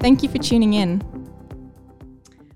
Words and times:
Thank 0.00 0.22
you 0.22 0.28
for 0.28 0.38
tuning 0.38 0.74
in. 0.74 1.02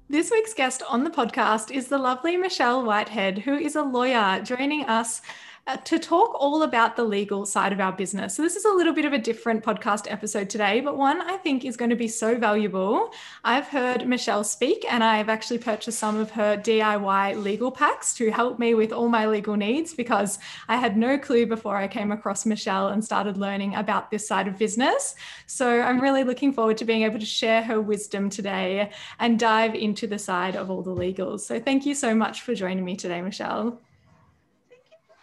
This 0.08 0.30
week's 0.30 0.54
guest 0.54 0.82
on 0.88 1.02
the 1.02 1.10
podcast 1.10 1.72
is 1.72 1.88
the 1.88 1.98
lovely 1.98 2.36
Michelle 2.36 2.84
Whitehead, 2.84 3.38
who 3.38 3.56
is 3.56 3.74
a 3.74 3.82
lawyer 3.82 4.40
joining 4.42 4.84
us 4.84 5.22
Uh, 5.64 5.76
to 5.76 5.96
talk 5.96 6.34
all 6.40 6.64
about 6.64 6.96
the 6.96 7.04
legal 7.04 7.46
side 7.46 7.72
of 7.72 7.78
our 7.78 7.92
business. 7.92 8.34
So, 8.34 8.42
this 8.42 8.56
is 8.56 8.64
a 8.64 8.72
little 8.74 8.92
bit 8.92 9.04
of 9.04 9.12
a 9.12 9.18
different 9.18 9.62
podcast 9.62 10.10
episode 10.10 10.50
today, 10.50 10.80
but 10.80 10.98
one 10.98 11.20
I 11.20 11.36
think 11.36 11.64
is 11.64 11.76
going 11.76 11.90
to 11.90 11.96
be 11.96 12.08
so 12.08 12.36
valuable. 12.36 13.12
I've 13.44 13.68
heard 13.68 14.08
Michelle 14.08 14.42
speak, 14.42 14.84
and 14.90 15.04
I've 15.04 15.28
actually 15.28 15.58
purchased 15.58 16.00
some 16.00 16.16
of 16.16 16.32
her 16.32 16.56
DIY 16.56 17.40
legal 17.40 17.70
packs 17.70 18.12
to 18.14 18.32
help 18.32 18.58
me 18.58 18.74
with 18.74 18.92
all 18.92 19.08
my 19.08 19.28
legal 19.28 19.54
needs 19.54 19.94
because 19.94 20.40
I 20.66 20.78
had 20.78 20.96
no 20.96 21.16
clue 21.16 21.46
before 21.46 21.76
I 21.76 21.86
came 21.86 22.10
across 22.10 22.44
Michelle 22.44 22.88
and 22.88 23.04
started 23.04 23.36
learning 23.36 23.76
about 23.76 24.10
this 24.10 24.26
side 24.26 24.48
of 24.48 24.58
business. 24.58 25.14
So, 25.46 25.80
I'm 25.80 26.00
really 26.00 26.24
looking 26.24 26.52
forward 26.52 26.76
to 26.78 26.84
being 26.84 27.04
able 27.04 27.20
to 27.20 27.24
share 27.24 27.62
her 27.62 27.80
wisdom 27.80 28.30
today 28.30 28.90
and 29.20 29.38
dive 29.38 29.76
into 29.76 30.08
the 30.08 30.18
side 30.18 30.56
of 30.56 30.72
all 30.72 30.82
the 30.82 30.90
legals. 30.90 31.42
So, 31.42 31.60
thank 31.60 31.86
you 31.86 31.94
so 31.94 32.16
much 32.16 32.40
for 32.40 32.52
joining 32.52 32.84
me 32.84 32.96
today, 32.96 33.22
Michelle 33.22 33.78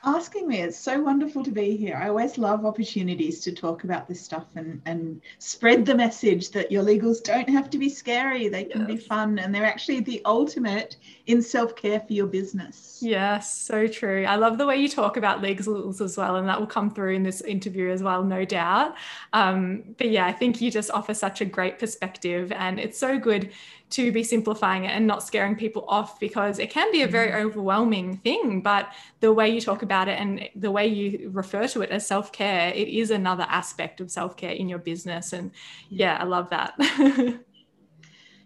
asking 0.04 0.48
me. 0.48 0.62
It's 0.62 0.78
so 0.78 1.02
wonderful 1.02 1.44
to 1.44 1.52
be 1.52 1.76
here. 1.76 1.96
I 2.02 2.10
always 2.10 2.38
love 2.38 2.66
opportunities 2.66 3.42
to 3.42 3.52
talk 3.52 3.84
about 3.84 4.08
this 4.08 4.22
stuff 4.22 4.46
and, 4.56 4.82
and 4.86 5.22
spread 5.40 5.86
the 5.86 5.96
message 5.96 6.52
that 6.52 6.72
your 6.72 6.84
legals 6.84 7.22
don't 7.22 7.50
have 7.50 7.70
to 7.72 7.78
be 7.78 7.90
scary. 7.90 8.48
They 8.48 8.64
can 8.64 8.82
yes. 8.82 8.88
be 8.88 8.98
fun 8.98 9.40
and 9.40 9.54
they're 9.54 9.66
actually 9.66 10.00
the 10.02 10.22
ultimate 10.26 10.98
in 11.28 11.42
self 11.42 11.76
care 11.76 12.00
for 12.00 12.14
your 12.14 12.28
business. 12.28 13.00
Yes, 13.02 13.56
so 13.56 13.88
true. 13.88 14.26
I 14.26 14.36
love 14.36 14.58
the 14.58 14.66
way 14.66 14.78
you 14.78 14.90
talk 14.90 15.18
about 15.18 15.42
legals 15.42 16.02
as 16.02 16.18
well, 16.18 16.36
and 16.38 16.48
that 16.48 16.60
will 16.60 16.68
come 16.68 16.90
through 16.90 17.16
in 17.16 17.24
this 17.24 17.42
interview 17.42 17.90
as 17.90 18.04
well, 18.04 18.24
no 18.24 18.46
doubt. 18.46 18.96
Um, 19.34 19.84
but 19.98 20.10
yeah, 20.10 20.26
I 20.26 20.32
think 20.32 20.62
you 20.62 20.72
just 20.72 20.92
offer 20.92 21.14
such 21.14 21.42
a 21.42 21.46
great 21.46 21.80
perspective, 21.80 22.52
and 22.52 22.80
it's 22.80 22.98
so 22.98 23.18
good 23.20 23.52
to 23.92 24.12
be 24.12 24.24
simplifying 24.24 24.86
it 24.86 24.90
and 24.90 25.08
not 25.08 25.24
scaring 25.24 25.56
people 25.56 25.84
off 25.88 26.20
because 26.20 26.60
it 26.60 26.70
can 26.70 26.92
be 26.92 27.02
a 27.02 27.08
very 27.08 27.32
mm-hmm. 27.32 27.48
overwhelming 27.48 28.18
thing. 28.18 28.62
But 28.62 28.92
the 29.20 29.34
way 29.34 29.50
you 29.50 29.62
talk 29.62 29.82
about 29.82 29.89
it 30.08 30.20
and 30.20 30.50
the 30.56 30.72
way 30.72 30.88
you 30.88 31.30
refer 31.32 31.68
to 31.68 31.82
it 31.82 31.90
as 31.90 32.06
self 32.06 32.32
care, 32.32 32.70
it 32.74 32.88
is 32.88 33.12
another 33.12 33.46
aspect 33.50 34.02
of 34.02 34.12
self 34.12 34.38
care 34.38 34.52
in 34.52 34.70
your 34.70 34.80
business. 34.80 35.34
And 35.34 35.52
yeah, 35.90 36.18
I 36.20 36.24
love 36.24 36.50
that. 36.50 36.76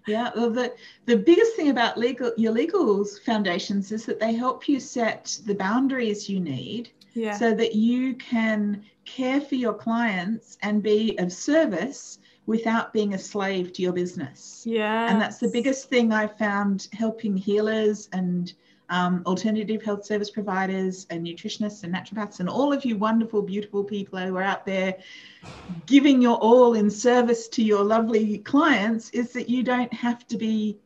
yeah, 0.07 0.31
well, 0.35 0.49
the 0.49 0.73
the 1.05 1.17
biggest 1.17 1.55
thing 1.55 1.69
about 1.69 1.97
legal 1.97 2.31
your 2.37 2.53
legals 2.53 3.21
foundations 3.23 3.91
is 3.91 4.05
that 4.05 4.19
they 4.19 4.33
help 4.33 4.67
you 4.67 4.79
set 4.79 5.37
the 5.45 5.55
boundaries 5.55 6.29
you 6.29 6.39
need, 6.39 6.91
yeah. 7.13 7.37
so 7.37 7.53
that 7.53 7.75
you 7.75 8.15
can 8.15 8.83
care 9.05 9.41
for 9.41 9.55
your 9.55 9.73
clients 9.73 10.57
and 10.61 10.81
be 10.81 11.17
of 11.19 11.31
service 11.31 12.19
without 12.45 12.91
being 12.91 13.13
a 13.13 13.19
slave 13.19 13.71
to 13.73 13.81
your 13.81 13.93
business. 13.93 14.63
Yeah. 14.65 15.09
And 15.09 15.21
that's 15.21 15.37
the 15.37 15.49
biggest 15.49 15.89
thing 15.89 16.11
I 16.11 16.27
found 16.27 16.87
helping 16.91 17.37
healers 17.37 18.09
and 18.11 18.53
um, 18.93 19.23
alternative 19.25 19.81
health 19.81 20.05
service 20.05 20.29
providers 20.29 21.07
and 21.09 21.25
nutritionists 21.25 21.83
and 21.83 21.91
naturopaths 21.91 22.39
and 22.39 22.47
all 22.47 22.71
of 22.71 22.85
you 22.85 22.95
wonderful, 22.95 23.41
beautiful 23.41 23.83
people 23.83 24.19
who 24.19 24.37
are 24.37 24.43
out 24.43 24.67
there 24.67 24.99
giving 25.87 26.21
your 26.21 26.37
all 26.37 26.75
in 26.75 26.91
service 26.91 27.47
to 27.47 27.63
your 27.63 27.83
lovely 27.83 28.37
clients 28.37 29.09
is 29.09 29.33
that 29.33 29.49
you 29.49 29.63
don't 29.63 29.91
have 29.91 30.27
to 30.27 30.37
be 30.37 30.77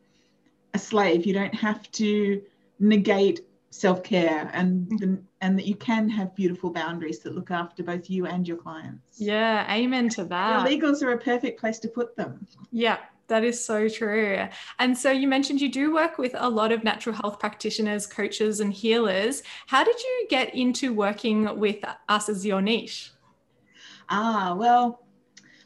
a 0.72 0.78
slave. 0.78 1.26
You 1.26 1.34
don't 1.34 1.54
have 1.54 1.90
to 1.92 2.42
negate 2.80 3.40
self-care 3.70 4.50
and 4.54 4.88
the, 4.98 5.18
and 5.42 5.58
that 5.58 5.66
you 5.66 5.74
can 5.74 6.08
have 6.08 6.34
beautiful 6.34 6.70
boundaries 6.70 7.18
that 7.18 7.34
look 7.34 7.50
after 7.50 7.82
both 7.82 8.08
you 8.08 8.24
and 8.24 8.48
your 8.48 8.56
clients. 8.56 9.20
Yeah, 9.20 9.70
amen 9.70 10.08
to 10.10 10.24
that. 10.24 10.66
Your 10.66 10.80
legals 10.80 11.02
are 11.02 11.12
a 11.12 11.18
perfect 11.18 11.60
place 11.60 11.78
to 11.80 11.88
put 11.88 12.16
them. 12.16 12.46
Yeah, 12.72 12.96
that 13.28 13.44
is 13.44 13.64
so 13.64 13.88
true. 13.88 14.46
And 14.78 14.96
so 14.96 15.10
you 15.10 15.28
mentioned 15.28 15.60
you 15.60 15.70
do 15.70 15.94
work 15.94 16.18
with 16.18 16.34
a 16.36 16.48
lot 16.48 16.72
of 16.72 16.82
natural 16.84 17.14
health 17.14 17.38
practitioners, 17.38 18.06
coaches, 18.06 18.60
and 18.60 18.72
healers. 18.72 19.42
How 19.66 19.84
did 19.84 20.00
you 20.02 20.26
get 20.28 20.54
into 20.54 20.92
working 20.92 21.58
with 21.58 21.84
us 22.08 22.28
as 22.28 22.44
your 22.44 22.60
niche? 22.60 23.12
Ah, 24.08 24.54
well, 24.56 25.04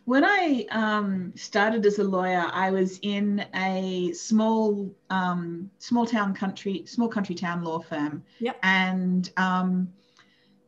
when 0.04 0.24
I 0.24 0.66
um, 0.70 1.32
started 1.36 1.86
as 1.86 1.98
a 2.00 2.04
lawyer, 2.04 2.50
I 2.52 2.70
was 2.70 2.98
in 3.02 3.44
a 3.54 4.12
small, 4.12 4.92
um, 5.10 5.70
small 5.78 6.06
town 6.06 6.34
country, 6.34 6.82
small 6.86 7.08
country 7.08 7.36
town 7.36 7.62
law 7.62 7.78
firm. 7.78 8.24
Yep. 8.40 8.58
And 8.64 9.30
um, 9.36 9.92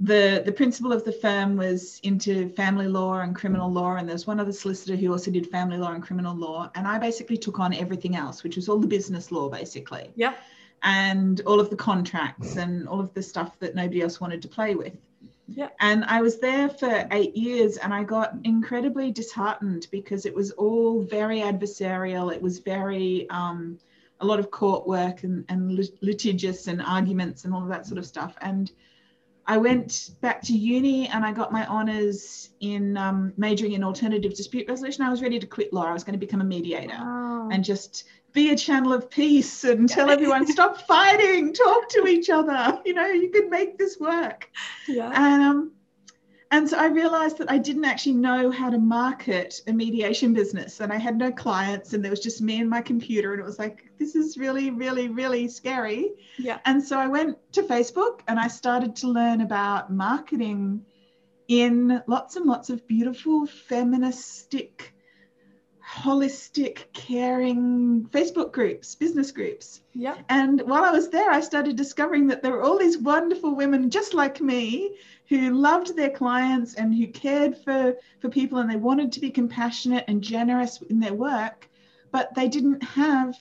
the 0.04 0.42
the 0.44 0.52
principal 0.52 0.92
of 0.92 1.04
the 1.04 1.12
firm 1.12 1.56
was 1.56 1.98
into 2.02 2.50
family 2.50 2.88
law 2.88 3.20
and 3.20 3.34
criminal 3.34 3.72
law, 3.72 3.96
and 3.96 4.06
there's 4.08 4.26
one 4.26 4.38
other 4.38 4.52
solicitor 4.52 4.96
who 4.96 5.10
also 5.10 5.30
did 5.30 5.46
family 5.50 5.78
law 5.78 5.92
and 5.92 6.02
criminal 6.02 6.36
law. 6.36 6.70
And 6.74 6.86
I 6.86 6.98
basically 6.98 7.38
took 7.38 7.58
on 7.58 7.72
everything 7.72 8.14
else, 8.14 8.42
which 8.42 8.56
was 8.56 8.68
all 8.68 8.78
the 8.78 8.86
business 8.86 9.32
law, 9.32 9.48
basically. 9.48 10.10
Yep. 10.16 10.36
And 10.82 11.40
all 11.46 11.58
of 11.58 11.70
the 11.70 11.76
contracts 11.76 12.56
and 12.56 12.86
all 12.86 13.00
of 13.00 13.14
the 13.14 13.22
stuff 13.22 13.58
that 13.60 13.74
nobody 13.74 14.02
else 14.02 14.20
wanted 14.20 14.42
to 14.42 14.48
play 14.48 14.74
with. 14.74 14.92
Yeah. 15.48 15.68
And 15.80 16.04
I 16.04 16.20
was 16.20 16.38
there 16.38 16.68
for 16.68 17.08
eight 17.10 17.34
years 17.34 17.78
and 17.78 17.94
I 17.94 18.04
got 18.04 18.34
incredibly 18.44 19.10
disheartened 19.10 19.86
because 19.90 20.26
it 20.26 20.34
was 20.34 20.50
all 20.52 21.02
very 21.02 21.40
adversarial. 21.40 22.34
It 22.34 22.42
was 22.42 22.58
very, 22.58 23.28
um, 23.30 23.78
a 24.20 24.26
lot 24.26 24.38
of 24.38 24.50
court 24.50 24.86
work 24.86 25.22
and, 25.22 25.44
and 25.48 25.88
litigious 26.02 26.66
and 26.66 26.82
arguments 26.82 27.44
and 27.44 27.54
all 27.54 27.62
of 27.62 27.68
that 27.68 27.86
sort 27.86 27.98
of 27.98 28.06
stuff. 28.06 28.34
And 28.42 28.70
I 29.46 29.58
went 29.58 30.10
back 30.20 30.42
to 30.42 30.52
uni 30.52 31.08
and 31.08 31.24
I 31.24 31.32
got 31.32 31.52
my 31.52 31.66
honours 31.66 32.50
in 32.60 32.96
um, 32.96 33.32
majoring 33.36 33.72
in 33.72 33.84
alternative 33.84 34.34
dispute 34.34 34.68
resolution. 34.68 35.04
I 35.04 35.10
was 35.10 35.22
ready 35.22 35.38
to 35.38 35.46
quit 35.46 35.72
law. 35.72 35.84
I 35.84 35.92
was 35.92 36.04
going 36.04 36.18
to 36.18 36.18
become 36.18 36.40
a 36.40 36.44
mediator 36.44 36.96
wow. 36.98 37.48
and 37.52 37.62
just 37.64 38.04
be 38.32 38.50
a 38.50 38.56
channel 38.56 38.92
of 38.92 39.08
peace 39.08 39.62
and 39.64 39.88
tell 39.88 40.10
everyone 40.10 40.46
stop 40.46 40.80
fighting 40.82 41.52
talk 41.52 41.88
to 41.88 42.06
each 42.06 42.28
other 42.28 42.80
you 42.84 42.92
know 42.92 43.06
you 43.06 43.30
can 43.30 43.48
make 43.48 43.78
this 43.78 43.98
work 44.00 44.50
yeah 44.88 45.12
and 45.14 45.42
um 45.42 45.70
and 46.50 46.68
so 46.68 46.78
I 46.78 46.86
realized 46.86 47.38
that 47.38 47.50
I 47.50 47.58
didn't 47.58 47.84
actually 47.84 48.14
know 48.14 48.50
how 48.50 48.70
to 48.70 48.78
market 48.78 49.60
a 49.66 49.72
mediation 49.72 50.32
business 50.32 50.80
and 50.80 50.92
I 50.92 50.96
had 50.96 51.16
no 51.16 51.32
clients 51.32 51.92
and 51.92 52.04
there 52.04 52.10
was 52.10 52.20
just 52.20 52.40
me 52.40 52.60
and 52.60 52.70
my 52.70 52.80
computer 52.80 53.32
and 53.32 53.40
it 53.40 53.44
was 53.44 53.58
like 53.58 53.84
this 53.98 54.14
is 54.14 54.38
really 54.38 54.70
really 54.70 55.08
really 55.08 55.48
scary 55.48 56.12
yeah 56.38 56.58
and 56.64 56.82
so 56.82 56.98
I 56.98 57.06
went 57.06 57.38
to 57.52 57.62
Facebook 57.62 58.20
and 58.28 58.38
I 58.38 58.48
started 58.48 58.96
to 58.96 59.08
learn 59.08 59.40
about 59.40 59.92
marketing 59.92 60.84
in 61.48 62.02
lots 62.06 62.36
and 62.36 62.46
lots 62.46 62.70
of 62.70 62.86
beautiful 62.86 63.46
feministic 63.46 64.94
holistic, 65.86 66.84
caring 66.92 68.06
Facebook 68.10 68.52
groups, 68.52 68.94
business 68.94 69.30
groups. 69.30 69.82
Yeah. 69.92 70.16
And 70.28 70.62
while 70.62 70.82
I 70.82 70.90
was 70.90 71.10
there, 71.10 71.30
I 71.30 71.40
started 71.40 71.76
discovering 71.76 72.26
that 72.28 72.42
there 72.42 72.52
were 72.52 72.62
all 72.62 72.78
these 72.78 72.98
wonderful 72.98 73.54
women 73.54 73.90
just 73.90 74.14
like 74.14 74.40
me 74.40 74.96
who 75.28 75.50
loved 75.50 75.96
their 75.96 76.10
clients 76.10 76.74
and 76.74 76.94
who 76.94 77.06
cared 77.06 77.56
for, 77.56 77.94
for 78.20 78.28
people 78.28 78.58
and 78.58 78.70
they 78.70 78.76
wanted 78.76 79.12
to 79.12 79.20
be 79.20 79.30
compassionate 79.30 80.04
and 80.08 80.22
generous 80.22 80.80
in 80.82 81.00
their 81.00 81.14
work, 81.14 81.68
but 82.10 82.34
they 82.34 82.48
didn't 82.48 82.82
have 82.82 83.34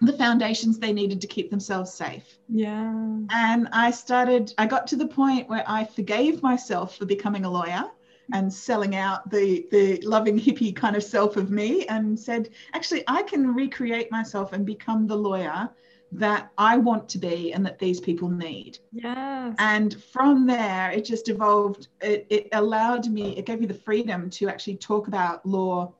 the 0.00 0.12
foundations 0.14 0.78
they 0.78 0.92
needed 0.92 1.20
to 1.20 1.26
keep 1.26 1.50
themselves 1.50 1.92
safe. 1.92 2.38
Yeah. 2.48 3.18
And 3.30 3.68
I 3.72 3.90
started, 3.90 4.52
I 4.58 4.66
got 4.66 4.86
to 4.88 4.96
the 4.96 5.06
point 5.06 5.48
where 5.48 5.64
I 5.66 5.84
forgave 5.84 6.42
myself 6.42 6.96
for 6.96 7.06
becoming 7.06 7.44
a 7.44 7.50
lawyer 7.50 7.84
and 8.32 8.52
selling 8.52 8.96
out 8.96 9.28
the 9.30 9.66
the 9.70 10.00
loving 10.00 10.38
hippie 10.38 10.74
kind 10.74 10.96
of 10.96 11.02
self 11.02 11.36
of 11.36 11.50
me 11.50 11.86
and 11.86 12.18
said 12.18 12.48
actually 12.72 13.04
i 13.06 13.22
can 13.22 13.54
recreate 13.54 14.10
myself 14.10 14.52
and 14.52 14.64
become 14.64 15.06
the 15.06 15.16
lawyer 15.16 15.68
that 16.14 16.50
i 16.58 16.76
want 16.76 17.08
to 17.08 17.18
be 17.18 17.52
and 17.52 17.66
that 17.66 17.78
these 17.78 18.00
people 18.00 18.28
need. 18.28 18.78
Yeah 18.92 19.52
and 19.58 20.02
from 20.12 20.46
there 20.46 20.90
it 20.90 21.04
just 21.04 21.28
evolved 21.28 21.88
it, 22.00 22.26
it 22.30 22.48
allowed 22.52 23.08
me 23.08 23.36
it 23.36 23.46
gave 23.46 23.60
me 23.60 23.66
the 23.66 23.74
freedom 23.74 24.30
to 24.30 24.48
actually 24.48 24.76
talk 24.76 25.08
about 25.08 25.44
law 25.44 25.92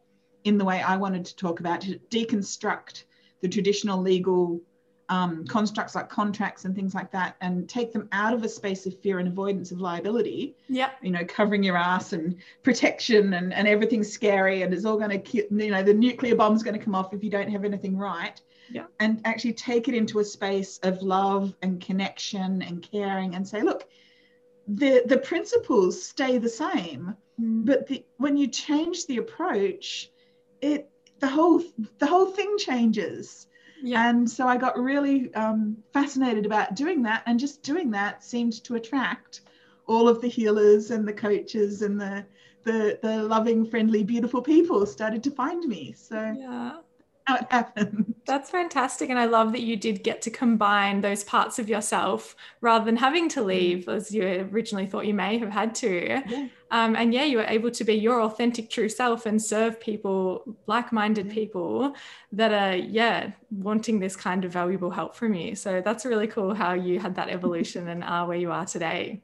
in 0.45 0.57
the 0.57 0.65
way 0.65 0.81
i 0.83 0.97
wanted 0.97 1.25
to 1.25 1.37
talk 1.37 1.61
about 1.61 1.81
to 1.83 1.99
deconstruct 2.11 3.05
the 3.43 3.49
traditional 3.49 4.01
legal 4.01 4.61
um, 5.11 5.45
constructs 5.47 5.95
like 5.95 6.09
contracts 6.09 6.65
and 6.65 6.75
things 6.75 6.95
like 6.95 7.11
that 7.13 7.37
and 7.43 7.69
take 7.69 7.93
them 7.93 8.09
out 8.13 8.33
of 8.33 8.43
a 8.43 8.49
space 8.49 8.87
of 8.87 8.99
fear 9.01 9.19
and 9.19 9.29
avoidance 9.29 9.71
of 9.71 9.79
liability. 9.79 10.57
Yeah 10.69 10.91
you 11.03 11.11
know 11.11 11.25
covering 11.27 11.63
your 11.63 11.77
ass 11.77 12.13
and 12.15 12.37
protection 12.63 13.35
and, 13.35 13.53
and 13.53 13.69
everything's 13.69 14.11
scary 14.11 14.63
and 14.63 14.73
it's 14.73 14.85
all 14.85 14.97
going 14.97 15.23
to 15.23 15.37
you 15.37 15.71
know 15.71 15.83
the 15.83 15.93
nuclear 15.93 16.37
bomb's 16.37 16.63
going 16.63 16.79
to 16.79 16.83
come 16.83 16.95
off 16.95 17.13
if 17.13 17.23
you 17.23 17.31
don't 17.31 17.51
have 17.51 17.65
anything 17.65 17.99
right 17.99 18.41
yeah 18.71 18.85
and 19.01 19.21
actually 19.25 19.53
take 19.53 19.89
it 19.89 19.95
into 19.95 20.19
a 20.19 20.25
space 20.25 20.79
of 20.83 21.03
love 21.03 21.55
and 21.63 21.81
connection 21.81 22.63
and 22.63 22.83
caring 22.83 23.35
and 23.35 23.47
say 23.47 23.63
look 23.63 23.87
the 24.67 25.03
the 25.07 25.19
principles 25.19 26.03
stay 26.03 26.39
the 26.39 26.49
same 26.49 27.17
Mm. 27.41 27.65
but 27.67 27.89
the, 27.89 28.05
when 28.19 28.37
you 28.37 28.47
change 28.47 29.07
the 29.07 29.17
approach 29.17 30.11
it 30.61 30.89
the 31.19 31.27
whole 31.27 31.61
the 31.99 32.07
whole 32.07 32.27
thing 32.27 32.57
changes 32.59 33.49
yeah 33.83 34.09
and 34.09 34.31
so 34.31 34.47
I 34.47 34.57
got 34.57 34.79
really 34.79 35.35
um, 35.35 35.77
fascinated 35.93 36.47
about 36.47 36.75
doing 36.77 37.03
that, 37.03 37.23
and 37.27 37.39
just 37.41 37.63
doing 37.63 37.91
that 37.91 38.23
seemed 38.23 38.63
to 38.65 38.77
attract 38.77 39.41
all 39.87 40.09
of 40.09 40.21
the 40.21 40.29
healers 40.29 40.91
and 40.91 41.07
the 41.07 41.13
coaches 41.13 41.83
and 41.83 42.01
the 42.01 42.25
the, 42.63 42.99
the 43.03 43.23
loving, 43.25 43.67
friendly, 43.67 44.03
beautiful 44.05 44.41
people 44.41 44.87
started 44.87 45.23
to 45.25 45.31
find 45.31 45.65
me. 45.65 45.93
So 45.93 46.35
yeah 46.39 46.79
how 47.25 47.37
it 47.37 47.47
happened. 47.51 48.15
That's 48.27 48.51
fantastic. 48.51 49.11
And 49.11 49.19
I 49.19 49.25
love 49.27 49.53
that 49.53 49.63
you 49.63 49.77
did 49.77 50.03
get 50.03 50.23
to 50.23 50.31
combine 50.31 51.01
those 51.01 51.25
parts 51.25 51.59
of 51.59 51.69
yourself 51.69 52.37
rather 52.61 52.85
than 52.85 52.97
having 52.97 53.29
to 53.31 53.43
leave 53.43 53.89
as 53.89 54.13
you 54.13 54.49
originally 54.53 54.87
thought 54.87 55.07
you 55.07 55.15
may 55.15 55.39
have 55.39 55.51
had 55.51 55.75
to. 55.77 56.23
Yeah. 56.27 56.49
Um, 56.71 56.97
and 56.97 57.15
yeah, 57.15 57.25
you 57.25 57.39
were 57.39 57.45
able 57.45 57.71
to 57.71 57.85
be 57.85 57.95
your 57.95 58.23
authentic 58.23 58.69
true 58.69 58.89
self 58.89 59.27
and 59.27 59.41
serve 59.41 59.81
people, 59.81 60.57
like 60.67 60.93
minded 60.93 61.31
people 61.31 61.95
that 62.33 62.53
are, 62.53 62.77
yeah, 62.77 63.31
wanting 63.51 64.01
this 64.01 64.17
kind 64.17 64.45
of 64.45 64.53
valuable 64.53 64.91
help 64.91 65.15
from 65.15 65.35
you. 65.35 65.55
So 65.55 65.81
that's 65.83 66.05
really 66.05 66.27
cool 66.27 66.55
how 66.55 66.73
you 66.73 66.99
had 66.99 67.15
that 67.15 67.29
evolution 67.29 67.89
and 67.89 68.03
are 68.03 68.27
where 68.27 68.39
you 68.39 68.51
are 68.51 68.67
today. 68.67 69.23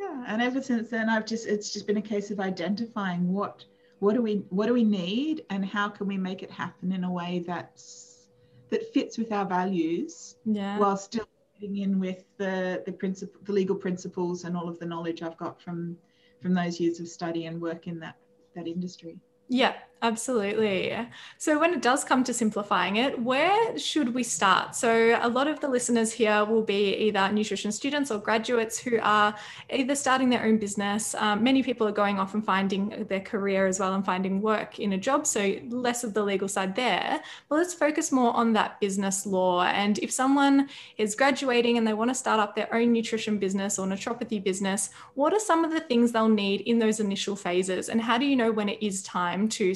Yeah, 0.00 0.24
and 0.26 0.40
ever 0.40 0.62
since 0.62 0.88
then, 0.88 1.10
I've 1.10 1.26
just 1.26 1.46
it's 1.46 1.72
just 1.72 1.86
been 1.86 1.98
a 1.98 2.02
case 2.02 2.30
of 2.30 2.40
identifying 2.40 3.30
what 3.32 3.64
what 4.00 4.14
do 4.14 4.22
we 4.22 4.36
what 4.48 4.66
do 4.66 4.72
we 4.74 4.84
need 4.84 5.44
and 5.50 5.64
how 5.64 5.88
can 5.88 6.06
we 6.06 6.16
make 6.18 6.42
it 6.42 6.50
happen 6.50 6.90
in 6.92 7.04
a 7.04 7.10
way 7.10 7.44
that's 7.46 8.28
that 8.70 8.92
fits 8.92 9.16
with 9.18 9.30
our 9.32 9.46
values 9.46 10.36
Yeah. 10.44 10.78
while 10.78 10.96
still 10.96 11.26
fitting 11.54 11.76
in 11.78 12.00
with 12.00 12.24
the 12.38 12.82
the 12.86 12.92
principle 12.92 13.40
the 13.44 13.52
legal 13.52 13.76
principles 13.76 14.44
and 14.44 14.56
all 14.56 14.68
of 14.68 14.78
the 14.78 14.86
knowledge 14.86 15.22
I've 15.22 15.36
got 15.36 15.60
from 15.60 15.96
from 16.40 16.54
those 16.54 16.80
years 16.80 16.98
of 17.00 17.08
study 17.08 17.46
and 17.46 17.60
work 17.60 17.86
in 17.86 18.00
that 18.00 18.16
that 18.56 18.66
industry. 18.66 19.18
Yeah, 19.48 19.74
absolutely. 20.02 20.96
So, 21.38 21.58
when 21.58 21.74
it 21.74 21.82
does 21.82 22.04
come 22.04 22.24
to 22.24 22.34
simplifying 22.34 22.96
it, 22.96 23.18
where 23.18 23.78
should 23.78 24.14
we 24.14 24.22
start? 24.22 24.74
So, 24.74 25.18
a 25.20 25.28
lot 25.28 25.46
of 25.46 25.60
the 25.60 25.68
listeners 25.68 26.12
here 26.12 26.44
will 26.44 26.62
be 26.62 26.94
either 26.96 27.30
nutrition 27.32 27.72
students 27.72 28.10
or 28.10 28.18
graduates 28.18 28.78
who 28.78 28.98
are 29.02 29.34
either 29.70 29.94
starting 29.94 30.30
their 30.30 30.44
own 30.44 30.58
business. 30.58 31.14
Um, 31.14 31.42
many 31.42 31.62
people 31.62 31.86
are 31.86 31.92
going 31.92 32.18
off 32.18 32.34
and 32.34 32.44
finding 32.44 33.06
their 33.08 33.20
career 33.20 33.66
as 33.66 33.80
well 33.80 33.94
and 33.94 34.04
finding 34.04 34.40
work 34.40 34.78
in 34.78 34.92
a 34.92 34.98
job. 34.98 35.26
So, 35.26 35.56
less 35.68 36.04
of 36.04 36.14
the 36.14 36.22
legal 36.22 36.48
side 36.48 36.74
there. 36.74 37.20
But 37.48 37.56
let's 37.56 37.74
focus 37.74 38.12
more 38.12 38.34
on 38.34 38.52
that 38.54 38.80
business 38.80 39.26
law. 39.26 39.64
And 39.64 39.98
if 39.98 40.10
someone 40.10 40.68
is 40.96 41.14
graduating 41.14 41.78
and 41.78 41.86
they 41.86 41.94
want 41.94 42.10
to 42.10 42.14
start 42.14 42.40
up 42.40 42.54
their 42.54 42.72
own 42.74 42.92
nutrition 42.92 43.38
business 43.38 43.78
or 43.78 43.86
naturopathy 43.86 44.42
business, 44.42 44.90
what 45.14 45.32
are 45.32 45.40
some 45.40 45.64
of 45.64 45.72
the 45.72 45.80
things 45.80 46.12
they'll 46.12 46.28
need 46.28 46.62
in 46.62 46.78
those 46.78 47.00
initial 47.00 47.36
phases? 47.36 47.88
And 47.88 48.00
how 48.00 48.18
do 48.18 48.26
you 48.26 48.36
know 48.36 48.52
when 48.52 48.68
it 48.68 48.82
is 48.82 49.02
time 49.02 49.48
to 49.50 49.74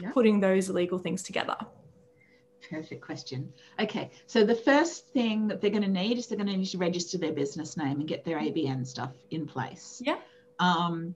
Yeah. 0.00 0.10
putting 0.12 0.40
those 0.40 0.68
legal 0.70 0.98
things 0.98 1.22
together? 1.22 1.56
Perfect 2.70 3.02
question. 3.02 3.52
Okay, 3.78 4.10
so 4.26 4.42
the 4.44 4.54
first 4.54 5.08
thing 5.08 5.48
that 5.48 5.60
they're 5.60 5.70
going 5.70 5.82
to 5.82 5.88
need 5.88 6.16
is 6.18 6.26
they're 6.28 6.38
going 6.38 6.48
to 6.48 6.56
need 6.56 6.66
to 6.66 6.78
register 6.78 7.18
their 7.18 7.32
business 7.32 7.76
name 7.76 8.00
and 8.00 8.08
get 8.08 8.24
their 8.24 8.38
ABN 8.38 8.86
stuff 8.86 9.12
in 9.30 9.46
place. 9.46 10.00
Yeah. 10.04 10.16
Um, 10.58 11.14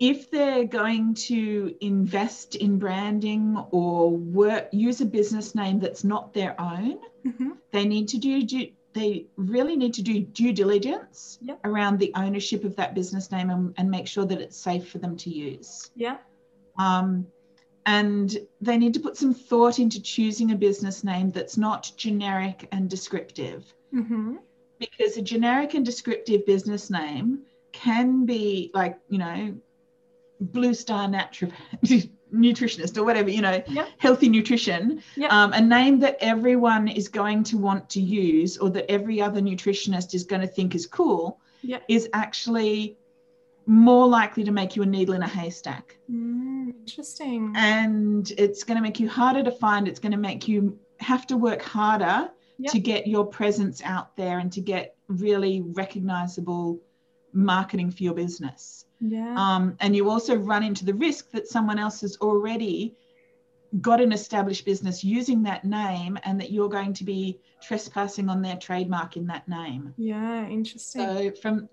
if 0.00 0.30
they're 0.30 0.64
going 0.64 1.14
to 1.14 1.74
invest 1.80 2.54
in 2.56 2.78
branding 2.78 3.56
or 3.70 4.10
work 4.10 4.68
use 4.72 5.00
a 5.00 5.04
business 5.06 5.54
name 5.54 5.78
that's 5.80 6.02
not 6.04 6.32
their 6.34 6.58
own, 6.60 6.98
Mm-hmm. 7.26 7.50
they 7.72 7.86
need 7.86 8.08
to 8.08 8.18
do 8.18 8.42
due, 8.42 8.68
they 8.92 9.26
really 9.36 9.76
need 9.76 9.94
to 9.94 10.02
do 10.02 10.20
due 10.20 10.52
diligence 10.52 11.38
Yep. 11.40 11.60
around 11.64 11.98
the 11.98 12.12
ownership 12.14 12.64
of 12.64 12.76
that 12.76 12.94
business 12.94 13.30
name 13.32 13.48
and, 13.50 13.72
and 13.78 13.90
make 13.90 14.06
sure 14.06 14.26
that 14.26 14.40
it's 14.42 14.56
safe 14.58 14.88
for 14.90 14.98
them 14.98 15.16
to 15.18 15.30
use. 15.30 15.90
Yeah. 15.94 16.18
Um, 16.78 17.26
and 17.86 18.36
they 18.60 18.76
need 18.78 18.94
to 18.94 19.00
put 19.00 19.16
some 19.16 19.34
thought 19.34 19.78
into 19.78 20.00
choosing 20.00 20.52
a 20.52 20.56
business 20.56 21.04
name 21.04 21.30
that's 21.30 21.56
not 21.56 21.92
generic 21.96 22.68
and 22.72 22.88
descriptive 22.90 23.72
Mm-hmm. 23.94 24.36
because 24.78 25.16
a 25.16 25.22
generic 25.22 25.74
and 25.74 25.84
descriptive 25.84 26.44
business 26.46 26.90
name 26.90 27.40
can 27.72 28.24
be 28.26 28.70
like 28.74 28.98
you 29.08 29.18
know 29.18 29.54
blue 30.40 30.74
star 30.74 31.06
naturopath 31.08 32.10
nutritionist 32.34 32.98
or 32.98 33.04
whatever 33.04 33.30
you 33.30 33.40
know 33.40 33.62
Yep. 33.68 33.88
healthy 33.98 34.28
nutrition 34.28 35.00
Yep. 35.16 35.32
um, 35.32 35.52
a 35.52 35.60
name 35.60 36.00
that 36.00 36.16
everyone 36.20 36.88
is 36.88 37.06
going 37.08 37.44
to 37.44 37.56
want 37.58 37.88
to 37.90 38.00
use 38.00 38.58
or 38.58 38.68
that 38.70 38.90
every 38.90 39.20
other 39.22 39.40
nutritionist 39.40 40.12
is 40.14 40.24
going 40.24 40.42
to 40.42 40.48
think 40.48 40.74
is 40.74 40.86
cool 40.86 41.38
Yep. 41.62 41.82
is 41.88 42.08
actually 42.12 42.96
more 43.66 44.06
likely 44.06 44.44
to 44.44 44.50
make 44.52 44.76
you 44.76 44.82
a 44.82 44.86
needle 44.86 45.14
in 45.14 45.22
a 45.22 45.28
haystack 45.28 45.96
Mm, 46.10 46.74
interesting. 46.80 47.52
and 47.56 48.30
it's 48.36 48.62
going 48.64 48.76
to 48.76 48.82
make 48.82 49.00
you 49.00 49.08
harder 49.08 49.42
to 49.42 49.50
find 49.52 49.88
it's 49.88 50.00
going 50.00 50.12
to 50.12 50.18
make 50.18 50.46
you 50.48 50.78
have 51.00 51.26
to 51.28 51.36
work 51.36 51.62
harder 51.62 52.30
Yep. 52.56 52.70
to 52.72 52.78
get 52.78 53.08
your 53.08 53.26
presence 53.26 53.82
out 53.82 54.16
there 54.16 54.38
and 54.38 54.52
to 54.52 54.60
get 54.60 54.94
really 55.08 55.60
recognizable 55.62 56.80
marketing 57.32 57.90
for 57.90 58.04
your 58.04 58.14
business 58.14 58.84
yeah. 59.00 59.34
um, 59.36 59.76
and 59.80 59.96
you 59.96 60.08
also 60.08 60.36
run 60.36 60.62
into 60.62 60.84
the 60.84 60.94
risk 60.94 61.32
that 61.32 61.48
someone 61.48 61.80
else 61.80 62.00
has 62.02 62.16
already 62.18 62.94
got 63.80 64.00
an 64.00 64.12
established 64.12 64.64
business 64.64 65.02
using 65.02 65.42
that 65.42 65.64
name 65.64 66.16
and 66.22 66.40
that 66.40 66.52
you're 66.52 66.68
going 66.68 66.92
to 66.94 67.02
be 67.02 67.40
trespassing 67.60 68.28
on 68.28 68.40
their 68.40 68.54
trademark 68.56 69.16
in 69.16 69.26
that 69.26 69.48
name 69.48 69.92
yeah. 69.96 70.46
Interesting. 70.46 71.00
so 71.00 71.32
from 71.42 71.68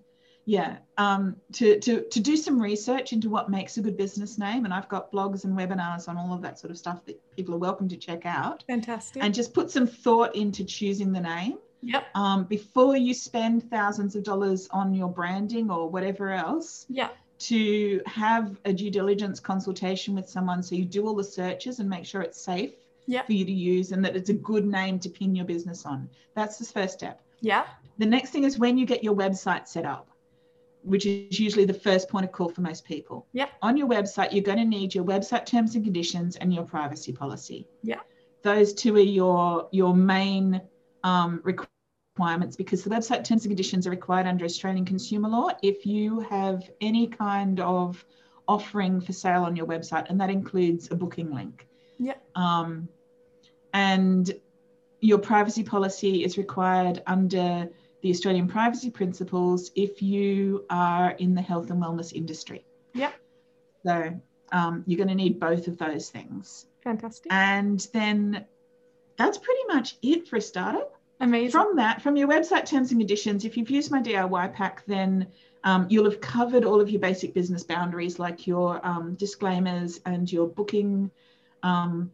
yeah, 0.46 0.78
um, 0.98 1.36
to, 1.54 1.80
to, 1.80 2.02
to 2.02 2.20
do 2.20 2.36
some 2.36 2.62
research 2.62 3.14
into 3.14 3.30
what 3.30 3.50
makes 3.50 3.78
a 3.78 3.82
good 3.82 3.98
business 3.98 4.38
name. 4.38 4.66
And 4.66 4.74
I've 4.74 4.90
got 4.90 5.12
blogs 5.12 5.44
and 5.46 5.58
webinars 5.58 6.08
on 6.08 6.18
all 6.18 6.34
of 6.34 6.42
that 6.42 6.60
sort 6.60 6.72
of 6.72 6.78
stuff 6.78 7.06
that 7.06 7.20
people 7.36 7.54
are 7.56 7.60
welcome 7.60 7.88
to 7.90 7.98
check 7.98 8.26
out. 8.26 8.64
Fantastic. 8.68 9.24
And 9.24 9.34
just 9.34 9.54
put 9.54 9.70
some 9.70 9.88
thought 9.88 10.36
into 10.36 10.64
choosing 10.64 11.12
the 11.12 11.22
name 11.22 11.58
yep. 11.82 12.06
um, 12.16 12.46
before 12.46 12.98
you 12.98 13.14
spend 13.14 13.70
thousands 13.70 14.16
of 14.16 14.24
dollars 14.24 14.68
on 14.72 14.94
your 14.94 15.10
branding 15.10 15.70
or 15.70 15.90
whatever 15.90 16.32
else 16.32 16.86
Yeah. 16.90 17.10
to 17.40 18.02
have 18.06 18.60
a 18.66 18.74
due 18.74 18.90
diligence 18.92 19.40
consultation 19.40 20.16
with 20.16 20.30
someone 20.30 20.64
so 20.64 20.76
you 20.76 20.86
do 20.86 21.08
all 21.08 21.16
the 21.16 21.24
searches 21.24 21.80
and 21.80 21.90
make 21.90 22.06
sure 22.06 22.22
it's 22.22 22.42
safe 22.42 22.72
Yep. 23.08 23.26
for 23.26 23.34
you 23.34 23.46
to 23.46 23.52
use 23.52 23.92
and 23.92 24.06
that 24.06 24.16
it's 24.16 24.30
a 24.30 24.34
good 24.34 24.66
name 24.66 25.00
to 25.00 25.10
pin 25.10 25.36
your 25.36 25.46
business 25.46 25.86
on. 25.86 26.08
That's 26.36 26.58
the 26.58 26.66
first 26.66 26.94
step. 26.94 27.20
Yeah. 27.42 27.66
The 27.98 28.06
next 28.06 28.30
thing 28.30 28.44
is 28.44 28.60
when 28.60 28.78
you 28.78 28.86
get 28.86 29.04
your 29.04 29.16
website 29.16 29.68
set 29.68 29.86
up, 29.86 30.11
which 30.84 31.06
is 31.06 31.40
usually 31.40 31.66
the 31.66 31.74
first 31.74 32.10
point 32.10 32.26
of 32.26 32.32
call 32.32 32.50
for 32.50 32.62
most 32.62 32.86
people. 32.86 33.28
Yeah. 33.34 33.48
On 33.62 33.78
your 33.78 33.88
website, 33.88 34.32
you're 34.34 34.44
going 34.44 34.58
to 34.58 34.66
need 34.66 34.94
your 34.96 35.04
website 35.04 35.46
terms 35.46 35.76
and 35.76 35.84
conditions 35.84 36.36
and 36.38 36.54
your 36.54 36.64
privacy 36.64 37.12
policy. 37.12 37.68
Yeah. 37.84 38.00
Those 38.44 38.74
two 38.74 38.96
are 38.96 39.00
your 39.00 39.70
your 39.72 39.96
main 39.96 40.62
um, 41.04 41.42
requirements 41.44 42.56
because 42.56 42.84
the 42.84 42.90
website 42.90 43.24
terms 43.24 43.46
and 43.46 43.52
conditions 43.52 43.86
are 43.86 43.92
required 43.92 44.28
under 44.28 44.46
Australian 44.46 44.86
consumer 44.86 45.30
law 45.30 45.50
if 45.62 45.86
you 45.86 46.20
have 46.22 46.70
any 46.82 47.08
kind 47.08 47.60
of 47.60 48.04
offering 48.48 49.00
for 49.00 49.14
sale 49.14 49.44
on 49.44 49.56
your 49.56 49.66
website, 49.66 50.10
and 50.10 50.20
that 50.20 50.30
includes 50.30 50.90
a 50.92 50.96
booking 50.96 51.34
link. 51.34 51.68
Yeah. 52.00 52.16
Um, 52.36 52.90
and 53.74 54.34
your 55.00 55.18
privacy 55.18 55.64
policy 55.64 56.24
is 56.24 56.38
required 56.38 57.02
under 57.08 57.70
the 58.02 58.10
Australian 58.10 58.48
privacy 58.48 58.90
principles 58.90 59.72
if 59.76 60.02
you 60.02 60.66
are 60.70 61.12
in 61.12 61.36
the 61.36 61.42
health 61.42 61.70
and 61.70 61.82
wellness 61.82 62.14
industry. 62.14 62.66
Yep. 62.94 63.14
So 63.86 64.20
um, 64.52 64.84
you're 64.86 64.98
going 64.98 65.10
to 65.10 65.16
need 65.16 65.40
both 65.40 65.68
of 65.68 65.78
those 65.78 66.10
things. 66.10 66.68
Fantastic. 66.84 67.32
And 67.32 67.88
then 67.94 68.46
that's 69.18 69.38
pretty 69.38 69.62
much 69.68 69.98
it 70.02 70.28
for 70.28 70.38
a 70.38 70.42
startup. 70.42 70.96
Amazing. 71.20 71.52
From 71.52 71.76
that, 71.76 72.02
from 72.02 72.18
your 72.18 72.28
website 72.28 72.66
terms 72.66 72.92
and 72.92 73.00
conditions, 73.00 73.46
if 73.46 73.56
you've 73.56 73.70
used 73.70 73.92
my 73.92 74.02
DIY 74.02 74.54
pack, 74.54 74.84
then 74.88 75.28
um, 75.64 75.86
you'll 75.90 76.10
have 76.10 76.20
covered 76.20 76.66
all 76.66 76.82
of 76.82 76.90
your 76.90 77.00
basic 77.00 77.36
business 77.36 77.64
boundaries, 77.64 78.18
like 78.18 78.48
your 78.48 78.84
um, 78.86 79.14
disclaimers 79.16 80.02
and 80.08 80.32
your 80.32 80.48
booking 80.48 81.12
um, 81.62 82.12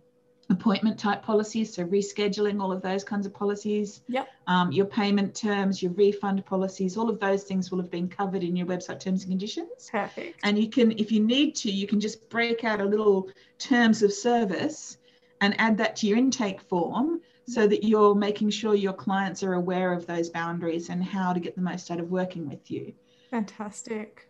appointment 0.50 0.98
type 0.98 1.22
policies. 1.22 1.74
So, 1.74 1.86
rescheduling, 1.86 2.62
all 2.62 2.72
of 2.72 2.82
those 2.82 3.04
kinds 3.04 3.26
of 3.26 3.34
policies. 3.34 4.02
Yep. 4.08 4.28
Um, 4.48 4.72
your 4.72 4.86
payment 4.86 5.36
terms, 5.36 5.82
your 5.82 5.92
refund 5.94 6.46
policies, 6.46 6.98
all 6.98 7.10
of 7.10 7.20
those 7.20 7.44
things 7.44 7.72
will 7.72 7.80
have 7.80 7.92
been 7.92 8.08
covered 8.08 8.44
in 8.44 8.56
your 8.56 8.68
website 8.68 9.00
terms 9.00 9.24
and 9.24 9.32
conditions. 9.32 9.90
Perfect. 9.92 10.40
And 10.44 10.58
you 10.58 10.70
can, 10.70 10.92
if 10.94 11.12
you 11.12 11.20
need 11.20 11.56
to, 11.58 11.72
you 11.72 11.88
can 11.88 12.00
just 12.00 12.30
break 12.30 12.64
out 12.64 12.82
a 12.82 12.86
little 12.86 13.30
terms 13.60 14.04
of 14.04 14.14
service 14.14 14.98
and 15.42 15.60
add 15.60 15.78
that 15.78 15.96
to 15.98 16.08
your 16.08 16.18
intake 16.18 16.62
form 16.62 17.22
so 17.48 17.66
that 17.68 17.84
you're 17.84 18.16
making 18.16 18.50
sure 18.50 18.76
your 18.76 18.94
clients 18.94 19.42
are 19.44 19.54
aware 19.54 19.94
of 19.94 20.06
those 20.06 20.30
boundaries 20.30 20.90
and 20.90 21.04
how 21.04 21.32
to 21.32 21.40
get 21.40 21.56
the 21.56 21.62
most 21.62 21.90
out 21.92 22.00
of 22.00 22.10
working 22.10 22.50
with 22.50 22.70
you. 22.70 22.94
Fantastic. 23.30 24.28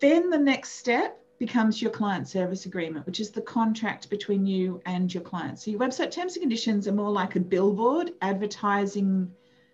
Then 0.00 0.30
the 0.30 0.38
next 0.38 0.72
step 0.72 1.23
becomes 1.38 1.82
your 1.82 1.90
client 1.90 2.28
service 2.28 2.66
agreement, 2.66 3.06
which 3.06 3.20
is 3.20 3.30
the 3.30 3.40
contract 3.40 4.08
between 4.08 4.46
you 4.46 4.80
and 4.86 5.12
your 5.12 5.22
client. 5.22 5.58
So 5.58 5.70
your 5.70 5.80
website 5.80 6.10
terms 6.10 6.36
and 6.36 6.42
conditions 6.42 6.86
are 6.86 6.92
more 6.92 7.10
like 7.10 7.36
a 7.36 7.40
billboard 7.40 8.12
advertising 8.22 9.30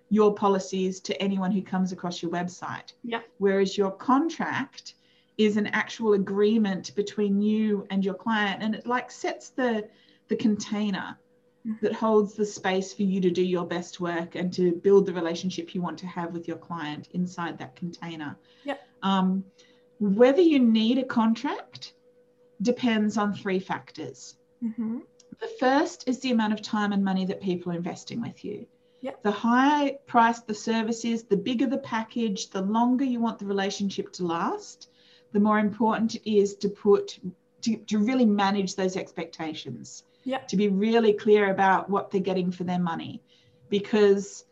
your 0.08 0.34
policies 0.34 1.00
to 1.00 1.22
anyone 1.22 1.52
who 1.52 1.62
comes 1.62 1.92
across 1.92 2.22
your 2.22 2.30
website. 2.30 2.92
Yeah. 3.04 3.20
Whereas 3.38 3.78
your 3.78 3.90
contract 3.90 4.94
is 5.38 5.56
an 5.56 5.68
actual 5.68 6.14
agreement 6.14 6.94
between 6.94 7.40
you 7.40 7.86
and 7.90 8.04
your 8.04 8.14
client 8.14 8.62
and 8.62 8.74
it 8.74 8.86
like 8.86 9.10
sets 9.10 9.50
the 9.50 9.88
the 10.28 10.36
container 10.36 11.18
mm-hmm. 11.66 11.84
that 11.84 11.94
holds 11.94 12.34
the 12.34 12.44
space 12.44 12.92
for 12.92 13.02
you 13.02 13.20
to 13.20 13.30
do 13.30 13.42
your 13.42 13.64
best 13.64 14.00
work 14.00 14.34
and 14.34 14.52
to 14.52 14.72
build 14.72 15.06
the 15.06 15.12
relationship 15.12 15.74
you 15.74 15.80
want 15.80 15.98
to 15.98 16.06
have 16.06 16.32
with 16.32 16.46
your 16.46 16.56
client 16.56 17.08
inside 17.12 17.58
that 17.58 17.74
container. 17.74 18.36
Yeah. 18.64 18.76
Um, 19.02 19.44
whether 20.00 20.40
you 20.40 20.58
need 20.58 20.98
a 20.98 21.04
contract 21.04 21.94
depends 22.62 23.16
on 23.16 23.34
three 23.34 23.60
factors. 23.60 24.36
Mm-hmm. 24.64 24.98
The 25.40 25.50
first 25.58 26.08
is 26.08 26.20
the 26.20 26.32
amount 26.32 26.52
of 26.52 26.62
time 26.62 26.92
and 26.92 27.04
money 27.04 27.24
that 27.26 27.40
people 27.40 27.72
are 27.72 27.76
investing 27.76 28.20
with 28.20 28.44
you. 28.44 28.66
Yep. 29.02 29.22
The 29.22 29.30
higher 29.30 29.92
price 30.06 30.40
the 30.40 30.54
service 30.54 31.04
is, 31.04 31.24
the 31.24 31.36
bigger 31.36 31.66
the 31.66 31.78
package, 31.78 32.50
the 32.50 32.60
longer 32.60 33.04
you 33.04 33.20
want 33.20 33.38
the 33.38 33.46
relationship 33.46 34.12
to 34.14 34.26
last, 34.26 34.90
the 35.32 35.40
more 35.40 35.58
important 35.58 36.16
it 36.16 36.30
is 36.30 36.56
to 36.56 36.68
put 36.68 37.18
to, 37.62 37.76
to 37.76 37.98
really 37.98 38.26
manage 38.26 38.74
those 38.74 38.96
expectations. 38.96 40.04
Yep. 40.24 40.48
To 40.48 40.56
be 40.56 40.68
really 40.68 41.12
clear 41.12 41.50
about 41.50 41.88
what 41.88 42.10
they're 42.10 42.20
getting 42.20 42.50
for 42.50 42.64
their 42.64 42.78
money. 42.78 43.22
Because 43.68 44.44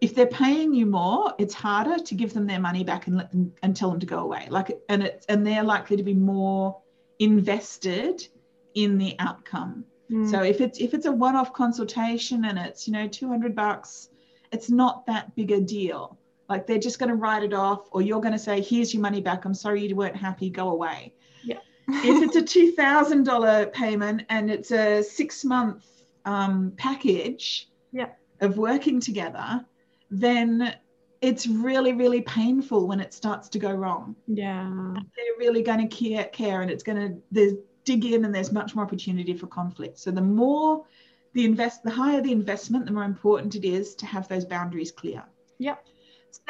if 0.00 0.14
they're 0.14 0.26
paying 0.26 0.74
you 0.74 0.86
more, 0.86 1.34
it's 1.38 1.54
harder 1.54 1.98
to 1.98 2.14
give 2.14 2.34
them 2.34 2.46
their 2.46 2.60
money 2.60 2.84
back 2.84 3.06
and 3.06 3.16
let 3.16 3.30
them 3.30 3.52
and 3.62 3.74
tell 3.74 3.90
them 3.90 4.00
to 4.00 4.06
go 4.06 4.18
away. 4.18 4.46
Like 4.50 4.78
and 4.88 5.02
it's 5.02 5.26
and 5.26 5.46
they're 5.46 5.64
likely 5.64 5.96
to 5.96 6.02
be 6.02 6.14
more 6.14 6.80
invested 7.18 8.26
in 8.74 8.98
the 8.98 9.16
outcome. 9.18 9.84
Mm. 10.10 10.30
So 10.30 10.42
if 10.42 10.60
it's 10.60 10.78
if 10.78 10.94
it's 10.94 11.06
a 11.06 11.12
one-off 11.12 11.52
consultation 11.52 12.44
and 12.44 12.58
it's 12.58 12.86
you 12.86 12.92
know 12.92 13.08
200 13.08 13.54
bucks, 13.54 14.10
it's 14.52 14.70
not 14.70 15.06
that 15.06 15.34
big 15.34 15.50
a 15.50 15.60
deal. 15.60 16.18
Like 16.48 16.66
they're 16.66 16.78
just 16.78 16.98
going 16.98 17.08
to 17.08 17.16
write 17.16 17.42
it 17.42 17.52
off, 17.52 17.88
or 17.90 18.02
you're 18.02 18.20
going 18.20 18.32
to 18.32 18.38
say, 18.38 18.60
"Here's 18.60 18.94
your 18.94 19.02
money 19.02 19.20
back. 19.20 19.44
I'm 19.44 19.54
sorry 19.54 19.84
you 19.86 19.96
weren't 19.96 20.16
happy. 20.16 20.50
Go 20.50 20.68
away." 20.68 21.12
Yeah. 21.44 21.58
if 21.88 22.22
it's 22.22 22.36
a 22.36 22.42
two 22.42 22.72
thousand 22.72 23.24
dollar 23.24 23.66
payment 23.66 24.24
and 24.28 24.50
it's 24.50 24.70
a 24.70 25.02
six-month 25.02 25.84
um, 26.24 26.72
package 26.76 27.68
yeah. 27.92 28.10
of 28.40 28.58
working 28.58 29.00
together, 29.00 29.64
then 30.10 30.74
it's 31.20 31.46
really 31.46 31.92
really 31.92 32.20
painful 32.22 32.86
when 32.86 33.00
it 33.00 33.14
starts 33.14 33.48
to 33.50 33.58
go 33.58 33.72
wrong. 33.72 34.14
Yeah. 34.26 34.94
They're 34.94 35.38
really 35.38 35.62
going 35.62 35.88
to 35.88 35.96
care, 35.96 36.24
care 36.24 36.62
and 36.62 36.70
it's 36.70 36.82
going 36.82 36.98
to 36.98 37.22
there's 37.30 37.54
dig 37.84 38.04
in 38.04 38.24
and 38.24 38.34
there's 38.34 38.52
much 38.52 38.74
more 38.74 38.84
opportunity 38.84 39.32
for 39.34 39.46
conflict. 39.46 39.98
So 39.98 40.10
the 40.10 40.20
more 40.20 40.84
the 41.32 41.44
invest 41.44 41.82
the 41.82 41.90
higher 41.90 42.20
the 42.20 42.32
investment 42.32 42.86
the 42.86 42.92
more 42.92 43.04
important 43.04 43.54
it 43.54 43.64
is 43.64 43.94
to 43.96 44.06
have 44.06 44.28
those 44.28 44.44
boundaries 44.44 44.92
clear. 44.92 45.24
Yep. 45.58 45.86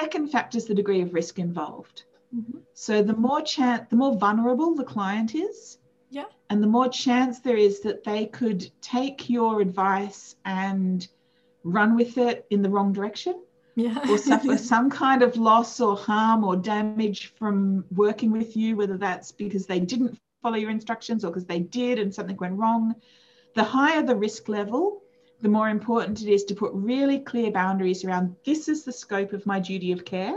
Second 0.00 0.28
factor 0.28 0.58
is 0.58 0.66
the 0.66 0.74
degree 0.74 1.00
of 1.02 1.14
risk 1.14 1.38
involved. 1.38 2.04
Mm-hmm. 2.34 2.58
so 2.74 3.02
the 3.02 3.14
more 3.14 3.40
chance 3.40 3.86
the 3.88 3.94
more 3.94 4.16
vulnerable 4.16 4.74
the 4.74 4.82
client 4.82 5.36
is 5.36 5.78
yeah 6.10 6.24
and 6.50 6.60
the 6.60 6.66
more 6.66 6.88
chance 6.88 7.38
there 7.38 7.56
is 7.56 7.80
that 7.80 8.02
they 8.02 8.26
could 8.26 8.68
take 8.80 9.30
your 9.30 9.60
advice 9.60 10.34
and 10.44 11.06
run 11.66 11.96
with 11.96 12.16
it 12.18 12.46
in 12.50 12.62
the 12.62 12.70
wrong 12.70 12.92
direction 12.92 13.42
yeah. 13.76 13.98
or 14.08 14.18
suffer 14.18 14.56
some 14.72 14.90
kind 14.90 15.22
of 15.22 15.36
loss 15.36 15.80
or 15.80 15.96
harm 15.96 16.44
or 16.44 16.56
damage 16.56 17.32
from 17.38 17.84
working 17.94 18.32
with 18.32 18.56
you, 18.56 18.76
whether 18.76 18.96
that's 18.96 19.32
because 19.32 19.66
they 19.66 19.80
didn't 19.80 20.18
follow 20.42 20.56
your 20.56 20.70
instructions 20.70 21.24
or 21.24 21.28
because 21.28 21.44
they 21.44 21.60
did 21.60 21.98
and 21.98 22.14
something 22.14 22.36
went 22.36 22.58
wrong. 22.58 22.94
The 23.54 23.64
higher 23.64 24.02
the 24.02 24.16
risk 24.16 24.48
level, 24.48 25.02
the 25.40 25.48
more 25.48 25.68
important 25.68 26.22
it 26.22 26.32
is 26.32 26.44
to 26.44 26.54
put 26.54 26.72
really 26.72 27.18
clear 27.18 27.50
boundaries 27.50 28.04
around 28.04 28.34
this 28.44 28.68
is 28.68 28.84
the 28.84 28.92
scope 28.92 29.32
of 29.32 29.46
my 29.46 29.60
duty 29.60 29.92
of 29.92 30.04
care. 30.04 30.36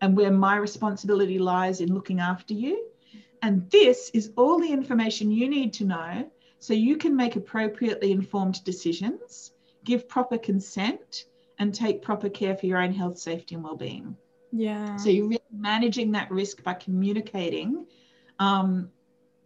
And 0.00 0.16
where 0.16 0.30
my 0.30 0.56
responsibility 0.56 1.38
lies 1.38 1.80
in 1.80 1.92
looking 1.92 2.20
after 2.20 2.54
you. 2.54 2.88
And 3.42 3.70
this 3.70 4.10
is 4.12 4.32
all 4.36 4.58
the 4.58 4.72
information 4.72 5.30
you 5.30 5.48
need 5.48 5.72
to 5.74 5.84
know 5.84 6.30
so 6.58 6.74
you 6.74 6.96
can 6.96 7.14
make 7.14 7.36
appropriately 7.36 8.12
informed 8.12 8.64
decisions, 8.64 9.52
give 9.86 10.06
proper 10.08 10.36
consent, 10.36 11.24
and 11.58 11.74
take 11.74 12.02
proper 12.02 12.28
care 12.28 12.54
for 12.54 12.66
your 12.66 12.78
own 12.78 12.92
health, 12.92 13.18
safety, 13.18 13.54
and 13.54 13.64
well-being. 13.64 14.14
Yeah. 14.52 14.96
So 14.96 15.08
you're 15.08 15.28
really 15.28 15.42
managing 15.50 16.12
that 16.12 16.30
risk 16.30 16.62
by 16.62 16.74
communicating 16.74 17.86
um, 18.38 18.90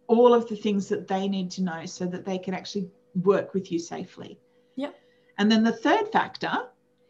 all 0.07 0.33
of 0.33 0.49
the 0.49 0.55
things 0.55 0.89
that 0.89 1.07
they 1.07 1.29
need 1.29 1.51
to 1.51 1.63
know 1.63 1.85
so 1.85 2.05
that 2.05 2.25
they 2.25 2.37
can 2.37 2.53
actually 2.53 2.89
work 3.23 3.53
with 3.53 3.71
you 3.71 3.79
safely. 3.79 4.37
Yep. 4.75 4.93
And 5.37 5.49
then 5.49 5.63
the 5.63 5.71
third 5.71 6.11
factor 6.11 6.67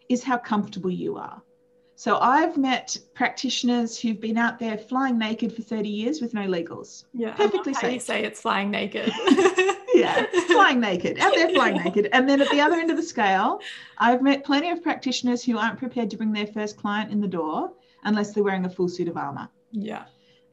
is 0.07 0.23
how 0.23 0.37
comfortable 0.37 0.91
you 0.91 1.17
are. 1.17 1.41
So 2.01 2.17
I've 2.17 2.57
met 2.57 2.97
practitioners 3.13 3.95
who've 3.99 4.19
been 4.19 4.35
out 4.35 4.57
there 4.57 4.75
flying 4.75 5.19
naked 5.19 5.53
for 5.53 5.61
30 5.61 5.87
years 5.87 6.19
with 6.19 6.33
no 6.33 6.47
legals. 6.47 7.05
Yeah. 7.13 7.35
Perfectly 7.35 7.75
safe. 7.75 7.93
You 7.93 7.99
say 7.99 8.23
it's 8.23 8.41
flying 8.41 8.71
naked. 8.71 9.13
yeah, 9.93 10.25
flying 10.47 10.79
naked, 10.79 11.19
out 11.19 11.35
there 11.35 11.49
flying 11.49 11.75
naked. 11.85 12.09
And 12.11 12.27
then 12.27 12.41
at 12.41 12.49
the 12.49 12.59
other 12.59 12.77
end 12.77 12.89
of 12.89 12.97
the 12.97 13.03
scale, 13.03 13.61
I've 13.99 14.23
met 14.23 14.43
plenty 14.43 14.71
of 14.71 14.81
practitioners 14.81 15.43
who 15.43 15.59
aren't 15.59 15.77
prepared 15.77 16.09
to 16.09 16.17
bring 16.17 16.33
their 16.33 16.47
first 16.47 16.75
client 16.75 17.11
in 17.11 17.21
the 17.21 17.27
door 17.27 17.71
unless 18.03 18.33
they're 18.33 18.43
wearing 18.43 18.65
a 18.65 18.69
full 18.71 18.89
suit 18.89 19.07
of 19.07 19.15
armor. 19.15 19.47
Yeah. 19.71 20.05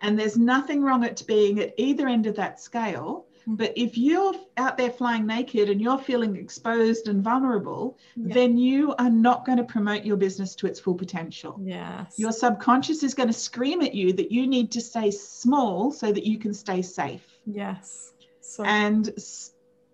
And 0.03 0.19
there's 0.19 0.37
nothing 0.37 0.83
wrong 0.83 1.03
at 1.03 1.27
being 1.27 1.61
at 1.61 1.73
either 1.79 2.09
end 2.09 2.27
of 2.27 2.37
that 2.37 2.61
scale. 2.61 3.25
But 3.47 3.73
if 3.77 3.97
you're 3.97 4.35
out 4.57 4.77
there 4.77 4.91
flying 4.91 5.27
naked 5.27 5.71
and 5.71 5.81
you're 5.81 5.99
feeling 5.99 6.37
exposed 6.37 7.09
and 7.09 7.23
vulnerable, 7.23 7.97
Yeah. 8.17 8.35
then 8.35 8.59
you 8.59 8.95
are 8.99 9.11
not 9.11 9.45
going 9.47 9.59
to 9.59 9.65
promote 9.65 10.05
your 10.05 10.17
business 10.17 10.55
to 10.57 10.67
its 10.67 10.81
full 10.81 10.95
potential. 10.95 11.61
Yes. 11.63 12.19
Your 12.19 12.33
subconscious 12.33 13.03
is 13.03 13.15
going 13.15 13.29
to 13.29 13.33
scream 13.33 13.83
at 13.83 13.95
you 13.95 14.13
that 14.15 14.31
you 14.33 14.47
need 14.47 14.71
to 14.73 14.81
stay 14.81 15.11
small 15.11 15.91
so 15.93 16.13
that 16.13 16.25
you 16.27 16.39
can 16.39 16.53
stay 16.55 16.83
safe. 16.83 17.25
yes. 17.47 18.13
So 18.41 18.65
And 18.65 19.13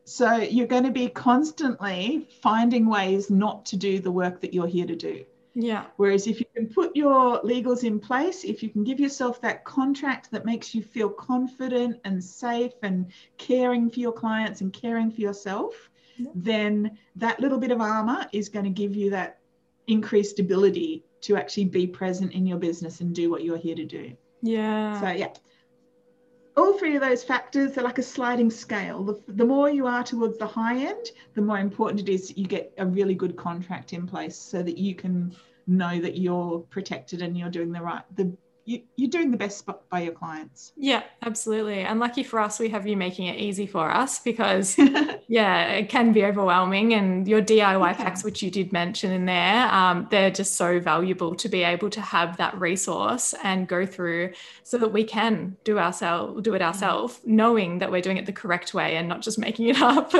so 0.04 0.36
you're 0.36 0.66
going 0.68 0.84
to 0.84 0.92
be 0.92 1.08
constantly 1.08 2.28
finding 2.42 2.86
ways 2.86 3.30
not 3.30 3.66
to 3.66 3.76
do 3.76 3.98
the 4.00 4.12
work 4.12 4.40
that 4.42 4.52
you're 4.54 4.66
here 4.68 4.86
to 4.86 4.94
do. 4.96 5.24
Yeah. 5.54 5.84
Whereas 5.96 6.26
if 6.26 6.40
you 6.40 6.46
can 6.54 6.66
put 6.68 6.94
your 6.96 7.40
legals 7.42 7.84
in 7.84 8.00
place, 8.00 8.44
if 8.44 8.62
you 8.62 8.68
can 8.68 8.84
give 8.84 8.98
yourself 8.98 9.40
that 9.42 9.64
contract 9.64 10.30
that 10.32 10.44
makes 10.44 10.74
you 10.74 10.82
feel 10.82 11.08
confident 11.08 12.00
and 12.04 12.22
safe 12.22 12.72
and 12.82 13.12
caring 13.38 13.90
for 13.90 14.00
your 14.00 14.12
clients 14.12 14.60
and 14.60 14.72
caring 14.72 15.10
for 15.10 15.20
yourself, 15.20 15.90
Yeah. 16.16 16.30
then 16.34 16.98
that 17.16 17.40
little 17.40 17.58
bit 17.58 17.70
of 17.70 17.80
armor 17.80 18.26
is 18.32 18.48
going 18.48 18.64
to 18.64 18.70
give 18.70 18.94
you 18.94 19.10
that 19.10 19.38
increased 19.86 20.38
ability 20.38 21.04
to 21.22 21.36
actually 21.36 21.64
be 21.66 21.86
present 21.86 22.32
in 22.32 22.46
your 22.46 22.58
business 22.58 23.00
and 23.00 23.14
do 23.14 23.30
what 23.30 23.42
you're 23.44 23.56
here 23.56 23.74
to 23.76 23.84
do. 23.84 24.12
Yeah. 24.42 25.00
So, 25.00 25.08
yeah. 25.10 25.32
All 26.56 26.78
three 26.78 26.94
of 26.94 27.02
those 27.02 27.24
factors 27.24 27.76
are 27.76 27.82
like 27.82 27.98
a 27.98 28.02
sliding 28.02 28.50
scale. 28.50 29.02
The, 29.02 29.20
the 29.26 29.44
more 29.44 29.68
you 29.68 29.86
are 29.86 30.04
towards 30.04 30.38
the 30.38 30.46
high 30.46 30.78
end, 30.78 31.06
the 31.34 31.42
more 31.42 31.58
important 31.58 32.00
it 32.00 32.08
is 32.08 32.28
that 32.28 32.38
you 32.38 32.46
get 32.46 32.72
a 32.78 32.86
really 32.86 33.14
good 33.14 33.36
contract 33.36 33.92
in 33.92 34.06
place 34.06 34.36
so 34.36 34.62
that 34.62 34.78
you 34.78 34.94
can 34.94 35.34
know 35.66 36.00
that 36.00 36.16
you're 36.18 36.60
protected 36.60 37.22
and 37.22 37.36
you're 37.36 37.50
doing 37.50 37.72
the 37.72 37.82
right, 37.82 38.02
the 38.14 38.36
you, 38.66 38.82
you're 38.96 39.10
doing 39.10 39.30
the 39.30 39.36
best 39.36 39.66
by- 39.90 40.00
your 40.00 40.12
clients. 40.12 40.72
yeah, 40.76 41.02
absolutely. 41.22 41.80
And 41.80 42.00
lucky 42.00 42.22
for 42.22 42.40
us, 42.40 42.58
we 42.58 42.68
have 42.70 42.86
you 42.86 42.96
making 42.96 43.26
it 43.26 43.36
easy 43.38 43.66
for 43.66 43.90
us 43.90 44.18
because 44.20 44.76
yeah, 45.28 45.66
it 45.68 45.88
can 45.88 46.12
be 46.12 46.24
overwhelming. 46.24 46.94
And 46.94 47.28
your 47.28 47.42
DIY 47.42 47.92
Okay. 47.92 48.02
packs, 48.02 48.24
which 48.24 48.42
you 48.42 48.50
did 48.50 48.72
mention 48.72 49.12
in 49.12 49.26
there, 49.26 49.68
um, 49.72 50.06
they're 50.10 50.30
just 50.30 50.56
so 50.56 50.80
valuable 50.80 51.34
to 51.36 51.48
be 51.48 51.62
able 51.62 51.90
to 51.90 52.00
have 52.00 52.36
that 52.38 52.58
resource 52.58 53.34
and 53.42 53.68
go 53.68 53.84
through 53.84 54.32
so 54.62 54.78
that 54.78 54.88
we 54.92 55.04
can 55.04 55.56
do 55.64 55.78
ourselves, 55.78 56.42
do 56.42 56.54
it 56.54 56.62
ourselves, 56.62 57.20
knowing 57.24 57.78
that 57.80 57.90
we're 57.90 58.00
doing 58.00 58.16
it 58.16 58.26
the 58.26 58.32
correct 58.32 58.72
way 58.74 58.96
and 58.96 59.08
not 59.08 59.20
just 59.20 59.38
making 59.38 59.68
it 59.68 59.80
up. 59.82 60.12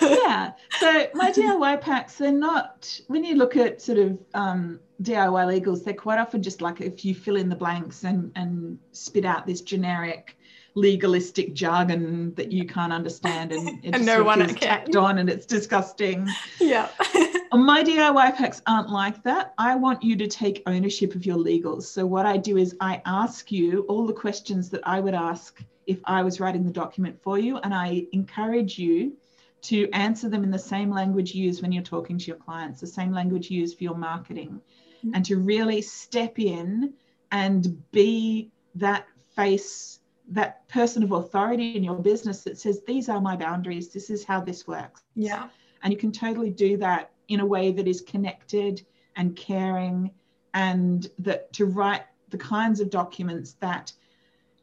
yeah. 0.00 0.52
So 0.78 1.08
my 1.14 1.32
DIY 1.32 1.80
packs, 1.80 2.16
they're 2.18 2.30
not, 2.30 3.00
when 3.08 3.24
you 3.24 3.34
look 3.36 3.56
at 3.56 3.80
sort 3.80 3.98
of 3.98 4.18
um, 4.34 4.78
DIY 5.02 5.62
legals, 5.62 5.84
they're 5.84 5.94
quite 5.94 6.18
often 6.18 6.42
just 6.42 6.60
like 6.60 6.80
if 6.80 7.04
you 7.04 7.14
fill 7.14 7.36
in 7.36 7.48
the 7.48 7.56
blanks 7.56 8.04
and, 8.04 8.32
and 8.34 8.78
spit 8.92 9.24
out 9.24 9.46
this 9.46 9.60
generic 9.60 10.36
legalistic 10.74 11.54
jargon 11.54 12.34
that 12.34 12.52
you 12.52 12.66
can't 12.66 12.92
understand 12.92 13.50
and 13.50 13.68
And 13.84 13.94
just 13.94 14.04
no 14.04 14.22
one 14.22 14.46
tacked 14.54 14.94
on 14.94 15.18
and 15.18 15.28
it's 15.28 15.46
disgusting. 15.46 16.28
yeah. 16.60 16.88
My 17.52 17.82
DIY 17.82 18.36
packs 18.36 18.60
aren't 18.66 18.90
like 18.90 19.22
that. 19.22 19.54
I 19.56 19.74
want 19.76 20.02
you 20.02 20.16
to 20.16 20.26
take 20.26 20.62
ownership 20.66 21.14
of 21.14 21.24
your 21.24 21.38
legals. 21.38 21.84
So 21.84 22.04
what 22.04 22.26
I 22.26 22.36
do 22.36 22.58
is 22.58 22.76
I 22.80 23.00
ask 23.06 23.50
you 23.50 23.86
all 23.88 24.06
the 24.06 24.12
questions 24.12 24.68
that 24.70 24.82
I 24.84 25.00
would 25.00 25.14
ask 25.14 25.62
if 25.86 25.98
I 26.04 26.22
was 26.22 26.40
writing 26.40 26.64
the 26.64 26.72
document 26.72 27.16
for 27.22 27.38
you, 27.38 27.58
and 27.58 27.72
I 27.72 28.06
encourage 28.12 28.78
you 28.78 29.16
to 29.62 29.88
answer 29.90 30.28
them 30.28 30.44
in 30.44 30.50
the 30.50 30.58
same 30.58 30.90
language 30.90 31.34
used 31.34 31.62
when 31.62 31.72
you're 31.72 31.82
talking 31.82 32.18
to 32.18 32.26
your 32.26 32.36
clients, 32.36 32.80
the 32.80 32.86
same 32.86 33.12
language 33.12 33.50
used 33.50 33.78
for 33.78 33.84
your 33.84 33.94
marketing, 33.96 34.60
mm-hmm. 35.06 35.14
and 35.14 35.24
to 35.26 35.38
really 35.38 35.82
step 35.82 36.38
in 36.38 36.94
and 37.30 37.90
be 37.92 38.50
that 38.74 39.06
face, 39.34 40.00
that 40.28 40.68
person 40.68 41.02
of 41.02 41.12
authority 41.12 41.76
in 41.76 41.84
your 41.84 41.96
business 41.96 42.42
that 42.44 42.58
says, 42.58 42.82
These 42.86 43.08
are 43.08 43.20
my 43.20 43.36
boundaries, 43.36 43.88
this 43.88 44.10
is 44.10 44.24
how 44.24 44.40
this 44.40 44.66
works. 44.66 45.02
Yeah. 45.14 45.48
And 45.82 45.92
you 45.92 45.98
can 45.98 46.12
totally 46.12 46.50
do 46.50 46.76
that 46.78 47.10
in 47.28 47.40
a 47.40 47.46
way 47.46 47.72
that 47.72 47.86
is 47.86 48.00
connected 48.00 48.84
and 49.16 49.36
caring 49.36 50.10
and 50.54 51.08
that 51.18 51.52
to 51.54 51.66
write 51.66 52.02
the 52.28 52.38
kinds 52.38 52.80
of 52.80 52.90
documents 52.90 53.54
that 53.60 53.92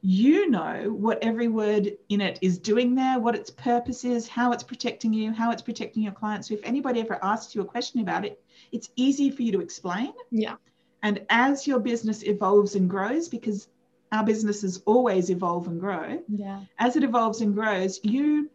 you 0.05 0.49
know 0.49 0.91
what 0.91 1.17
every 1.23 1.47
word 1.47 1.93
in 2.09 2.19
it 2.19 2.37
is 2.41 2.59
doing 2.59 2.93
there, 2.93 3.19
what 3.19 3.35
its 3.35 3.49
purpose 3.49 4.03
is, 4.03 4.27
how 4.27 4.51
it's 4.51 4.61
protecting 4.61 5.13
you, 5.13 5.31
how 5.31 5.49
it's 5.49 5.61
protecting 5.61 6.03
your 6.03 6.11
clients. 6.11 6.49
So 6.49 6.55
if 6.55 6.59
anybody 6.65 6.99
ever 6.99 7.17
asks 7.23 7.55
you 7.55 7.61
a 7.61 7.65
question 7.65 8.01
about 8.01 8.25
it, 8.25 8.43
it's 8.73 8.89
easy 8.97 9.31
for 9.31 9.43
you 9.43 9.53
to 9.53 9.61
explain. 9.61 10.11
Yeah. 10.29 10.55
And 11.03 11.25
as 11.29 11.65
your 11.65 11.79
business 11.79 12.21
evolves 12.23 12.75
and 12.75 12.89
grows, 12.89 13.29
because 13.29 13.69
our 14.11 14.25
businesses 14.25 14.81
always 14.85 15.29
evolve 15.29 15.67
and 15.67 15.79
grow, 15.79 16.21
yeah. 16.27 16.59
as 16.79 16.97
it 16.97 17.05
evolves 17.05 17.39
and 17.39 17.53
grows, 17.53 18.01
you 18.03 18.49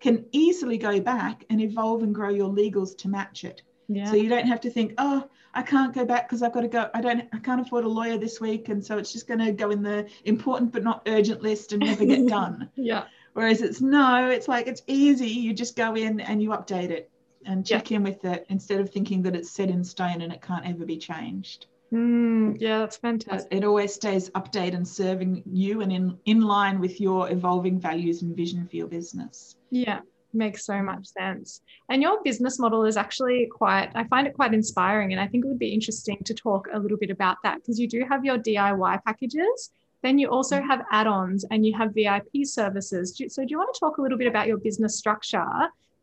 can 0.00 0.24
easily 0.32 0.78
go 0.78 1.00
back 1.00 1.44
and 1.50 1.60
evolve 1.60 2.02
and 2.02 2.14
grow 2.14 2.30
your 2.30 2.48
legals 2.48 2.96
to 2.98 3.08
match 3.08 3.44
it. 3.44 3.60
Yeah. 3.88 4.10
So 4.10 4.16
you 4.16 4.30
don't 4.30 4.46
have 4.46 4.62
to 4.62 4.70
think, 4.70 4.94
oh, 4.96 5.28
I 5.54 5.62
can't 5.62 5.94
go 5.94 6.04
back 6.04 6.28
because 6.28 6.42
I've 6.42 6.52
got 6.52 6.62
to 6.62 6.68
go. 6.68 6.90
I 6.94 7.00
don't. 7.00 7.28
I 7.32 7.38
can't 7.38 7.60
afford 7.60 7.84
a 7.84 7.88
lawyer 7.88 8.18
this 8.18 8.40
week, 8.40 8.68
and 8.68 8.84
so 8.84 8.98
it's 8.98 9.12
just 9.12 9.26
going 9.26 9.40
to 9.40 9.52
go 9.52 9.70
in 9.70 9.82
the 9.82 10.08
important 10.24 10.72
but 10.72 10.82
not 10.82 11.02
urgent 11.06 11.42
list 11.42 11.72
and 11.72 11.82
never 11.84 12.04
get 12.04 12.26
done. 12.28 12.70
yeah. 12.76 13.04
Whereas 13.34 13.62
it's 13.62 13.80
no, 13.80 14.28
it's 14.28 14.48
like 14.48 14.66
it's 14.66 14.82
easy. 14.86 15.28
You 15.28 15.52
just 15.52 15.76
go 15.76 15.94
in 15.94 16.20
and 16.20 16.42
you 16.42 16.50
update 16.50 16.90
it 16.90 17.10
and 17.46 17.66
check 17.66 17.90
yeah. 17.90 17.96
in 17.96 18.02
with 18.02 18.24
it 18.24 18.46
instead 18.48 18.80
of 18.80 18.90
thinking 18.90 19.22
that 19.22 19.34
it's 19.34 19.50
set 19.50 19.70
in 19.70 19.84
stone 19.84 20.22
and 20.22 20.32
it 20.32 20.40
can't 20.40 20.66
ever 20.66 20.84
be 20.84 20.96
changed. 20.96 21.66
Mm, 21.92 22.56
yeah, 22.60 22.78
that's 22.78 22.96
fantastic. 22.96 23.52
It 23.52 23.64
always 23.64 23.94
stays 23.94 24.30
updated 24.30 24.74
and 24.74 24.88
serving 24.88 25.42
you 25.46 25.80
and 25.80 25.92
in, 25.92 26.18
in 26.24 26.40
line 26.40 26.80
with 26.80 27.00
your 27.00 27.30
evolving 27.30 27.78
values 27.78 28.22
and 28.22 28.36
vision 28.36 28.66
for 28.66 28.76
your 28.76 28.86
business. 28.86 29.56
Yeah 29.70 30.00
makes 30.34 30.64
so 30.64 30.82
much 30.82 31.06
sense. 31.06 31.60
And 31.88 32.02
your 32.02 32.22
business 32.22 32.58
model 32.58 32.84
is 32.84 32.96
actually 32.96 33.46
quite, 33.46 33.90
I 33.94 34.04
find 34.04 34.26
it 34.26 34.34
quite 34.34 34.54
inspiring. 34.54 35.12
And 35.12 35.20
I 35.20 35.26
think 35.26 35.44
it 35.44 35.48
would 35.48 35.58
be 35.58 35.72
interesting 35.72 36.18
to 36.24 36.34
talk 36.34 36.68
a 36.72 36.78
little 36.78 36.98
bit 36.98 37.10
about 37.10 37.38
that 37.42 37.56
because 37.56 37.78
you 37.78 37.88
do 37.88 38.04
have 38.08 38.24
your 38.24 38.38
DIY 38.38 39.04
packages. 39.04 39.70
Then 40.02 40.18
you 40.18 40.28
also 40.28 40.60
have 40.60 40.84
add 40.90 41.06
ons 41.06 41.46
and 41.50 41.64
you 41.64 41.74
have 41.78 41.94
VIP 41.94 42.44
services. 42.44 43.16
So, 43.28 43.42
do 43.42 43.48
you 43.48 43.56
want 43.58 43.72
to 43.72 43.80
talk 43.80 43.96
a 43.96 44.02
little 44.02 44.18
bit 44.18 44.26
about 44.26 44.46
your 44.46 44.58
business 44.58 44.98
structure? 44.98 45.46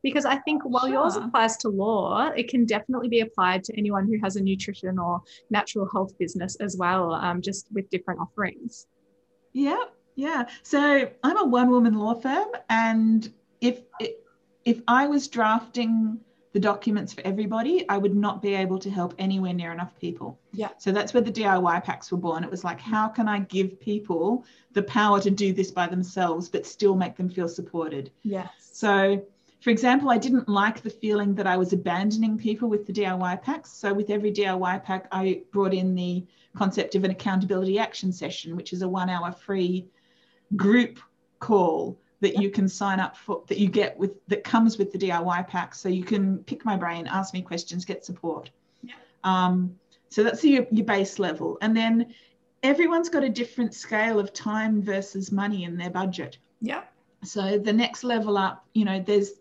Because 0.02 0.26
I 0.26 0.38
think 0.38 0.64
while 0.64 0.88
sure. 0.88 0.94
yours 0.94 1.16
applies 1.16 1.58
to 1.58 1.70
law, 1.70 2.30
it 2.36 2.48
can 2.48 2.66
definitely 2.66 3.10
be 3.10 3.20
applied 3.20 3.64
to 3.66 3.78
anyone 3.78 4.08
who 4.08 4.18
has 4.24 4.36
a 4.38 4.42
nutrition 4.42 4.98
or 4.98 5.22
natural 5.52 5.88
health 5.92 6.18
business 6.18 6.56
as 6.56 6.76
well, 6.78 7.14
um, 7.14 7.44
just 7.44 7.68
with 7.72 7.88
different 7.92 8.20
offerings. 8.20 8.88
Yeah, 9.54 9.84
yeah. 10.16 10.48
So 10.64 11.10
I'm 11.24 11.38
a 11.38 11.46
one 11.46 11.70
woman 11.70 11.94
law 11.94 12.16
firm, 12.16 12.48
and 12.70 13.32
if 13.60 13.82
if 14.66 14.82
I 14.88 15.08
was 15.08 15.28
drafting 15.28 16.20
the 16.54 16.60
documents 16.60 17.14
for 17.14 17.22
everybody, 17.26 17.88
I 17.88 17.98
would 17.98 18.16
not 18.16 18.42
be 18.42 18.54
able 18.54 18.78
to 18.80 18.90
help 18.90 19.14
anywhere 19.18 19.54
near 19.54 19.72
enough 19.72 19.98
people. 20.00 20.38
Yeah. 20.52 20.70
So 20.78 20.92
that's 20.92 21.14
where 21.14 21.22
the 21.22 21.32
DIY 21.32 21.84
packs 21.84 22.12
were 22.12 22.18
born. 22.18 22.44
It 22.44 22.52
was 22.52 22.64
like, 22.64 22.80
how 22.80 23.08
can 23.08 23.30
I 23.30 23.40
give 23.40 23.80
people 23.80 24.44
the 24.74 24.84
power 24.84 25.22
to 25.22 25.32
do 25.32 25.54
this 25.54 25.72
by 25.72 25.88
themselves, 25.88 26.50
but 26.50 26.66
still 26.66 26.96
make 26.96 27.16
them 27.16 27.30
feel 27.30 27.48
supported? 27.48 28.12
Yes. 28.24 28.50
So, 28.60 29.26
for 29.62 29.70
example, 29.70 30.10
I 30.10 30.18
didn't 30.18 30.50
like 30.50 30.82
the 30.82 30.90
feeling 30.90 31.36
that 31.36 31.48
I 31.48 31.56
was 31.56 31.72
abandoning 31.72 32.38
people 32.38 32.68
with 32.68 32.86
the 32.86 32.94
DIY 32.94 33.42
packs. 33.44 33.72
So, 33.72 33.94
with 33.94 34.10
every 34.10 34.32
DIY 34.32 34.84
pack, 34.84 35.08
I 35.12 35.44
brought 35.52 35.74
in 35.74 35.96
the 35.96 36.26
concept 36.58 36.96
of 36.96 37.06
an 37.06 37.12
accountability 37.12 37.80
action 37.80 38.12
session, 38.12 38.58
which 38.58 38.74
is 38.74 38.82
a 38.82 38.90
one 38.90 39.10
hour 39.10 39.32
free 39.32 39.88
group 40.58 41.00
call 41.40 41.98
that 42.22 42.40
you 42.40 42.50
can 42.50 42.70
sign 42.70 43.00
up 43.00 43.18
for 43.18 43.44
that 43.48 43.58
you 43.58 43.68
get 43.68 43.98
with 43.98 44.12
that 44.28 44.44
comes 44.44 44.78
with 44.78 44.92
the 44.92 44.98
DIY 44.98 45.48
pack. 45.48 45.76
So 45.76 45.90
you 45.90 46.04
can 46.04 46.38
pick 46.40 46.64
my 46.64 46.78
brain, 46.78 47.08
ask 47.08 47.34
me 47.34 47.42
questions, 47.42 47.84
get 47.84 48.06
support. 48.06 48.52
Yeah. 48.84 48.94
Um, 49.24 49.76
so 50.10 50.24
that's 50.24 50.44
your, 50.44 50.66
your 50.72 50.86
base 50.86 51.20
level. 51.20 51.58
And 51.62 51.76
then 51.76 52.14
everyone's 52.64 53.10
got 53.10 53.24
a 53.24 53.30
different 53.30 53.74
scale 53.74 54.20
of 54.20 54.34
time 54.34 54.82
versus 54.82 55.32
money 55.32 55.64
in 55.64 55.78
their 55.78 55.90
budget. 55.90 56.38
Yeah. 56.62 56.84
So 57.24 57.58
the 57.58 57.74
next 57.74 58.04
level 58.04 58.38
up, 58.38 58.66
you 58.74 58.86
know, 58.86 59.00
there's 59.00 59.32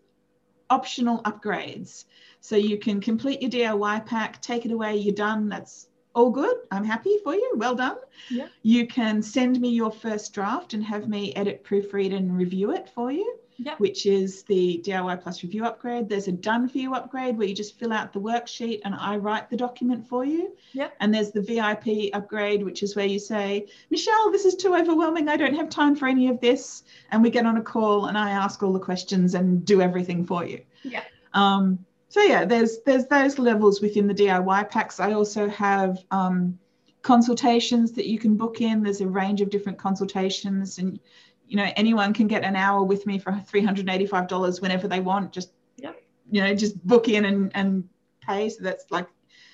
optional 0.71 1.23
upgrades. 1.23 2.05
So 2.40 2.57
you 2.57 2.79
can 2.79 3.01
complete 3.01 3.43
your 3.43 3.51
DIY 3.51 4.07
pack, 4.07 4.40
take 4.40 4.64
it 4.64 4.73
away, 4.73 4.97
you're 4.97 5.14
done. 5.14 5.49
That's 5.49 5.88
all 6.14 6.31
good. 6.31 6.57
I'm 6.70 6.85
happy 6.85 7.18
for 7.23 7.35
you. 7.35 7.53
Well 7.57 7.75
done. 7.75 7.96
Yeah. 8.29 8.49
You 8.62 8.87
can 8.87 9.23
send 9.23 9.61
me 9.61 9.70
your 9.70 9.92
first 9.92 10.33
draft 10.33 10.75
and 10.75 10.85
have 10.85 11.09
me 11.09 11.33
edit, 11.35 11.64
proofread, 11.64 12.14
and 12.14 12.37
review 12.37 12.73
it 12.73 12.88
for 12.94 13.12
you. 13.12 13.37
Yeah. 13.62 13.75
Which 13.77 14.07
is 14.07 14.42
the 14.44 14.83
DIY 14.87 15.23
Plus 15.23 15.42
review 15.42 15.66
upgrade. 15.66 16.09
There's 16.09 16.29
a 16.29 16.33
done 16.33 16.66
for 16.66 16.79
you 16.79 16.94
upgrade 16.94 17.37
where 17.37 17.46
you 17.46 17.55
just 17.55 17.79
fill 17.79 17.92
out 17.92 18.11
the 18.11 18.20
worksheet 18.20 18.81
and 18.87 18.94
I 18.94 19.18
write 19.18 19.51
the 19.51 19.57
document 19.57 20.09
for 20.09 20.25
you. 20.25 20.57
Yeah. 20.73 20.88
And 20.99 21.12
there's 21.12 21.31
the 21.31 21.42
VIP 21.42 22.11
upgrade, 22.14 22.62
which 22.62 22.83
is 22.83 22.96
where 22.96 23.05
you 23.05 23.18
say, 23.18 23.66
Michelle, 23.90 24.33
this 24.33 24.46
is 24.46 24.55
too 24.55 24.75
overwhelming. 24.75 25.29
I 25.29 25.37
don't 25.37 25.55
have 25.55 25.68
time 25.68 25.94
for 25.94 26.09
any 26.09 26.29
of 26.29 26.40
this. 26.40 26.85
And 27.11 27.23
we 27.23 27.29
get 27.29 27.44
on 27.44 27.59
a 27.59 27.62
call 27.62 28.07
and 28.07 28.16
I 28.16 28.31
ask 28.31 28.62
all 28.62 28.73
the 28.73 28.81
questions 28.81 29.35
and 29.35 29.62
do 29.62 29.83
everything 29.83 30.25
for 30.25 30.46
you. 30.46 30.62
Yeah. 30.83 31.03
Um, 31.35 31.85
so 32.11 32.20
yeah, 32.20 32.44
there's 32.44 32.81
there's 32.81 33.07
those 33.07 33.38
levels 33.38 33.81
within 33.81 34.09
the 34.09 34.14
DIY 34.14 34.68
packs. 34.68 34.99
I 34.99 35.12
also 35.12 35.49
have 35.49 35.96
um, 36.11 36.59
consultations 37.03 37.92
that 37.92 38.07
you 38.07 38.18
can 38.18 38.37
book 38.37 38.61
in. 38.61 38.83
There's 38.83 39.01
a 39.01 39.07
range 39.07 39.40
of 39.40 39.49
different 39.49 39.79
consultations, 39.79 40.79
and 40.79 40.99
you 41.46 41.57
know 41.57 41.70
anyone 41.77 42.12
can 42.12 42.27
get 42.27 42.42
an 42.42 42.57
hour 42.57 42.83
with 42.83 43.07
me 43.07 43.20
for 43.20 43.40
three 43.46 43.64
hundred 43.64 43.88
eighty-five 43.88 44.27
dollars 44.27 44.61
whenever 44.61 44.88
they 44.88 44.99
want. 44.99 45.33
Just 45.33 45.53
yep. 45.77 46.03
you 46.29 46.42
know, 46.42 46.53
just 46.53 46.85
book 46.85 47.09
in 47.09 47.27
and 47.27 47.53
and 47.55 47.88
pay. 48.27 48.49
So 48.49 48.64
that's 48.64 48.90
like 48.90 49.07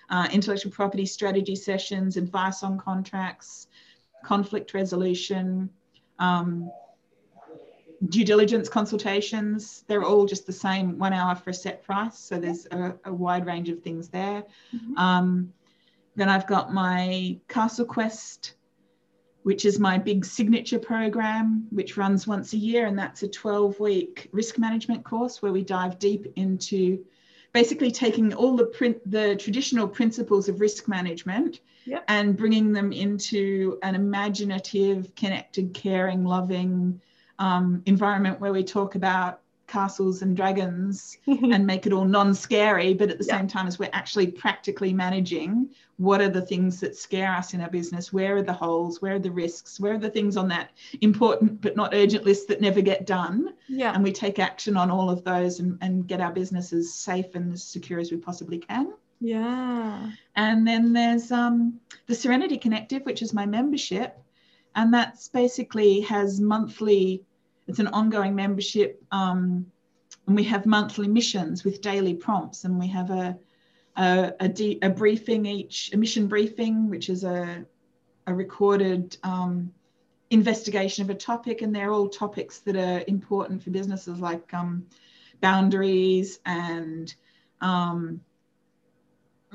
uh, 0.08 0.26
intellectual 0.32 0.72
property 0.72 1.04
strategy 1.04 1.56
sessions, 1.56 2.16
advice 2.16 2.62
on 2.62 2.78
contracts, 2.78 3.66
conflict 4.24 4.72
resolution. 4.72 5.68
Um, 6.18 6.70
due 8.08 8.24
diligence 8.24 8.68
consultations, 8.68 9.84
they're 9.86 10.04
all 10.04 10.26
just 10.26 10.46
the 10.46 10.52
same 10.52 10.98
one 10.98 11.12
hour 11.12 11.34
for 11.34 11.50
a 11.50 11.54
set 11.54 11.82
price. 11.82 12.18
So 12.18 12.38
there's 12.38 12.66
a, 12.70 12.94
a 13.04 13.12
wide 13.12 13.46
range 13.46 13.68
of 13.68 13.82
things 13.82 14.08
there. 14.08 14.44
Mm-hmm. 14.74 14.98
Um, 14.98 15.52
then 16.14 16.28
I've 16.28 16.46
got 16.46 16.72
my 16.72 17.38
Castle 17.48 17.84
Quest, 17.84 18.54
which 19.42 19.64
is 19.64 19.78
my 19.78 19.98
big 19.98 20.24
signature 20.24 20.78
program, 20.78 21.66
which 21.70 21.96
runs 21.96 22.26
once 22.26 22.52
a 22.52 22.56
year. 22.56 22.86
And 22.86 22.98
that's 22.98 23.22
a 23.22 23.28
12 23.28 23.78
week 23.80 24.28
risk 24.32 24.58
management 24.58 25.04
course 25.04 25.40
where 25.42 25.52
we 25.52 25.62
dive 25.62 25.98
deep 25.98 26.32
into 26.36 27.04
basically 27.52 27.90
taking 27.90 28.34
all 28.34 28.56
the 28.56 28.66
print, 28.66 28.98
the 29.10 29.36
traditional 29.36 29.88
principles 29.88 30.48
of 30.48 30.60
risk 30.60 30.88
management 30.88 31.60
yep. 31.86 32.04
and 32.08 32.36
bringing 32.36 32.72
them 32.72 32.92
into 32.92 33.78
an 33.82 33.94
imaginative, 33.94 35.14
connected, 35.14 35.72
caring, 35.72 36.24
loving, 36.24 37.00
um, 37.38 37.82
environment 37.86 38.40
where 38.40 38.52
we 38.52 38.64
talk 38.64 38.94
about 38.94 39.40
castles 39.66 40.22
and 40.22 40.36
dragons 40.36 41.18
and 41.26 41.66
make 41.66 41.86
it 41.86 41.92
all 41.92 42.04
non-scary 42.04 42.94
but 42.94 43.10
at 43.10 43.18
the 43.18 43.24
yeah. 43.24 43.36
same 43.36 43.48
time 43.48 43.66
as 43.66 43.78
we're 43.78 43.90
actually 43.92 44.28
practically 44.28 44.92
managing 44.92 45.68
what 45.96 46.20
are 46.20 46.28
the 46.28 46.40
things 46.40 46.78
that 46.78 46.96
scare 46.96 47.32
us 47.32 47.54
in 47.54 47.60
our 47.60 47.70
business 47.70 48.12
where 48.12 48.36
are 48.36 48.42
the 48.42 48.52
holes 48.52 49.00
where 49.00 49.14
are 49.14 49.18
the 49.18 49.30
risks 49.30 49.80
where 49.80 49.94
are 49.94 49.98
the 49.98 50.10
things 50.10 50.36
on 50.36 50.46
that 50.46 50.70
important 51.00 51.60
but 51.60 51.76
not 51.76 51.94
urgent 51.94 52.24
list 52.24 52.48
that 52.48 52.60
never 52.60 52.80
get 52.80 53.06
done? 53.06 53.54
Yeah. 53.68 53.92
And 53.94 54.04
we 54.04 54.12
take 54.12 54.38
action 54.38 54.76
on 54.76 54.90
all 54.90 55.10
of 55.10 55.24
those 55.24 55.60
and, 55.60 55.78
and 55.80 56.06
get 56.06 56.20
our 56.20 56.32
businesses 56.32 56.94
safe 56.94 57.34
and 57.34 57.52
as 57.52 57.64
secure 57.64 57.98
as 57.98 58.10
we 58.10 58.18
possibly 58.18 58.58
can. 58.58 58.92
Yeah. 59.20 60.10
And 60.34 60.66
then 60.66 60.92
there's 60.92 61.32
um, 61.32 61.80
the 62.06 62.14
serenity 62.14 62.58
connective 62.58 63.02
which 63.02 63.22
is 63.22 63.32
my 63.32 63.46
membership 63.46 64.18
and 64.76 64.94
that's 64.94 65.28
basically 65.28 66.00
has 66.02 66.40
monthly 66.40 67.24
it's 67.66 67.80
an 67.80 67.88
ongoing 67.88 68.34
membership 68.34 69.02
um, 69.10 69.66
and 70.26 70.36
we 70.36 70.44
have 70.44 70.66
monthly 70.66 71.08
missions 71.08 71.64
with 71.64 71.80
daily 71.80 72.14
prompts. 72.14 72.64
And 72.64 72.78
we 72.78 72.88
have 72.88 73.10
a 73.10 73.38
a, 73.96 74.32
a, 74.40 74.48
de- 74.48 74.78
a 74.82 74.90
briefing 74.90 75.46
each 75.46 75.90
a 75.92 75.96
mission 75.96 76.26
briefing 76.26 76.90
which 76.90 77.08
is 77.08 77.24
a, 77.24 77.64
a 78.26 78.34
recorded 78.34 79.16
um, 79.22 79.72
investigation 80.30 81.02
of 81.04 81.10
a 81.10 81.14
topic. 81.14 81.62
And 81.62 81.74
they're 81.74 81.92
all 81.92 82.08
topics 82.08 82.58
that 82.60 82.76
are 82.76 83.02
important 83.06 83.62
for 83.62 83.70
businesses 83.70 84.18
like 84.18 84.52
um, 84.52 84.86
boundaries 85.40 86.40
and 86.44 87.14
um, 87.60 88.20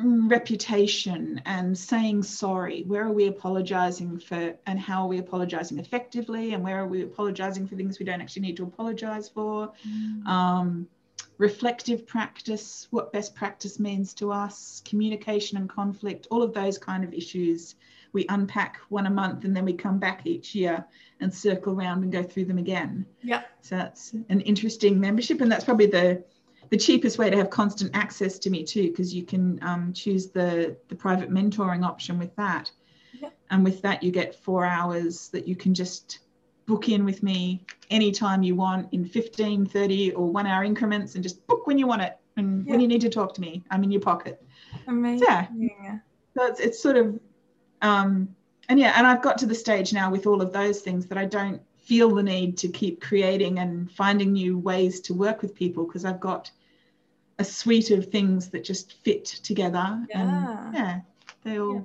reputation 0.03 1.41
and 1.45 1.77
saying 1.77 2.23
sorry 2.23 2.83
where 2.83 3.05
are 3.05 3.11
we 3.11 3.27
apologizing 3.27 4.19
for 4.19 4.55
and 4.65 4.79
how 4.79 5.03
are 5.03 5.07
we 5.07 5.19
apologizing 5.19 5.79
effectively 5.79 6.53
and 6.53 6.63
where 6.63 6.79
are 6.79 6.87
we 6.87 7.03
apologizing 7.03 7.67
for 7.67 7.75
things 7.75 7.99
we 7.99 8.05
don't 8.05 8.21
actually 8.21 8.41
need 8.41 8.57
to 8.57 8.63
apologize 8.63 9.29
for 9.29 9.71
mm. 9.87 10.25
um, 10.27 10.87
reflective 11.41 12.05
practice, 12.05 12.87
what 12.91 13.11
best 13.11 13.33
practice 13.33 13.79
means 13.79 14.13
to 14.13 14.31
us, 14.31 14.79
communication 14.85 15.57
and 15.57 15.67
conflict, 15.67 16.27
all 16.29 16.43
of 16.43 16.53
those 16.53 16.77
kind 16.77 17.03
of 17.03 17.13
issues. 17.15 17.75
We 18.13 18.27
unpack 18.29 18.77
one 18.89 19.07
a 19.07 19.09
month 19.09 19.43
and 19.43 19.55
then 19.55 19.65
we 19.65 19.73
come 19.73 19.97
back 19.97 20.27
each 20.27 20.53
year 20.53 20.85
and 21.19 21.33
circle 21.33 21.73
around 21.73 22.03
and 22.03 22.11
go 22.11 22.21
through 22.21 22.45
them 22.45 22.59
again. 22.59 23.07
Yeah. 23.23 23.41
So 23.61 23.75
that's 23.75 24.13
an 24.29 24.41
interesting 24.41 24.99
membership, 24.99 25.41
and 25.41 25.51
that's 25.51 25.63
probably 25.63 25.87
the 25.87 26.23
the 26.71 26.77
cheapest 26.77 27.19
way 27.19 27.29
to 27.29 27.38
have 27.38 27.49
constant 27.49 27.91
access 27.93 28.39
to 28.39 28.49
me 28.49 28.63
too, 28.63 28.89
because 28.89 29.13
you 29.13 29.23
can 29.23 29.60
um, 29.62 29.93
choose 29.93 30.31
the 30.31 30.75
the 30.88 30.95
private 30.95 31.29
mentoring 31.29 31.86
option 31.86 32.17
with 32.17 32.36
that. 32.38 32.71
And 33.51 33.65
with 33.65 33.81
that, 33.81 34.01
you 34.01 34.12
get 34.12 34.34
four 34.34 34.65
hours 34.65 35.27
that 35.29 35.45
you 35.45 35.57
can 35.57 35.73
just 35.73 36.19
book 36.65 36.88
in 36.88 37.03
with 37.03 37.21
me 37.21 37.65
anytime 37.89 38.43
you 38.43 38.55
want 38.55 38.88
in 38.93 39.03
15, 39.03 39.65
30, 39.65 40.13
or 40.13 40.31
one 40.31 40.47
hour 40.47 40.63
increments 40.63 41.15
and 41.15 41.23
just 41.23 41.45
book 41.47 41.67
when 41.67 41.77
you 41.77 41.86
want 41.86 42.01
it. 42.01 42.17
And 42.38 42.65
when 42.65 42.79
you 42.79 42.88
need 42.88 43.01
to 43.01 43.10
talk 43.10 43.34
to 43.34 43.41
me, 43.41 43.62
I'm 43.69 43.84
in 43.84 43.91
your 43.91 43.99
pocket. 43.99 44.41
Amazing. 44.88 45.27
Yeah. 45.27 45.97
So 46.38 46.45
it's, 46.45 46.62
it's 46.62 46.81
sort 46.81 46.95
of, 46.95 47.19
um, 47.81 48.34
and 48.69 48.79
yeah, 48.79 48.93
and 48.95 49.05
I've 49.05 49.21
got 49.21 49.38
to 49.39 49.45
the 49.45 49.53
stage 49.53 49.91
now 49.91 50.10
with 50.10 50.25
all 50.25 50.41
of 50.41 50.53
those 50.53 50.79
things 50.79 51.05
that 51.07 51.17
I 51.17 51.25
don't 51.25 51.62
feel 51.75 52.15
the 52.15 52.23
need 52.23 52.57
to 52.60 52.69
keep 52.69 53.01
creating 53.01 53.60
and 53.60 53.91
finding 53.91 54.31
new 54.31 54.57
ways 54.57 55.01
to 55.01 55.13
work 55.13 55.41
with 55.41 55.53
people 55.53 55.86
because 55.86 56.05
I've 56.05 56.21
got 56.21 56.49
a 57.41 57.43
suite 57.43 57.91
of 57.91 58.06
things 58.08 58.49
that 58.51 58.63
just 58.63 58.93
fit 59.04 59.25
together. 59.25 59.88
Yeah. 60.10 60.21
And 60.21 60.73
yeah, 60.75 60.99
they 61.43 61.60
all, 61.60 61.73
Yeah. 61.75 61.82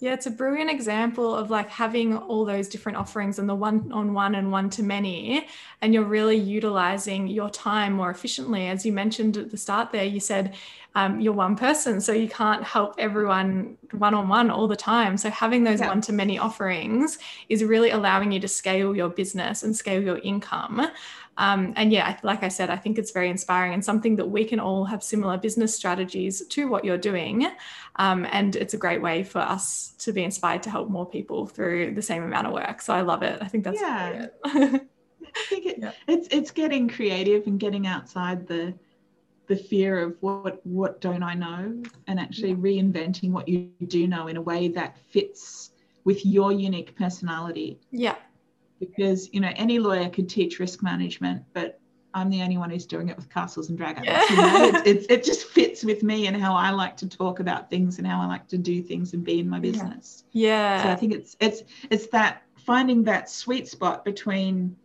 Yeah, 0.00 0.12
it's 0.12 0.26
a 0.26 0.30
brilliant 0.30 0.70
example 0.70 1.34
of 1.34 1.50
like 1.50 1.70
having 1.70 2.16
all 2.16 2.44
those 2.44 2.68
different 2.68 2.98
offerings 2.98 3.38
and 3.38 3.48
the 3.48 3.54
one 3.54 3.90
on 3.92 4.12
one 4.12 4.34
and 4.34 4.52
one 4.52 4.68
to 4.70 4.82
many, 4.82 5.46
and 5.80 5.94
you're 5.94 6.10
really 6.18 6.36
utilizing 6.36 7.26
your 7.28 7.48
time 7.48 7.92
more 7.94 8.10
efficiently. 8.10 8.66
As 8.66 8.84
you 8.84 8.92
mentioned 8.92 9.36
at 9.38 9.50
the 9.50 9.56
start 9.56 9.92
there, 9.92 10.04
you 10.04 10.20
said 10.20 10.56
um, 10.94 11.20
you're 11.20 11.32
one 11.32 11.56
person, 11.56 12.00
so 12.02 12.12
you 12.12 12.28
can't 12.28 12.62
help 12.62 12.96
everyone 12.98 13.78
one 13.92 14.14
on 14.14 14.28
one 14.28 14.50
all 14.50 14.68
the 14.68 14.76
time. 14.76 15.16
So 15.16 15.30
having 15.30 15.64
those 15.64 15.80
Yeah. 15.80 15.88
one 15.88 16.00
to 16.02 16.12
many 16.12 16.38
offerings 16.38 17.18
is 17.48 17.64
really 17.64 17.90
allowing 17.90 18.30
you 18.32 18.40
to 18.40 18.48
scale 18.48 18.94
your 18.94 19.08
business 19.08 19.62
and 19.62 19.74
scale 19.74 20.02
your 20.02 20.18
income. 20.18 20.86
Um, 21.36 21.72
and 21.76 21.92
yeah, 21.92 22.18
like 22.22 22.42
I 22.42 22.48
said, 22.48 22.70
I 22.70 22.76
think 22.76 22.98
it's 22.98 23.10
very 23.10 23.28
inspiring 23.28 23.74
and 23.74 23.84
something 23.84 24.16
that 24.16 24.26
we 24.26 24.44
can 24.44 24.60
all 24.60 24.84
have 24.84 25.02
similar 25.02 25.36
business 25.36 25.74
strategies 25.74 26.46
to 26.46 26.68
what 26.68 26.84
you're 26.84 26.98
doing. 26.98 27.50
Um, 27.96 28.26
and 28.30 28.54
it's 28.56 28.74
a 28.74 28.76
great 28.78 29.02
way 29.02 29.24
for 29.24 29.40
us 29.40 29.94
to 29.98 30.12
be 30.12 30.22
inspired 30.24 30.62
to 30.64 30.70
help 30.70 30.88
more 30.88 31.06
people 31.06 31.46
through 31.46 31.94
the 31.94 32.02
same 32.02 32.22
amount 32.22 32.46
of 32.46 32.52
work. 32.52 32.80
So 32.82 32.94
I 32.94 33.00
love 33.00 33.22
it. 33.22 33.38
I 33.42 33.48
think 33.48 33.64
that's 33.64 33.80
Yeah. 33.80 34.26
I 35.36 35.42
think 35.48 35.66
it, 35.66 35.78
Yeah. 35.80 35.92
it's 36.06 36.28
it's 36.30 36.50
getting 36.52 36.88
creative 36.88 37.46
and 37.46 37.58
getting 37.58 37.86
outside 37.86 38.46
the 38.46 38.74
the 39.46 39.56
fear 39.56 40.00
of 40.00 40.16
what 40.20 40.64
what 40.64 41.00
don't 41.00 41.22
I 41.22 41.34
know 41.34 41.82
and 42.06 42.20
actually 42.20 42.54
reinventing 42.54 43.30
what 43.30 43.48
you 43.48 43.70
do 43.86 44.06
know 44.06 44.28
in 44.28 44.36
a 44.36 44.40
way 44.40 44.68
that 44.68 44.96
fits 45.10 45.70
with 46.04 46.24
your 46.24 46.52
unique 46.52 46.96
personality 46.96 47.80
yeah. 47.90 48.16
Because 48.80 49.32
you 49.32 49.40
know 49.40 49.52
any 49.56 49.78
lawyer 49.78 50.08
could 50.08 50.28
teach 50.28 50.58
risk 50.58 50.82
management 50.82 51.42
but 51.52 51.80
I'm 52.14 52.30
the 52.30 52.42
only 52.42 52.56
one 52.56 52.70
who's 52.70 52.86
doing 52.86 53.08
it 53.08 53.16
with 53.16 53.28
castles 53.28 53.70
and 53.70 53.76
dragons. 53.76 54.06
Yeah. 54.06 54.24
You 54.30 54.36
know, 54.36 54.68
it's, 54.68 54.86
it's, 54.86 55.06
it 55.10 55.24
just 55.24 55.48
fits 55.48 55.82
with 55.82 56.04
me 56.04 56.28
and 56.28 56.36
how 56.36 56.54
I 56.54 56.70
like 56.70 56.96
to 56.98 57.08
talk 57.08 57.40
about 57.40 57.68
things 57.68 57.98
and 57.98 58.06
how 58.06 58.22
I 58.22 58.26
like 58.26 58.46
to 58.48 58.56
do 58.56 58.80
things 58.82 59.14
and 59.14 59.24
be 59.24 59.40
in 59.40 59.48
my 59.48 59.56
Yeah. 59.56 59.62
business. 59.62 60.24
Yeah. 60.30 60.84
So 60.84 60.90
I 60.90 60.94
think 60.94 61.12
it's 61.12 61.36
it's 61.40 61.64
it's 61.90 62.06
that 62.08 62.42
finding 62.54 63.02
that 63.04 63.28
sweet 63.28 63.66
spot 63.66 64.04
between 64.04 64.76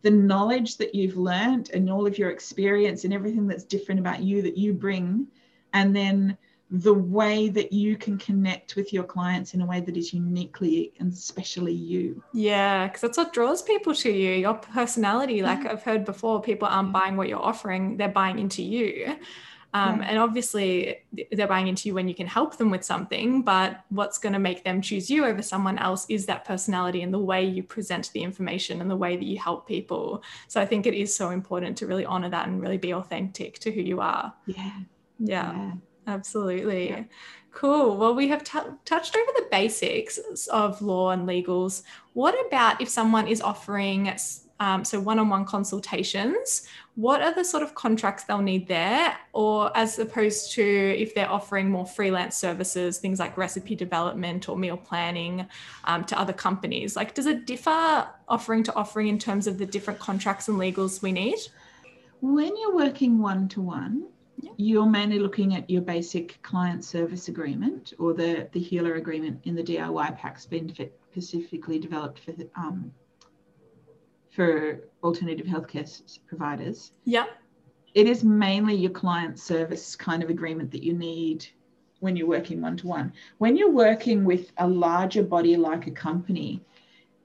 the 0.00 0.10
knowledge 0.10 0.78
that 0.78 0.94
you've 0.94 1.18
learned 1.18 1.70
and 1.74 1.90
all 1.90 2.06
of 2.06 2.16
your 2.16 2.30
experience 2.30 3.04
and 3.04 3.12
everything 3.12 3.46
that's 3.46 3.64
different 3.64 4.00
about 4.00 4.22
you 4.22 4.40
that 4.40 4.56
you 4.56 4.72
bring, 4.72 5.26
and 5.74 5.94
then 5.94 6.38
the 6.70 6.92
way 6.92 7.48
that 7.48 7.72
you 7.72 7.96
can 7.96 8.18
connect 8.18 8.76
with 8.76 8.92
your 8.92 9.04
clients 9.04 9.54
in 9.54 9.62
a 9.62 9.66
way 9.66 9.80
that 9.80 9.96
is 9.96 10.12
uniquely 10.12 10.92
and 11.00 11.14
specially 11.16 11.72
you. 11.72 12.22
Yeah, 12.34 12.86
because 12.86 13.00
that's 13.00 13.16
what 13.16 13.32
draws 13.32 13.62
people 13.62 13.94
to 13.94 14.10
you, 14.10 14.32
your 14.32 14.54
personality. 14.54 15.42
Like 15.42 15.64
Yeah. 15.64 15.72
I've 15.72 15.82
heard 15.82 16.04
before, 16.04 16.42
people 16.42 16.68
aren't 16.68 16.88
Yeah. 16.88 16.92
buying 16.92 17.16
what 17.16 17.28
you're 17.28 17.42
offering, 17.42 17.96
they're 17.96 18.08
buying 18.08 18.38
into 18.38 18.62
you. 18.62 19.16
Um, 19.74 20.00
Yeah. 20.00 20.08
And 20.08 20.18
obviously, 20.18 20.96
they're 21.32 21.46
buying 21.46 21.68
into 21.68 21.88
you 21.88 21.94
when 21.94 22.08
you 22.08 22.14
can 22.14 22.26
help 22.26 22.56
them 22.56 22.70
with 22.70 22.84
something. 22.84 23.42
But 23.42 23.80
what's 23.90 24.18
going 24.18 24.32
to 24.32 24.38
make 24.38 24.64
them 24.64 24.80
choose 24.80 25.10
you 25.10 25.24
over 25.26 25.42
someone 25.42 25.78
else 25.78 26.06
is 26.08 26.24
that 26.26 26.44
personality 26.46 27.02
and 27.02 27.12
the 27.12 27.18
way 27.18 27.44
you 27.44 27.62
present 27.62 28.10
the 28.12 28.22
information 28.22 28.80
and 28.80 28.90
the 28.90 28.96
way 28.96 29.16
that 29.16 29.24
you 29.26 29.38
help 29.38 29.66
people. 29.68 30.22
So 30.48 30.60
I 30.60 30.66
think 30.66 30.86
it 30.86 30.94
is 30.94 31.14
so 31.14 31.30
important 31.30 31.76
to 31.78 31.86
really 31.86 32.06
honor 32.06 32.30
that 32.30 32.46
and 32.48 32.62
really 32.62 32.78
be 32.78 32.92
authentic 32.94 33.58
to 33.60 33.70
who 33.70 33.80
you 33.82 34.00
are. 34.00 34.34
Yeah. 34.46 34.72
Yeah. 35.18 35.72
Absolutely. 36.08 36.88
Yeah. 36.88 37.04
Cool. 37.52 37.96
Well, 37.96 38.14
we 38.14 38.28
have 38.28 38.44
tou 38.44 38.78
touched 38.84 39.16
over 39.16 39.30
the 39.36 39.46
basics 39.50 40.18
of 40.48 40.80
law 40.80 41.10
and 41.10 41.28
legals. 41.28 41.82
What 42.14 42.34
about 42.46 42.80
if 42.80 42.88
someone 42.88 43.26
is 43.28 43.40
offering 43.40 44.12
um, 44.60 44.84
so 44.84 45.00
one-on-one 45.00 45.44
consultations? 45.44 46.66
What 46.94 47.20
are 47.20 47.34
the 47.34 47.44
sort 47.44 47.62
of 47.62 47.74
contracts 47.74 48.24
they'll 48.24 48.38
need 48.38 48.66
there, 48.68 49.16
or 49.32 49.76
as 49.76 49.98
opposed 49.98 50.52
to 50.52 50.64
if 50.64 51.14
they're 51.14 51.30
offering 51.30 51.70
more 51.70 51.86
freelance 51.86 52.36
services, 52.36 52.98
things 52.98 53.18
like 53.18 53.36
recipe 53.36 53.74
development 53.74 54.48
or 54.48 54.56
meal 54.56 54.76
planning 54.76 55.46
um, 55.84 56.04
to 56.04 56.18
other 56.18 56.32
companies? 56.32 56.96
Like, 56.96 57.14
does 57.14 57.26
it 57.26 57.46
differ 57.46 58.08
offering 58.28 58.62
to 58.64 58.74
offering 58.74 59.08
in 59.08 59.18
terms 59.18 59.46
of 59.46 59.58
the 59.58 59.66
different 59.66 60.00
contracts 60.00 60.48
and 60.48 60.58
legals 60.58 61.02
we 61.02 61.12
need? 61.12 61.38
When 62.20 62.56
you're 62.56 62.74
working 62.74 63.18
one 63.18 63.48
to 63.50 63.60
one 63.60 64.08
you're 64.56 64.86
mainly 64.86 65.18
looking 65.18 65.54
at 65.54 65.68
your 65.68 65.82
basic 65.82 66.40
client 66.42 66.84
service 66.84 67.28
agreement 67.28 67.92
or 67.98 68.12
the, 68.12 68.48
the 68.52 68.60
healer 68.60 68.94
agreement 68.94 69.40
in 69.44 69.54
the 69.54 69.62
DIY 69.62 70.18
pack's 70.18 70.46
been 70.46 70.72
specifically 71.10 71.78
developed 71.78 72.20
for 72.20 72.34
um, 72.56 72.92
for 74.30 74.80
alternative 75.02 75.46
healthcare 75.46 76.18
providers. 76.28 76.92
Yeah. 77.04 77.26
It 77.94 78.06
is 78.06 78.22
mainly 78.22 78.74
your 78.74 78.90
client 78.90 79.38
service 79.38 79.96
kind 79.96 80.22
of 80.22 80.30
agreement 80.30 80.70
that 80.72 80.84
you 80.84 80.92
need 80.92 81.46
when 82.00 82.14
you're 82.14 82.28
working 82.28 82.60
one 82.60 82.76
to 82.76 82.86
one. 82.86 83.12
When 83.38 83.56
you're 83.56 83.72
working 83.72 84.24
with 84.24 84.52
a 84.58 84.68
larger 84.68 85.24
body 85.24 85.56
like 85.56 85.88
a 85.88 85.90
company, 85.90 86.60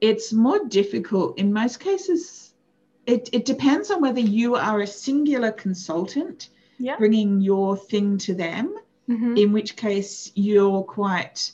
it's 0.02 0.34
more 0.34 0.65
difficult. 0.65 1.38
In 1.38 1.54
most 1.54 1.80
cases, 1.80 2.56
it, 3.06 3.30
it 3.32 3.45
depends 3.45 3.91
on 3.91 4.02
whether 4.02 4.19
you 4.19 4.56
are 4.56 4.82
a 4.82 4.88
singular 4.88 5.52
consultant 5.52 6.49
Yeah. 6.80 6.98
bringing 6.98 7.42
your 7.42 7.78
thing 7.78 8.18
to 8.20 8.34
them, 8.34 8.76
Mhm. 9.10 9.38
in 9.40 9.52
which 9.52 9.76
case 9.76 10.32
you're 10.36 10.84
quite, 10.84 11.52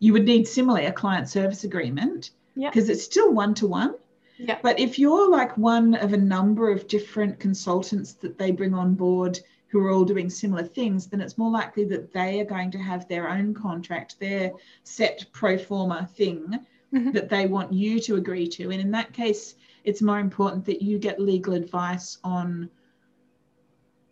you 0.00 0.12
would 0.12 0.24
need 0.24 0.46
similarly 0.48 0.86
a 0.86 0.92
client 0.92 1.28
service 1.28 1.64
agreement 1.64 2.30
Yeah. 2.54 2.70
because 2.70 2.88
it's 2.88 3.02
still 3.04 3.32
one 3.32 3.54
to 3.54 3.66
one. 3.66 3.94
Yeah. 4.38 4.58
But 4.62 4.78
if 4.78 4.98
you're 4.98 5.30
like 5.30 5.56
one 5.56 5.94
of 5.94 6.12
a 6.12 6.16
number 6.18 6.70
of 6.70 6.88
different 6.88 7.38
consultants 7.38 8.12
that 8.14 8.38
they 8.38 8.50
bring 8.50 8.74
on 8.74 8.94
board 8.94 9.38
who 9.68 9.78
are 9.80 9.90
all 9.90 10.04
doing 10.04 10.28
similar 10.30 10.62
things, 10.62 11.06
then 11.06 11.20
it's 11.20 11.38
more 11.38 11.50
likely 11.50 11.84
that 11.84 12.12
they 12.12 12.40
are 12.40 12.44
going 12.44 12.70
to 12.72 12.78
have 12.78 13.08
their 13.08 13.30
own 13.30 13.54
contract, 13.54 14.18
their 14.20 14.52
set 14.84 15.24
pro 15.32 15.56
forma 15.58 16.08
thing 16.14 16.58
Mhm. 16.92 17.12
that 17.14 17.28
they 17.28 17.46
want 17.46 17.72
you 17.72 17.98
to 18.00 18.16
agree 18.16 18.46
to. 18.48 18.70
And 18.70 18.80
in 18.80 18.90
that 18.92 19.12
case, 19.12 19.54
it's 19.84 20.02
more 20.02 20.18
important 20.20 20.64
that 20.66 20.82
you 20.82 20.98
get 20.98 21.20
legal 21.20 21.54
advice 21.54 22.18
on 22.22 22.68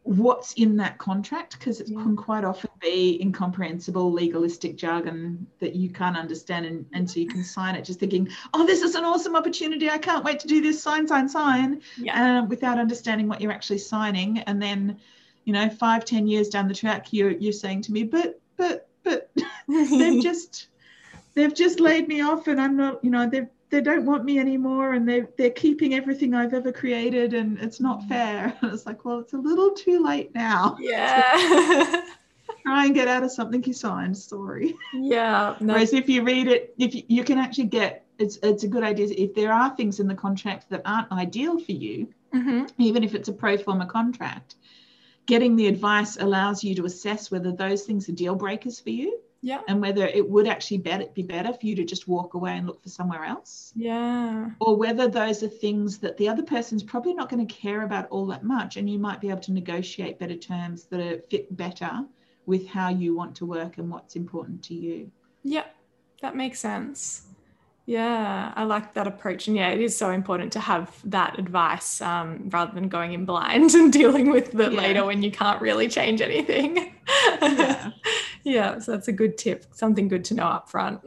what's 0.05 0.53
in 0.53 0.77
that 0.77 0.99
contract 0.99 1.59
because 1.59 1.81
it 1.81 1.89
Yeah. 1.89 2.03
can 2.03 2.15
quite 2.15 2.45
often 2.45 2.69
be 2.79 3.19
incomprehensible 3.23 4.13
legalistic 4.13 4.77
jargon 4.77 5.47
that 5.61 5.75
you 5.75 5.89
can't 5.89 6.15
understand 6.17 6.67
and, 6.67 6.85
and 6.93 7.11
so 7.11 7.21
you 7.21 7.27
can 7.27 7.43
sign 7.43 7.75
it 7.75 7.87
just 7.87 8.01
thinking 8.01 8.29
oh 8.53 8.67
this 8.67 8.83
is 8.83 8.95
an 8.97 9.05
awesome 9.05 9.35
opportunity 9.35 9.89
i 9.89 9.97
can't 9.97 10.23
wait 10.23 10.39
to 10.41 10.47
do 10.47 10.61
this 10.61 10.83
sign 10.83 11.09
sign 11.09 11.27
sign 11.27 11.81
Yeah. 11.97 12.41
uh, 12.43 12.45
without 12.45 12.79
understanding 12.79 13.29
what 13.29 13.41
you're 13.41 13.51
actually 13.53 13.79
signing 13.79 14.41
and 14.41 14.61
then 14.61 14.99
you 15.45 15.55
know 15.55 15.71
five 15.71 16.05
ten 16.05 16.27
years 16.27 16.51
down 16.51 16.69
the 16.69 16.75
track 16.75 17.11
you're 17.15 17.31
you're 17.31 17.53
saying 17.53 17.81
to 17.83 17.93
me 17.93 18.05
but 18.05 18.39
but 18.59 18.89
but 19.05 19.31
they've 19.69 20.23
just 20.23 20.69
they've 21.35 21.55
just 21.55 21.81
laid 21.81 22.09
me 22.09 22.21
off 22.21 22.47
and 22.47 22.61
i'm 22.61 22.77
not 22.77 23.03
you 23.03 23.11
know 23.11 23.27
they 23.27 23.47
they 23.75 23.81
don't 23.81 24.05
want 24.07 24.25
me 24.25 24.39
anymore 24.39 24.93
and 24.93 25.09
they 25.09 25.25
they're 25.37 25.51
keeping 25.51 25.95
everything 25.95 26.33
i've 26.33 26.55
ever 26.55 26.71
created 26.71 27.35
and 27.35 27.59
it's 27.59 27.81
not 27.81 28.05
fair 28.05 28.57
it's 28.63 28.87
like 28.87 29.05
well 29.05 29.19
it's 29.19 29.33
a 29.33 29.37
little 29.37 29.73
too 29.73 30.01
late 30.01 30.33
now 30.33 30.77
yeah. 30.81 32.05
try 32.63 32.85
and 32.87 32.95
get 32.95 33.09
out 33.09 33.25
of 33.25 33.33
something 33.33 33.65
you 33.65 33.73
signed 33.73 34.17
sorry 34.17 34.77
yeah. 34.95 35.57
No, 35.59 35.73
whereas 35.73 35.93
if 35.93 36.09
you 36.09 36.23
read 36.23 36.47
it 36.47 36.73
if 36.79 36.95
you, 36.95 37.03
you 37.09 37.25
can 37.25 37.37
actually 37.37 37.65
get 37.65 38.07
it's 38.19 38.39
it's 38.45 38.63
a 38.63 38.69
good 38.69 38.85
idea 38.85 39.09
if 39.11 39.35
there 39.35 39.53
are 39.53 39.75
things 39.75 39.99
in 39.99 40.07
the 40.07 40.15
contract 40.15 40.71
that 40.71 40.83
aren't 40.85 41.11
ideal 41.11 41.59
for 41.59 41.73
you 41.73 42.09
Mhm. 42.33 42.71
even 42.79 43.03
if 43.03 43.15
it's 43.15 43.29
a 43.29 43.33
pro 43.33 43.57
forma 43.57 43.87
contract 43.87 44.55
getting 45.27 45.57
the 45.57 45.67
advice 45.67 46.17
allows 46.17 46.63
you 46.63 46.77
to 46.77 46.85
assess 46.85 47.31
whether 47.31 47.51
those 47.51 47.83
things 47.83 48.09
are 48.09 48.13
deal 48.13 48.37
breakers 48.37 48.79
for 48.79 48.91
you 48.91 49.19
Yeah. 49.45 49.61
and 49.69 49.79
whether 49.81 50.07
it 50.07 50.27
would 50.29 50.49
actually 50.49 50.79
better, 50.79 51.05
be 51.13 51.23
better 51.23 51.53
for 51.53 51.67
you 51.67 51.77
to 51.77 51.85
just 51.85 52.09
walk 52.09 52.33
away 52.33 52.57
and 52.57 52.67
look 52.67 52.83
for 52.83 52.89
somewhere 52.89 53.25
else, 53.25 53.73
Yeah. 53.77 54.49
or 54.59 54.75
whether 54.75 55.07
those 55.07 55.43
are 55.43 55.49
things 55.49 55.99
that 55.99 56.17
the 56.17 56.29
other 56.31 56.43
person's 56.43 56.83
probably 56.83 57.13
not 57.13 57.29
going 57.29 57.47
to 57.47 57.55
care 57.55 57.83
about 57.83 58.09
all 58.09 58.25
that 58.29 58.43
much, 58.43 58.79
and 58.79 58.89
you 58.89 58.99
might 58.99 59.21
be 59.21 59.29
able 59.29 59.43
to 59.43 59.53
negotiate 59.53 60.19
better 60.19 60.37
terms 60.37 60.85
that 60.85 60.99
are 61.01 61.19
fit 61.31 61.55
better 61.55 62.07
with 62.47 62.67
how 62.67 62.89
you 62.89 63.15
want 63.15 63.35
to 63.37 63.45
work 63.45 63.77
and 63.77 63.91
what's 63.91 64.17
important 64.17 64.63
to 64.65 64.75
you. 64.75 65.11
Yeah. 65.43 65.65
That 66.23 66.35
makes 66.37 66.59
sense. 66.59 67.27
Yeah, 67.87 68.51
I 68.57 68.65
like 68.65 68.95
that 68.95 69.07
approach. 69.07 69.47
And 69.47 69.57
yeah, 69.59 69.69
it 69.69 69.81
is 69.81 69.95
so 69.95 70.09
important 70.11 70.53
to 70.55 70.61
have 70.61 70.91
that 71.05 71.39
advice 71.39 72.01
um, 72.01 72.49
rather 72.49 72.73
than 72.73 72.89
going 72.89 73.13
in 73.13 73.27
blind 73.27 73.75
and 73.75 73.93
dealing 73.93 74.31
with 74.31 74.55
it 74.59 74.73
Yeah. 74.73 74.79
later 74.81 75.05
when 75.05 75.23
you 75.23 75.31
can't 75.31 75.61
really 75.61 75.89
change 75.89 76.23
anything. 76.23 76.95
Yeah. 77.43 77.91
yeah, 78.45 78.79
so 78.79 78.93
that's 78.93 79.09
a 79.09 79.13
good 79.13 79.37
tip, 79.39 79.67
something 79.73 80.07
good 80.07 80.25
to 80.27 80.35
know 80.35 80.45
up 80.45 80.69
front. 80.71 81.01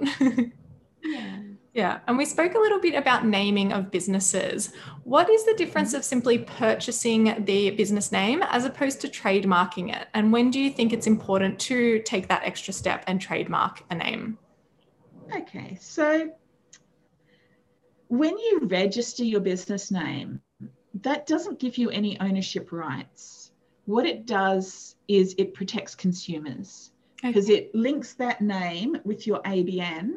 Yeah. 1.04 1.38
yeah, 1.74 2.00
and 2.08 2.18
we 2.18 2.26
spoke 2.26 2.56
a 2.56 2.60
little 2.60 2.82
bit 2.82 2.96
about 2.96 3.26
naming 3.26 3.72
of 3.72 3.92
businesses. 3.92 4.74
What 5.04 5.30
is 5.30 5.46
the 5.46 5.54
difference 5.54 5.94
of 5.94 6.04
simply 6.04 6.40
purchasing 6.40 7.46
the 7.46 7.70
business 7.70 8.12
name 8.12 8.44
as 8.50 8.66
opposed 8.66 9.00
to 9.02 9.08
trademarking 9.08 9.96
it? 9.96 10.08
And 10.14 10.34
when 10.34 10.52
do 10.52 10.60
you 10.60 10.70
think 10.70 10.92
it's 10.92 11.08
important 11.08 11.60
to 11.60 12.00
take 12.00 12.28
that 12.28 12.44
extra 12.44 12.74
step 12.74 13.04
and 13.08 13.22
trademark 13.22 13.84
a 13.90 13.96
name? 13.96 14.38
Okay, 15.34 15.78
so 15.80 16.30
when 18.08 18.38
you 18.38 18.62
register 18.64 19.24
your 19.24 19.42
business 19.42 19.92
name, 19.92 20.42
that 21.02 21.28
doesn't 21.28 21.60
give 21.60 21.78
you 21.78 21.90
any 21.92 22.20
ownership 22.20 22.72
rights. 22.72 23.52
What 23.86 24.06
it 24.06 24.26
does 24.26 24.96
is 25.08 25.36
it 25.38 25.54
protects 25.54 25.96
consumers 25.96 26.92
because 27.22 27.50
it 27.50 27.74
links 27.74 28.14
that 28.14 28.42
name 28.42 28.98
with 29.04 29.26
your 29.26 29.42
ABN, 29.42 30.16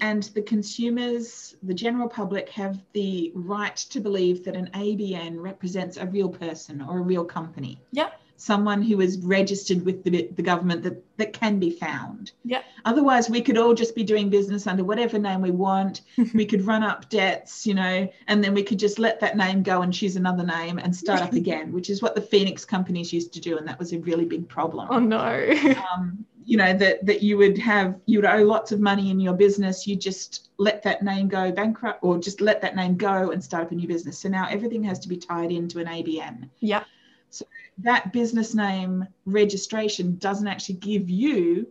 and 0.00 0.24
the 0.34 0.42
consumers, 0.42 1.56
the 1.62 1.74
general 1.74 2.08
public, 2.08 2.48
have 2.50 2.82
the 2.92 3.32
right 3.34 3.76
to 3.76 4.00
believe 4.00 4.44
that 4.44 4.56
an 4.56 4.70
ABN 4.74 5.40
represents 5.40 5.96
a 5.96 6.06
real 6.06 6.28
person 6.28 6.80
or 6.80 6.98
a 6.98 7.02
real 7.02 7.24
company. 7.24 7.80
Yeah. 7.90 8.10
Someone 8.36 8.82
who 8.82 9.00
is 9.00 9.18
registered 9.18 9.84
with 9.84 10.02
the, 10.02 10.28
the 10.34 10.42
government 10.42 10.82
that, 10.82 11.04
that 11.18 11.32
can 11.32 11.60
be 11.60 11.70
found. 11.70 12.32
Yeah. 12.44 12.62
Otherwise, 12.84 13.30
we 13.30 13.40
could 13.40 13.56
all 13.56 13.74
just 13.74 13.94
be 13.94 14.02
doing 14.02 14.30
business 14.30 14.66
under 14.66 14.82
whatever 14.82 15.18
name 15.18 15.42
we 15.42 15.52
want. 15.52 16.00
we 16.34 16.46
could 16.46 16.66
run 16.66 16.82
up 16.82 17.08
debts, 17.08 17.66
you 17.66 17.74
know, 17.74 18.10
and 18.26 18.42
then 18.42 18.54
we 18.54 18.64
could 18.64 18.80
just 18.80 18.98
let 18.98 19.20
that 19.20 19.36
name 19.36 19.62
go 19.62 19.82
and 19.82 19.92
choose 19.92 20.16
another 20.16 20.44
name 20.44 20.78
and 20.78 20.96
start 20.96 21.20
up 21.20 21.32
again, 21.34 21.70
which 21.70 21.88
is 21.88 22.02
what 22.02 22.16
the 22.16 22.22
Phoenix 22.22 22.64
companies 22.64 23.12
used 23.12 23.32
to 23.34 23.40
do. 23.40 23.58
And 23.58 23.68
that 23.68 23.78
was 23.78 23.92
a 23.92 23.98
really 24.00 24.24
big 24.24 24.48
problem. 24.48 24.88
Oh 24.90 24.98
no. 24.98 25.52
Um, 25.94 26.24
you 26.44 26.56
know, 26.56 26.72
that, 26.74 27.04
that 27.06 27.22
you 27.22 27.36
would 27.38 27.58
have, 27.58 27.98
you 28.06 28.18
would 28.18 28.26
owe 28.26 28.44
lots 28.44 28.72
of 28.72 28.80
money 28.80 29.10
in 29.10 29.20
your 29.20 29.34
business. 29.34 29.86
You 29.86 29.96
just 29.96 30.50
let 30.58 30.82
that 30.82 31.02
name 31.02 31.28
go 31.28 31.52
bankrupt 31.52 32.00
or 32.02 32.18
just 32.18 32.40
let 32.40 32.60
that 32.62 32.76
name 32.76 32.96
go 32.96 33.30
and 33.30 33.42
start 33.42 33.64
up 33.64 33.72
a 33.72 33.74
new 33.74 33.88
business. 33.88 34.18
So 34.18 34.28
now 34.28 34.48
everything 34.48 34.82
has 34.84 34.98
to 35.00 35.08
be 35.08 35.16
tied 35.16 35.52
into 35.52 35.78
an 35.78 35.86
ABN. 35.86 36.48
yeah. 36.60 36.84
So 37.30 37.46
that 37.78 38.12
business 38.12 38.54
name 38.54 39.08
registration 39.24 40.16
doesn't 40.16 40.46
actually 40.46 40.74
give 40.76 41.08
you 41.08 41.66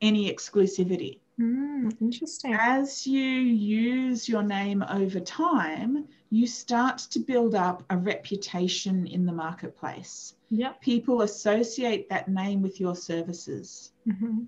any 0.00 0.32
exclusivity 0.32 1.20
Mm, 1.40 2.00
interesting. 2.00 2.54
as 2.54 3.06
you 3.06 3.20
use 3.20 4.28
your 4.28 4.42
name 4.42 4.84
over 4.88 5.18
time, 5.18 6.06
you 6.30 6.46
start 6.46 6.98
to 6.98 7.18
build 7.18 7.54
up 7.54 7.82
a 7.90 7.96
reputation 7.96 9.06
in 9.08 9.26
the 9.26 9.32
marketplace. 9.32 10.34
Yep. 10.50 10.80
People 10.80 11.22
associate 11.22 12.08
that 12.08 12.28
name 12.28 12.62
with 12.62 12.78
your 12.78 12.94
services. 12.94 13.92
Mhm. 14.06 14.46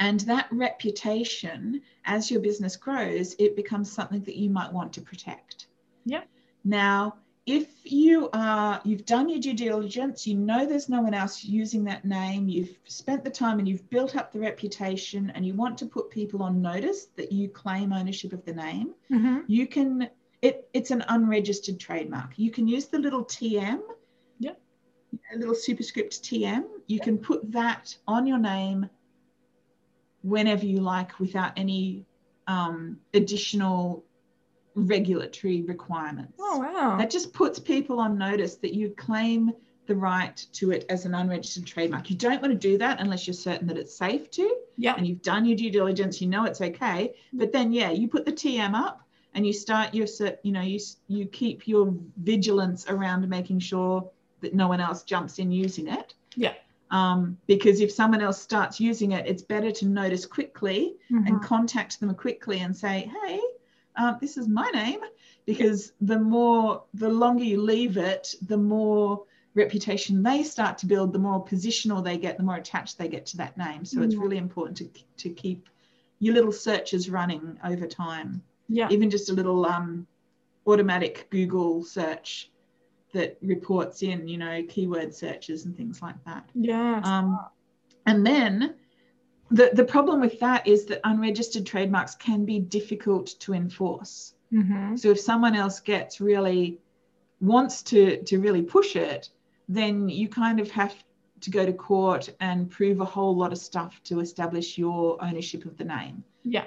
And 0.00 0.20
that 0.20 0.48
reputation, 0.50 1.80
as 2.04 2.30
your 2.30 2.40
business 2.40 2.76
grows, 2.76 3.34
it 3.38 3.54
becomes 3.54 3.90
something 3.90 4.22
that 4.24 4.36
you 4.36 4.50
might 4.50 4.72
want 4.72 4.92
to 4.94 5.00
protect. 5.00 5.68
Yep. 6.06 6.28
Now, 6.64 7.18
if 7.46 7.68
you 7.84 8.30
are 8.32 8.80
you've 8.84 9.04
done 9.04 9.28
your 9.28 9.38
due 9.38 9.52
diligence, 9.54 10.26
you 10.26 10.34
know 10.34 10.64
there's 10.66 10.88
no 10.88 11.02
one 11.02 11.12
else 11.14 11.44
using 11.44 11.84
that 11.84 12.04
name, 12.04 12.48
you've 12.48 12.76
spent 12.84 13.22
the 13.22 13.30
time 13.30 13.58
and 13.58 13.68
you've 13.68 13.88
built 13.90 14.16
up 14.16 14.32
the 14.32 14.38
reputation 14.40 15.30
and 15.34 15.44
you 15.46 15.54
want 15.54 15.76
to 15.78 15.86
put 15.86 16.10
people 16.10 16.42
on 16.42 16.62
notice 16.62 17.06
that 17.16 17.30
you 17.32 17.48
claim 17.48 17.92
ownership 17.92 18.32
of 18.32 18.44
the 18.46 18.52
name, 18.54 18.94
Mhm. 19.10 19.44
you 19.46 19.66
can 19.66 20.08
it, 20.42 20.68
it's 20.74 20.90
an 20.90 21.02
unregistered 21.08 21.80
trademark. 21.80 22.38
You 22.38 22.50
can 22.50 22.68
use 22.68 22.86
the 22.86 22.98
little 22.98 23.24
TM, 23.24 23.80
Yep. 24.40 24.60
a 25.34 25.38
little 25.38 25.54
superscript 25.54 26.22
TM. 26.22 26.64
You 26.86 27.00
can 27.00 27.16
put 27.16 27.50
that 27.52 27.96
on 28.06 28.26
your 28.26 28.36
name 28.38 28.90
whenever 30.22 30.66
you 30.66 30.80
like 30.80 31.18
without 31.18 31.52
any 31.56 32.04
um, 32.46 33.00
additional 33.14 34.04
regulatory 34.74 35.62
requirements. 35.62 36.34
Oh 36.40 36.58
wow. 36.58 36.96
That 36.98 37.10
just 37.10 37.32
puts 37.32 37.58
people 37.58 38.00
on 38.00 38.18
notice 38.18 38.56
that 38.56 38.74
you 38.74 38.90
claim 38.90 39.52
the 39.86 39.94
right 39.94 40.36
to 40.54 40.70
it 40.70 40.86
as 40.88 41.04
an 41.04 41.14
unregistered 41.14 41.66
trademark. 41.66 42.08
You 42.10 42.16
don't 42.16 42.40
want 42.40 42.52
to 42.52 42.58
do 42.58 42.78
that 42.78 43.00
unless 43.00 43.26
you're 43.26 43.34
certain 43.34 43.66
that 43.68 43.76
it's 43.76 43.94
safe 43.94 44.30
to 44.32 44.56
yeah. 44.76 44.94
and 44.96 45.06
you've 45.06 45.22
done 45.22 45.44
your 45.44 45.56
due 45.56 45.70
diligence, 45.70 46.20
you 46.20 46.26
know 46.28 46.44
it's 46.44 46.60
okay. 46.60 47.14
But 47.32 47.52
then, 47.52 47.72
yeah, 47.72 47.90
you 47.90 48.08
put 48.08 48.24
the 48.24 48.32
TM 48.32 48.74
up 48.74 49.02
and 49.34 49.46
you 49.46 49.52
start 49.52 49.94
your, 49.94 50.06
you 50.42 50.52
know, 50.52 50.62
you 50.62 50.80
you 51.08 51.26
keep 51.26 51.68
your 51.68 51.94
vigilance 52.16 52.86
around 52.88 53.28
making 53.28 53.58
sure 53.58 54.08
that 54.40 54.54
no 54.54 54.68
one 54.68 54.80
else 54.80 55.02
jumps 55.02 55.38
in 55.38 55.50
using 55.50 55.88
it. 55.88 56.14
Yeah. 56.34 56.54
Um, 56.90 57.38
because 57.46 57.80
if 57.80 57.90
someone 57.90 58.20
else 58.22 58.40
starts 58.40 58.78
using 58.80 59.12
it, 59.12 59.26
it's 59.26 59.42
better 59.42 59.70
to 59.72 59.86
notice 59.86 60.26
quickly 60.26 60.94
and 61.10 61.26
Mhm. 61.26 61.42
contact 61.42 61.98
them 61.98 62.14
quickly 62.14 62.60
and 62.60 62.76
say, 62.76 63.10
hey, 63.22 63.40
um, 63.96 64.18
this 64.20 64.36
is 64.36 64.48
my 64.48 64.70
name. 64.70 65.00
Because 65.46 65.92
the 66.00 66.18
more, 66.18 66.84
the 66.94 67.10
longer 67.10 67.44
you 67.44 67.60
leave 67.60 67.98
it, 67.98 68.34
the 68.46 68.56
more 68.56 69.24
reputation 69.54 70.22
they 70.22 70.42
start 70.42 70.78
to 70.78 70.86
build, 70.86 71.12
the 71.12 71.18
more 71.18 71.44
positional 71.44 72.02
they 72.02 72.16
get, 72.16 72.38
the 72.38 72.42
more 72.42 72.56
attached 72.56 72.96
they 72.96 73.08
get 73.08 73.26
to 73.26 73.36
that 73.36 73.56
name. 73.58 73.84
So 73.84 74.00
it's 74.00 74.14
really 74.14 74.38
important 74.38 74.78
to, 74.78 74.88
to 75.18 75.28
keep 75.28 75.68
your 76.18 76.34
little 76.34 76.50
searches 76.50 77.10
running 77.10 77.58
over 77.62 77.86
time. 77.86 78.42
Yeah. 78.70 78.88
Even 78.90 79.10
just 79.10 79.28
a 79.28 79.34
little 79.34 79.66
um, 79.66 80.06
automatic 80.66 81.28
Google 81.28 81.84
search 81.84 82.50
that 83.12 83.36
reports 83.42 84.02
in, 84.02 84.26
you 84.26 84.38
know, 84.38 84.62
keyword 84.66 85.14
searches 85.14 85.66
and 85.66 85.76
things 85.76 86.00
like 86.00 86.16
that. 86.24 86.48
Yeah. 86.54 87.02
Um, 87.04 87.38
and 88.06 88.26
then 88.26 88.76
the, 89.50 89.70
the 89.72 89.84
problem 89.84 90.20
with 90.20 90.40
that 90.40 90.66
is 90.66 90.86
that 90.86 91.00
unregistered 91.04 91.66
trademarks 91.66 92.14
can 92.14 92.44
be 92.44 92.58
difficult 92.58 93.26
to 93.40 93.54
enforce. 93.54 94.34
Mhm. 94.52 94.98
So 94.98 95.10
if 95.10 95.20
someone 95.20 95.54
else 95.54 95.80
gets 95.80 96.20
really 96.20 96.78
wants 97.40 97.82
to 97.82 98.22
to 98.22 98.40
really 98.40 98.62
push 98.62 98.96
it, 98.96 99.30
then 99.68 100.08
you 100.08 100.28
kind 100.28 100.60
of 100.60 100.70
have 100.70 100.94
to 101.40 101.50
go 101.50 101.66
to 101.66 101.72
court 101.72 102.30
and 102.40 102.70
prove 102.70 103.00
a 103.00 103.04
whole 103.04 103.36
lot 103.36 103.52
of 103.52 103.58
stuff 103.58 104.00
to 104.04 104.20
establish 104.20 104.78
your 104.78 105.22
ownership 105.22 105.64
of 105.66 105.76
the 105.76 105.84
name. 105.84 106.24
Yeah. 106.42 106.64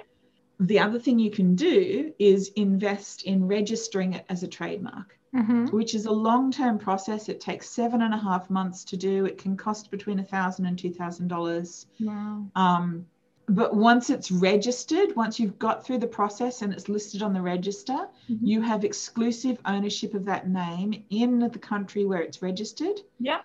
The 0.60 0.78
other 0.80 0.98
thing 0.98 1.18
you 1.18 1.30
can 1.30 1.54
do 1.54 2.12
is 2.18 2.48
invest 2.56 3.22
in 3.22 3.46
registering 3.46 4.14
it 4.14 4.24
as 4.28 4.42
a 4.42 4.48
trademark 4.48 5.14
Mhm. 5.34 5.70
which 5.72 5.94
is 5.94 6.06
a 6.06 6.10
long-term 6.12 6.78
process. 6.78 7.28
It 7.28 7.38
takes 7.40 7.68
seven 7.68 8.00
and 8.00 8.14
a 8.14 8.16
half 8.16 8.48
months 8.48 8.82
to 8.84 8.96
do. 8.96 9.26
It 9.26 9.36
can 9.36 9.56
cost 9.58 9.90
between 9.90 10.18
a 10.20 10.24
thousand 10.24 10.64
and 10.66 10.78
two 10.78 10.90
thousand 10.90 11.28
dollars. 11.28 11.86
Wow. 12.00 12.46
Um, 12.56 13.06
but 13.46 13.74
once 13.76 14.08
it's 14.10 14.30
registered, 14.30 15.14
once 15.16 15.38
you've 15.38 15.58
got 15.58 15.84
through 15.84 15.98
the 15.98 16.06
process 16.06 16.62
and 16.62 16.72
it's 16.72 16.88
listed 16.88 17.22
on 17.22 17.34
the 17.34 17.42
register, 17.42 18.08
Mhm. 18.30 18.38
you 18.42 18.60
have 18.62 18.84
exclusive 18.84 19.58
ownership 19.66 20.14
of 20.14 20.24
that 20.24 20.48
name 20.48 21.04
in 21.10 21.38
the 21.40 21.58
country 21.58 22.04
where 22.06 22.20
it's 22.22 22.40
registered 22.42 23.00
Yeah. 23.20 23.42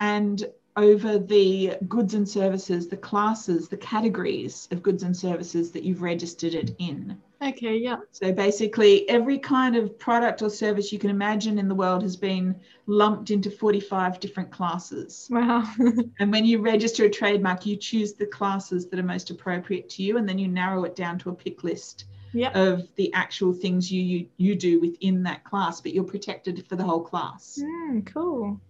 and 0.00 0.44
over 0.76 1.18
the 1.18 1.76
goods 1.88 2.14
and 2.14 2.28
services, 2.28 2.88
the 2.88 2.96
classes, 2.96 3.68
the 3.68 3.76
categories 3.76 4.68
of 4.72 4.82
goods 4.82 5.02
and 5.02 5.16
services 5.16 5.70
that 5.70 5.84
you've 5.84 6.02
registered 6.02 6.54
it 6.54 6.74
in. 6.78 7.16
Okay. 7.42 7.76
Yeah. 7.76 7.96
So 8.10 8.32
basically, 8.32 9.08
every 9.08 9.38
kind 9.38 9.76
of 9.76 9.98
product 9.98 10.40
or 10.42 10.48
service 10.48 10.92
you 10.92 10.98
can 10.98 11.10
imagine 11.10 11.58
in 11.58 11.68
the 11.68 11.74
world 11.74 12.02
has 12.02 12.16
been 12.16 12.56
lumped 12.86 13.30
into 13.30 13.50
45 13.50 14.18
different 14.18 14.50
classes. 14.50 15.28
Wow. 15.30 15.70
And 16.18 16.32
when 16.32 16.44
you 16.44 16.60
register 16.60 17.04
a 17.04 17.10
trademark, 17.10 17.66
you 17.66 17.76
choose 17.76 18.14
the 18.14 18.26
classes 18.26 18.88
that 18.88 18.98
are 18.98 19.04
most 19.04 19.30
appropriate 19.30 19.88
to 19.90 20.02
you, 20.02 20.16
and 20.16 20.28
then 20.28 20.38
you 20.38 20.48
narrow 20.48 20.84
it 20.84 20.96
down 20.96 21.18
to 21.20 21.30
a 21.30 21.34
pick 21.34 21.64
list 21.64 22.06
yeah. 22.32 22.50
of 22.58 22.88
the 22.96 23.12
actual 23.12 23.52
things 23.52 23.90
you 23.90 24.02
you, 24.02 24.26
you 24.36 24.54
do 24.54 24.80
within 24.80 25.22
that 25.24 25.44
class, 25.44 25.80
but 25.80 25.92
you're 25.92 26.04
protected 26.04 26.66
for 26.66 26.76
the 26.76 26.84
whole 26.84 27.02
class. 27.02 27.58
Mm, 27.62 28.06
cool. 28.06 28.60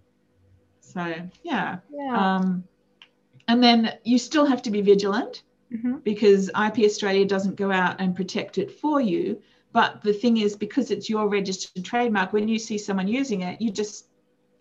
So 0.95 1.15
yeah. 1.43 1.79
Yeah. 1.91 2.37
Um, 2.37 2.65
and 3.49 3.63
then 3.63 3.99
you 4.05 4.19
still 4.19 4.47
have 4.47 4.63
to 4.63 4.71
be 4.71 4.81
vigilant 4.81 5.43
Mhm. 5.73 6.03
because 6.05 6.49
IP 6.51 6.85
Australia 6.85 7.25
doesn't 7.25 7.57
go 7.57 7.71
out 7.71 8.01
and 8.01 8.15
protect 8.15 8.59
it 8.59 8.71
for 8.71 9.01
you. 9.01 9.41
But 9.73 10.03
the 10.03 10.13
thing 10.13 10.37
is, 10.37 10.57
because 10.57 10.91
it's 10.91 11.11
your 11.11 11.29
registered 11.29 11.85
trademark, 11.85 12.33
when 12.33 12.47
you 12.49 12.59
see 12.59 12.79
someone 12.79 13.09
using 13.09 13.43
it, 13.43 13.61
you 13.61 13.71
just 13.71 14.07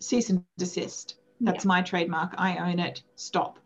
cease 0.00 0.28
and 0.30 0.44
desist. 0.58 1.14
That's 1.40 1.64
my 1.64 1.82
trademark. 1.82 2.34
I 2.36 2.56
own 2.70 2.78
it. 2.78 3.02
Stop. 3.14 3.58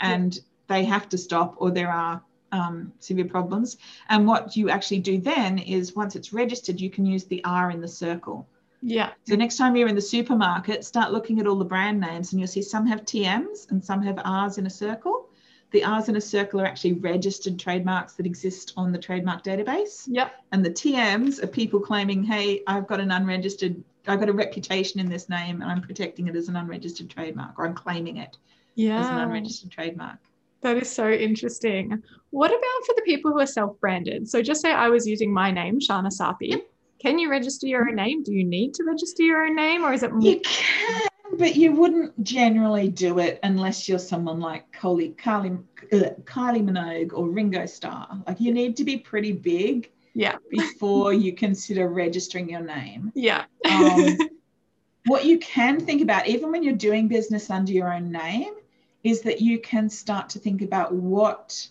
Yeah. 0.00 0.14
And 0.14 0.40
they 0.66 0.84
have 0.84 1.08
to 1.10 1.18
stop 1.18 1.56
or 1.58 1.70
there 1.70 1.90
are 1.90 2.22
um, 2.52 2.92
severe 3.00 3.26
problems. 3.26 3.76
And 4.08 4.26
what 4.26 4.56
you 4.56 4.70
actually 4.70 5.00
do 5.00 5.18
then 5.18 5.58
is 5.58 5.94
once 5.96 6.16
it's 6.16 6.32
registered, 6.32 6.80
you 6.80 6.88
can 6.88 7.04
use 7.04 7.24
the 7.24 7.42
R 7.44 7.70
in 7.70 7.80
the 7.80 7.88
circle. 7.88 8.48
Yeah. 8.86 9.12
So 9.26 9.34
next 9.34 9.56
time 9.56 9.76
you're 9.76 9.88
in 9.88 9.94
the 9.94 10.02
supermarket, 10.02 10.84
start 10.84 11.10
looking 11.10 11.40
at 11.40 11.46
all 11.46 11.56
the 11.56 11.64
brand 11.64 11.98
names 11.98 12.32
and 12.32 12.40
you'll 12.40 12.48
see 12.48 12.60
some 12.60 12.86
have 12.86 13.00
TMs 13.06 13.70
and 13.70 13.82
some 13.82 14.02
have 14.02 14.20
R's 14.22 14.58
in 14.58 14.66
a 14.66 14.70
circle. 14.70 15.30
The 15.70 15.82
R's 15.82 16.10
in 16.10 16.16
a 16.16 16.20
circle 16.20 16.60
are 16.60 16.66
actually 16.66 16.92
registered 16.92 17.58
trademarks 17.58 18.12
that 18.14 18.26
exist 18.26 18.74
on 18.76 18.92
the 18.92 18.98
trademark 18.98 19.42
database. 19.42 20.04
Yep. 20.06 20.32
And 20.52 20.62
the 20.62 20.70
TMs 20.70 21.42
are 21.42 21.46
people 21.46 21.80
claiming, 21.80 22.22
hey, 22.24 22.62
I've 22.66 22.86
got 22.86 23.00
an 23.00 23.10
unregistered, 23.10 23.82
I've 24.06 24.20
got 24.20 24.28
a 24.28 24.34
reputation 24.34 25.00
in 25.00 25.08
this 25.08 25.30
name 25.30 25.62
and 25.62 25.70
I'm 25.70 25.80
protecting 25.80 26.28
it 26.28 26.36
as 26.36 26.48
an 26.48 26.56
unregistered 26.56 27.08
trademark 27.08 27.58
or 27.58 27.66
I'm 27.66 27.74
claiming 27.74 28.18
it 28.18 28.36
Yeah. 28.74 29.00
as 29.00 29.08
an 29.08 29.16
unregistered 29.16 29.70
trademark. 29.70 30.18
That 30.60 30.76
is 30.76 30.90
so 30.90 31.10
interesting. 31.10 32.02
What 32.30 32.50
about 32.50 32.86
for 32.86 32.94
the 32.96 33.02
people 33.06 33.32
who 33.32 33.40
are 33.40 33.46
self-branded? 33.46 34.28
So 34.28 34.42
just 34.42 34.60
say 34.60 34.72
I 34.72 34.90
was 34.90 35.06
using 35.06 35.32
my 35.32 35.50
name, 35.50 35.80
Shana 35.80 36.10
Sapi. 36.12 36.60
Can 37.04 37.18
you 37.18 37.28
register 37.28 37.66
your 37.66 37.86
own 37.86 37.96
name? 37.96 38.22
Do 38.22 38.32
you 38.32 38.44
need 38.44 38.72
to 38.74 38.84
register 38.84 39.22
your 39.22 39.44
own 39.44 39.54
name 39.54 39.84
or 39.84 39.92
is 39.92 40.02
it 40.02 40.10
more 40.10 40.22
You 40.22 40.40
can, 40.40 41.02
but 41.38 41.54
you 41.54 41.72
wouldn't 41.72 42.24
generally 42.24 42.88
do 42.88 43.18
it 43.18 43.38
unless 43.42 43.86
you're 43.86 43.98
someone 43.98 44.40
like 44.40 44.72
Kylie, 44.72 45.14
Kylie, 45.16 45.62
uh, 45.92 46.14
Kylie 46.22 46.64
Minogue 46.64 47.12
or 47.12 47.28
Ringo 47.28 47.66
Starr. 47.66 48.22
Like 48.26 48.40
you 48.40 48.54
need 48.54 48.74
to 48.78 48.84
be 48.84 48.96
pretty 48.96 49.32
big 49.32 49.90
Yeah. 50.14 50.36
before 50.50 51.12
you 51.12 51.34
consider 51.34 51.90
registering 51.90 52.48
your 52.48 52.62
name. 52.62 53.12
Yeah. 53.14 53.44
Um, 53.70 54.16
what 55.04 55.26
you 55.26 55.38
can 55.40 55.80
think 55.80 56.00
about, 56.00 56.26
even 56.26 56.50
when 56.50 56.62
you're 56.62 56.72
doing 56.72 57.06
business 57.08 57.50
under 57.50 57.70
your 57.72 57.92
own 57.92 58.10
name, 58.10 58.54
is 59.02 59.20
that 59.20 59.42
you 59.42 59.58
can 59.58 59.90
start 59.90 60.30
to 60.30 60.38
think 60.38 60.62
about 60.62 60.94
what 60.94 61.68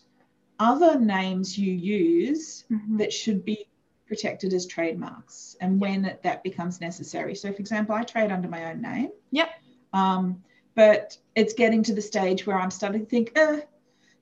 other 0.60 1.00
names 1.00 1.58
you 1.58 1.74
use 1.74 2.65
Mhm. 2.69 3.00
that 3.00 3.12
should 3.12 3.43
be 3.43 3.65
protected 4.13 4.54
as 4.54 4.67
trademarks 4.67 5.56
and 5.60 5.80
when 5.82 6.15
that 6.21 6.43
becomes 6.43 6.80
necessary. 6.80 7.34
So, 7.34 7.52
for 7.52 7.60
example, 7.60 7.95
I 7.95 8.04
trade 8.04 8.32
under 8.32 8.47
my 8.47 8.69
own 8.69 8.80
name. 8.80 9.10
Yep. 9.32 9.49
Um, 9.91 10.43
but 10.76 11.17
it's 11.36 11.54
getting 11.54 11.82
to 11.84 11.93
the 11.95 12.02
stage 12.02 12.45
where 12.45 12.60
I'm 12.60 12.69
starting 12.69 13.02
to 13.06 13.10
think, 13.10 13.36
uh, 13.36 13.62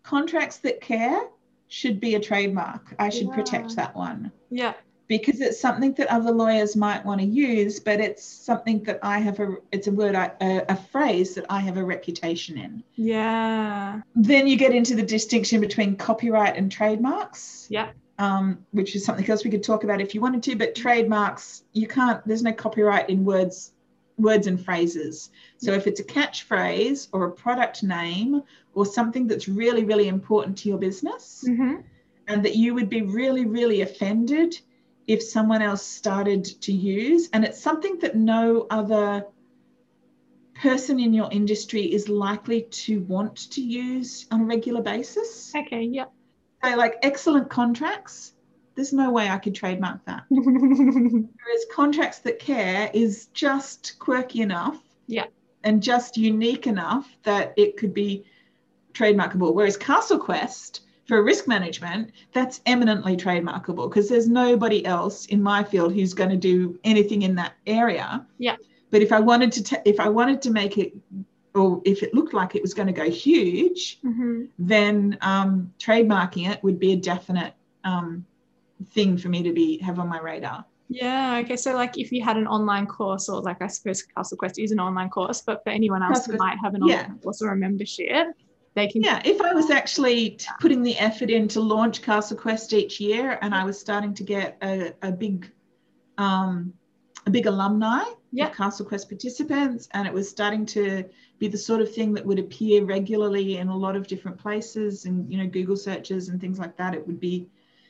contracts 0.03 0.59
that 0.59 0.79
care 0.79 1.23
should 1.67 1.99
be 1.99 2.15
a 2.15 2.19
trademark. 2.21 2.95
I 2.99 3.09
should 3.09 3.31
protect 3.31 3.75
that 3.75 3.93
one 3.93 4.31
Yeah. 4.49 4.73
because 5.07 5.41
it's 5.41 5.59
something 5.59 5.93
that 5.95 6.07
other 6.07 6.31
lawyers 6.31 6.75
might 6.77 7.05
want 7.05 7.19
to 7.19 7.27
use, 7.27 7.81
but 7.81 7.99
it's 7.99 8.23
something 8.23 8.81
that 8.83 8.99
I 9.03 9.19
have 9.19 9.39
a, 9.41 9.55
it's 9.73 9.87
a 9.87 9.91
word, 9.91 10.15
I, 10.15 10.31
a, 10.39 10.63
a 10.69 10.75
phrase 10.75 11.35
that 11.35 11.45
I 11.49 11.59
have 11.59 11.75
a 11.75 11.83
reputation 11.83 12.57
in. 12.57 12.81
Yeah. 12.95 14.01
Then 14.15 14.47
you 14.47 14.55
get 14.55 14.73
into 14.73 14.95
the 14.95 15.03
distinction 15.03 15.59
between 15.59 15.97
copyright 15.97 16.55
and 16.55 16.71
trademarks 16.71 17.67
Yeah. 17.69 17.89
Um, 18.21 18.63
which 18.69 18.95
is 18.95 19.03
something 19.03 19.27
else 19.27 19.43
we 19.43 19.49
could 19.49 19.63
talk 19.63 19.83
about 19.83 19.99
if 19.99 20.13
you 20.13 20.21
wanted 20.21 20.43
to. 20.43 20.55
But 20.55 20.75
trademarks, 20.75 21.63
you 21.73 21.87
can't. 21.87 22.25
There's 22.27 22.43
no 22.43 22.53
copyright 22.53 23.09
in 23.09 23.25
words, 23.25 23.73
words 24.17 24.45
and 24.45 24.63
phrases. 24.63 25.31
So 25.57 25.73
if 25.73 25.87
it's 25.87 25.99
a 25.99 26.03
catchphrase 26.03 27.07
or 27.13 27.25
a 27.25 27.31
product 27.31 27.81
name 27.81 28.43
or 28.75 28.85
something 28.85 29.25
that's 29.27 29.47
really, 29.47 29.83
really 29.85 30.07
important 30.07 30.59
to 30.59 30.69
your 30.69 30.77
business, 30.77 31.43
hmm 31.45 31.77
and 32.27 32.45
that 32.45 32.55
you 32.55 32.73
would 32.75 32.87
be 32.87 33.01
really, 33.01 33.45
really 33.45 33.81
offended 33.81 34.57
if 35.07 35.21
someone 35.21 35.61
else 35.61 35.83
started 35.83 36.45
to 36.45 36.71
use, 36.71 37.27
and 37.33 37.43
it's 37.43 37.59
something 37.59 37.97
that 37.99 38.15
no 38.15 38.67
other 38.69 39.25
person 40.61 40.99
in 40.99 41.13
your 41.13 41.29
industry 41.31 41.81
is 41.81 42.07
likely 42.07 42.61
to 42.61 43.01
want 43.01 43.35
to 43.51 43.61
use 43.61 44.27
on 44.31 44.41
a 44.41 44.45
regular 44.45 44.81
basis. 44.81 45.51
Okay. 45.53 45.81
Yeah. 45.81 46.05
So, 46.63 46.75
like 46.75 46.97
excellent 47.01 47.49
contracts, 47.49 48.33
there's 48.75 48.93
no 48.93 49.11
way 49.11 49.29
I 49.29 49.37
could 49.37 49.55
trademark 49.55 50.03
that. 50.05 50.23
Whereas 50.29 51.65
contracts 51.73 52.19
that 52.19 52.39
care 52.39 52.89
is 52.93 53.27
just 53.33 53.97
quirky 53.99 54.41
enough, 54.41 54.77
Yeah. 55.07 55.25
and 55.63 55.81
just 55.81 56.17
unique 56.17 56.67
enough 56.67 57.09
that 57.23 57.53
it 57.57 57.77
could 57.77 57.93
be 57.93 58.25
trademarkable. 58.93 59.53
Whereas 59.53 59.77
Castle 59.77 60.19
Quest 60.19 60.81
for 61.07 61.23
risk 61.23 61.47
management, 61.47 62.11
that's 62.31 62.61
eminently 62.65 63.17
trademarkable 63.17 63.89
because 63.89 64.07
there's 64.07 64.29
nobody 64.29 64.85
else 64.85 65.25
in 65.27 65.41
my 65.41 65.63
field 65.63 65.93
who's 65.93 66.13
going 66.13 66.29
to 66.29 66.37
do 66.37 66.79
anything 66.83 67.23
in 67.23 67.35
that 67.35 67.53
area. 67.67 68.25
Yeah. 68.37 68.55
But 68.91 69.01
if 69.01 69.11
I 69.11 69.19
wanted 69.19 69.51
to, 69.53 69.63
ta- 69.63 69.81
if 69.85 69.99
I 69.99 70.09
wanted 70.09 70.41
to 70.43 70.51
make 70.51 70.77
it, 70.77 70.93
or 71.53 71.81
if 71.85 72.03
it 72.03 72.13
looked 72.13 72.33
like 72.33 72.55
it 72.55 72.61
was 72.61 72.73
going 72.73 72.87
to 72.87 72.93
go 72.93 73.09
huge, 73.09 73.99
hmm 74.01 74.45
then 74.57 75.17
um, 75.21 75.73
trademarking 75.79 76.49
it 76.49 76.63
would 76.63 76.79
be 76.79 76.93
a 76.93 76.97
definite 76.97 77.53
um, 77.83 78.25
thing 78.91 79.17
for 79.17 79.29
me 79.29 79.43
to 79.43 79.51
be 79.53 79.77
have 79.79 79.99
on 79.99 80.07
my 80.07 80.19
radar. 80.19 80.65
Yeah. 80.89 81.41
Okay. 81.43 81.55
So, 81.55 81.73
like, 81.73 81.97
if 81.97 82.11
you 82.11 82.21
had 82.21 82.35
an 82.35 82.47
online 82.47 82.85
course, 82.85 83.29
or 83.29 83.41
like, 83.41 83.61
I 83.61 83.67
suppose 83.67 84.01
Castle 84.01 84.37
Quest 84.37 84.59
is 84.59 84.71
an 84.71 84.79
online 84.79 85.09
course, 85.09 85.41
but 85.41 85.63
for 85.63 85.69
anyone 85.69 86.03
else 86.03 86.19
Castle 86.19 86.33
who 86.33 86.37
might 86.39 86.57
have 86.61 86.73
an 86.73 86.81
yeah. 86.85 87.07
course 87.23 87.41
or 87.41 87.51
a 87.51 87.55
membership, 87.55 88.27
they 88.75 88.87
can. 88.87 89.01
Yeah, 89.01 89.21
if 89.23 89.39
I 89.41 89.53
was 89.53 89.71
actually 89.71 90.31
t- 90.31 90.45
putting 90.59 90.83
the 90.83 90.97
effort 90.97 91.29
in 91.29 91.47
to 91.49 91.61
launch 91.61 92.01
Castle 92.01 92.37
Quest 92.37 92.73
each 92.73 92.99
year, 92.99 93.39
and 93.41 93.55
I 93.55 93.63
was 93.63 93.79
starting 93.79 94.13
to 94.15 94.23
get 94.23 94.57
a, 94.61 94.93
a 95.01 95.11
big, 95.11 95.49
um, 96.17 96.73
a 97.25 97.29
big 97.29 97.45
alumni 97.45 98.03
Yeah. 98.31 98.47
of 98.47 98.55
Castle 98.55 98.85
Quest 98.85 99.07
participants, 99.07 99.87
and 99.93 100.05
it 100.07 100.13
was 100.13 100.29
starting 100.29 100.65
to 100.67 101.05
be 101.41 101.47
the 101.47 101.57
sort 101.57 101.81
of 101.81 101.91
thing 101.91 102.13
that 102.13 102.23
would 102.23 102.37
appear 102.37 102.85
regularly 102.85 103.57
in 103.57 103.67
a 103.67 103.75
lot 103.75 103.95
of 103.95 104.05
different 104.05 104.37
places, 104.37 105.05
and 105.05 105.29
you 105.29 105.39
know 105.39 105.47
Google 105.47 105.75
searches 105.75 106.29
and 106.29 106.39
things 106.39 106.59
like 106.59 106.77
that. 106.77 106.93
It 106.93 107.05
would 107.07 107.19
be, 107.19 107.49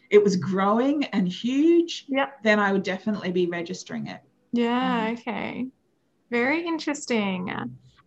it 0.09 0.23
was 0.23 0.37
growing 0.37 1.03
and 1.05 1.27
huge. 1.27 2.05
Yeah. 2.07 2.29
Then 2.43 2.59
I 2.59 2.71
would 2.71 2.83
definitely 2.83 3.29
be 3.33 3.47
registering 3.47 4.07
it. 4.07 4.21
Yeah. 4.53 5.07
Um, 5.07 5.17
okay. 5.17 5.67
Very 6.29 6.65
interesting. 6.65 7.53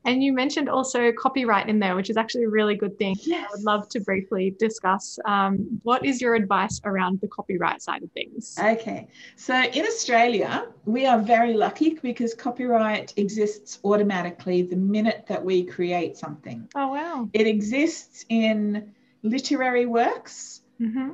And 0.05 0.23
you 0.23 0.33
mentioned 0.33 0.69
also 0.69 1.13
copyright 1.13 1.69
in 1.69 1.79
there, 1.79 1.97
which 1.97 2.11
is 2.11 2.17
actually 2.17 2.45
a 2.45 2.49
really 2.51 2.75
good 2.75 2.99
thing. 2.99 3.17
Yes. 3.23 3.47
I 3.49 3.57
would 3.57 3.65
love 3.65 3.89
to 3.91 4.01
briefly 4.01 4.55
discuss 4.59 5.19
um, 5.25 5.81
what 5.83 6.05
is 6.05 6.21
your 6.21 6.35
advice 6.35 6.81
around 6.85 7.21
the 7.21 7.29
copyright 7.29 7.81
side 7.83 8.03
of 8.03 8.13
things? 8.13 8.55
Okay, 8.59 9.09
so 9.37 9.55
in 9.55 9.87
Australia, 9.87 10.67
we 10.85 11.07
are 11.07 11.19
very 11.21 11.55
lucky 11.55 11.95
because 12.03 12.35
copyright 12.35 13.15
exists 13.17 13.79
automatically 13.85 14.63
the 14.63 14.77
minute 14.77 15.25
that 15.29 15.43
we 15.45 15.65
create 15.65 16.17
something. 16.17 16.69
Oh, 16.75 16.89
wow. 16.89 17.29
It 17.33 17.47
exists 17.47 18.25
in 18.29 18.93
literary 19.23 19.87
works, 19.87 20.61
hmm 20.79 21.11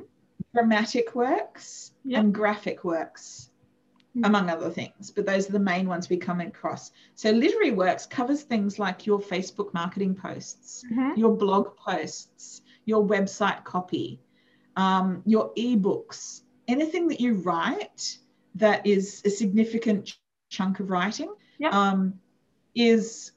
dramatic 0.53 1.15
works, 1.15 1.93
Yep. 2.03 2.19
and 2.19 2.33
graphic 2.33 2.83
works. 2.83 3.50
Among 4.23 4.49
other 4.49 4.69
things. 4.69 5.09
But 5.09 5.25
those 5.25 5.47
are 5.47 5.53
the 5.53 5.59
main 5.59 5.87
ones 5.87 6.09
we 6.09 6.17
come 6.17 6.41
across. 6.41 6.91
So 7.15 7.31
literary 7.31 7.71
works 7.71 8.05
covers 8.05 8.41
things 8.43 8.77
like 8.77 9.05
your 9.05 9.19
Facebook 9.19 9.73
marketing 9.73 10.15
posts, 10.15 10.83
hmm 10.89 11.11
your 11.15 11.35
blog 11.35 11.75
posts, 11.77 12.61
your 12.85 13.05
website 13.05 13.63
copy, 13.63 14.19
um, 14.75 15.21
your 15.25 15.53
ebooks, 15.55 16.41
anything 16.67 17.07
that 17.07 17.19
you 17.21 17.35
write 17.35 18.17
that 18.55 18.85
is 18.85 19.21
a 19.25 19.29
significant 19.29 20.05
ch- 20.05 20.19
chunk 20.49 20.79
of 20.79 20.89
writing 20.89 21.33
Yep. 21.59 21.73
um, 21.73 22.13
is 22.75 23.31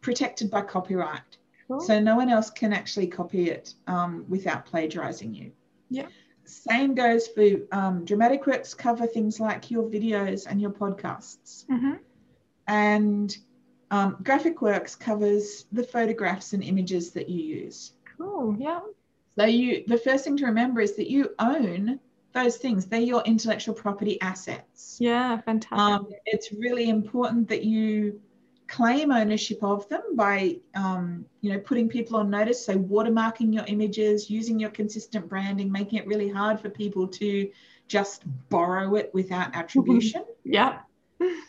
protected 0.00 0.50
by 0.50 0.62
copyright. 0.62 1.38
Cool. 1.68 1.80
So 1.80 2.00
no 2.00 2.16
one 2.16 2.28
else 2.28 2.50
can 2.50 2.72
actually 2.72 3.06
copy 3.06 3.50
it 3.50 3.74
um, 3.86 4.24
without 4.28 4.66
plagiarizing 4.66 5.32
you. 5.34 5.52
Yeah. 5.90 6.06
Same 6.44 6.94
goes 6.94 7.28
for 7.28 7.44
um, 7.72 8.04
dramatic 8.04 8.46
works 8.46 8.74
cover 8.74 9.06
things 9.06 9.40
like 9.40 9.70
your 9.70 9.84
videos 9.84 10.46
and 10.46 10.60
your 10.60 10.70
podcasts 10.70 11.64
hmm 11.66 11.94
and 12.66 13.36
um, 13.90 14.16
graphic 14.22 14.62
works 14.62 14.94
covers 14.94 15.66
the 15.72 15.82
photographs 15.84 16.52
and 16.52 16.64
images 16.64 17.10
that 17.12 17.28
you 17.28 17.42
use. 17.42 17.92
Cool. 18.16 18.56
Yeah. 18.58 18.80
So 19.38 19.44
you, 19.44 19.84
the 19.86 19.98
first 19.98 20.24
thing 20.24 20.36
to 20.38 20.46
remember 20.46 20.80
is 20.80 20.96
that 20.96 21.10
you 21.10 21.34
own 21.38 22.00
those 22.32 22.56
things. 22.56 22.86
They're 22.86 23.00
your 23.00 23.22
intellectual 23.24 23.74
property 23.74 24.20
assets. 24.20 24.96
Yeah. 24.98 25.40
Fantastic. 25.42 25.78
Um, 25.78 26.08
it's 26.24 26.52
really 26.52 26.88
important 26.88 27.48
that 27.48 27.64
you 27.64 28.20
claim 28.72 29.12
ownership 29.12 29.62
of 29.62 29.86
them 29.90 30.00
by, 30.14 30.56
um, 30.74 31.26
you 31.42 31.52
know, 31.52 31.58
putting 31.58 31.90
people 31.90 32.16
on 32.16 32.30
notice. 32.30 32.64
So 32.64 32.74
watermarking 32.78 33.52
your 33.52 33.64
images, 33.66 34.30
using 34.30 34.58
your 34.58 34.70
consistent 34.70 35.28
branding, 35.28 35.70
making 35.70 35.98
it 35.98 36.06
really 36.06 36.30
hard 36.30 36.58
for 36.58 36.70
people 36.70 37.06
to 37.08 37.50
just 37.86 38.22
borrow 38.48 38.94
it 38.94 39.10
without 39.12 39.54
attribution. 39.54 40.24
yeah. 40.42 40.80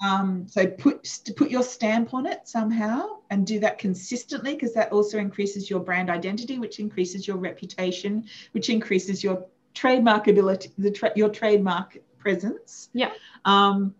Um, 0.06 0.46
so 0.48 0.68
put 0.68 1.10
put 1.36 1.50
your 1.50 1.64
stamp 1.64 2.14
on 2.14 2.28
it 2.28 2.48
somehow 2.48 3.22
and 3.32 3.48
do 3.48 3.60
that 3.62 3.80
consistently 3.80 4.54
because 4.54 4.74
that 4.76 4.92
also 4.92 5.18
increases 5.18 5.68
your 5.68 5.80
brand 5.80 6.12
identity, 6.12 6.60
which 6.60 6.80
increases 6.80 7.28
your 7.28 7.38
reputation, 7.38 8.26
which 8.52 8.70
increases 8.70 9.24
your 9.24 9.48
trademark 9.74 10.28
ability, 10.28 10.70
the 10.78 10.92
tra- 10.92 11.14
your 11.16 11.30
trademark 11.30 11.98
presence. 12.20 12.90
Yeah. 12.94 13.14
Um, 13.46 13.96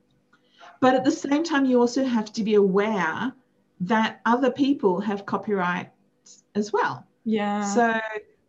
but 0.84 0.96
at 0.96 1.06
the 1.06 1.12
same 1.12 1.46
time, 1.46 1.64
you 1.64 1.80
also 1.80 2.04
have 2.04 2.34
to 2.34 2.44
be 2.44 2.56
aware 2.56 3.32
that 3.80 4.20
other 4.26 4.52
people 4.52 5.00
have 5.00 5.26
copyright 5.26 5.90
as 6.56 6.74
well. 6.74 7.08
Yeah. 7.24 7.64
So 7.74 8.02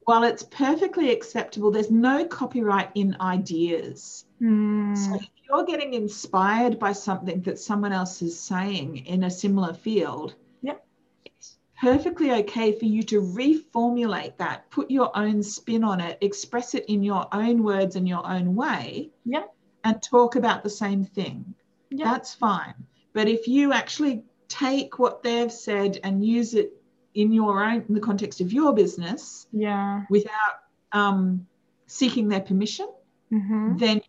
while 0.05 0.25
it's 0.25 0.43
perfectly 0.43 1.13
acceptable, 1.13 1.71
there's 1.71 1.93
no 1.93 2.25
copyright 2.25 2.91
in 2.97 3.17
ideas. 3.21 4.25
Mm. 4.43 4.97
So 4.97 5.15
if 5.15 5.29
you're 5.49 5.65
getting 5.65 5.95
inspired 5.95 6.81
by 6.81 6.91
something 6.91 7.41
that 7.43 7.61
someone 7.61 7.93
else 7.93 8.21
is 8.21 8.37
saying 8.37 9.07
in 9.07 9.23
a 9.23 9.31
similar 9.31 9.73
field, 9.73 10.35
Yep. 10.63 10.85
it's 11.25 11.57
perfectly 11.81 12.33
okay 12.33 12.77
for 12.77 12.87
you 12.87 13.05
to 13.05 13.23
reformulate 13.23 14.39
that, 14.39 14.69
put 14.73 14.91
your 14.91 15.17
own 15.17 15.41
spin 15.45 15.85
on 15.85 16.01
it, 16.01 16.19
express 16.21 16.75
it 16.75 16.85
in 16.87 17.05
your 17.05 17.29
own 17.31 17.63
words 17.63 17.95
and 17.95 18.09
your 18.09 18.27
own 18.27 18.57
way, 18.57 19.13
yeah. 19.25 19.45
and 19.85 20.03
talk 20.03 20.35
about 20.35 20.65
the 20.65 20.71
same 20.71 21.05
thing. 21.05 21.55
Yep. 21.95 22.07
That's 22.07 22.35
fine. 22.35 22.75
But 23.13 23.29
if 23.29 23.47
you 23.47 23.73
actually 23.73 24.25
take 24.49 24.99
what 24.99 25.23
they've 25.23 25.53
said 25.53 26.01
and 26.03 26.25
use 26.25 26.55
it 26.55 26.73
in 27.15 27.33
your 27.33 27.65
own 27.65 27.85
in 27.89 27.95
the 27.95 28.01
context 28.01 28.41
of 28.41 28.53
your 28.53 28.75
business 28.75 29.47
yeah. 29.53 30.03
without 30.11 30.55
um, 30.93 31.47
seeking 31.87 32.29
their 32.29 32.41
permission, 32.41 32.89
hmm 33.31 33.77
then 33.77 34.01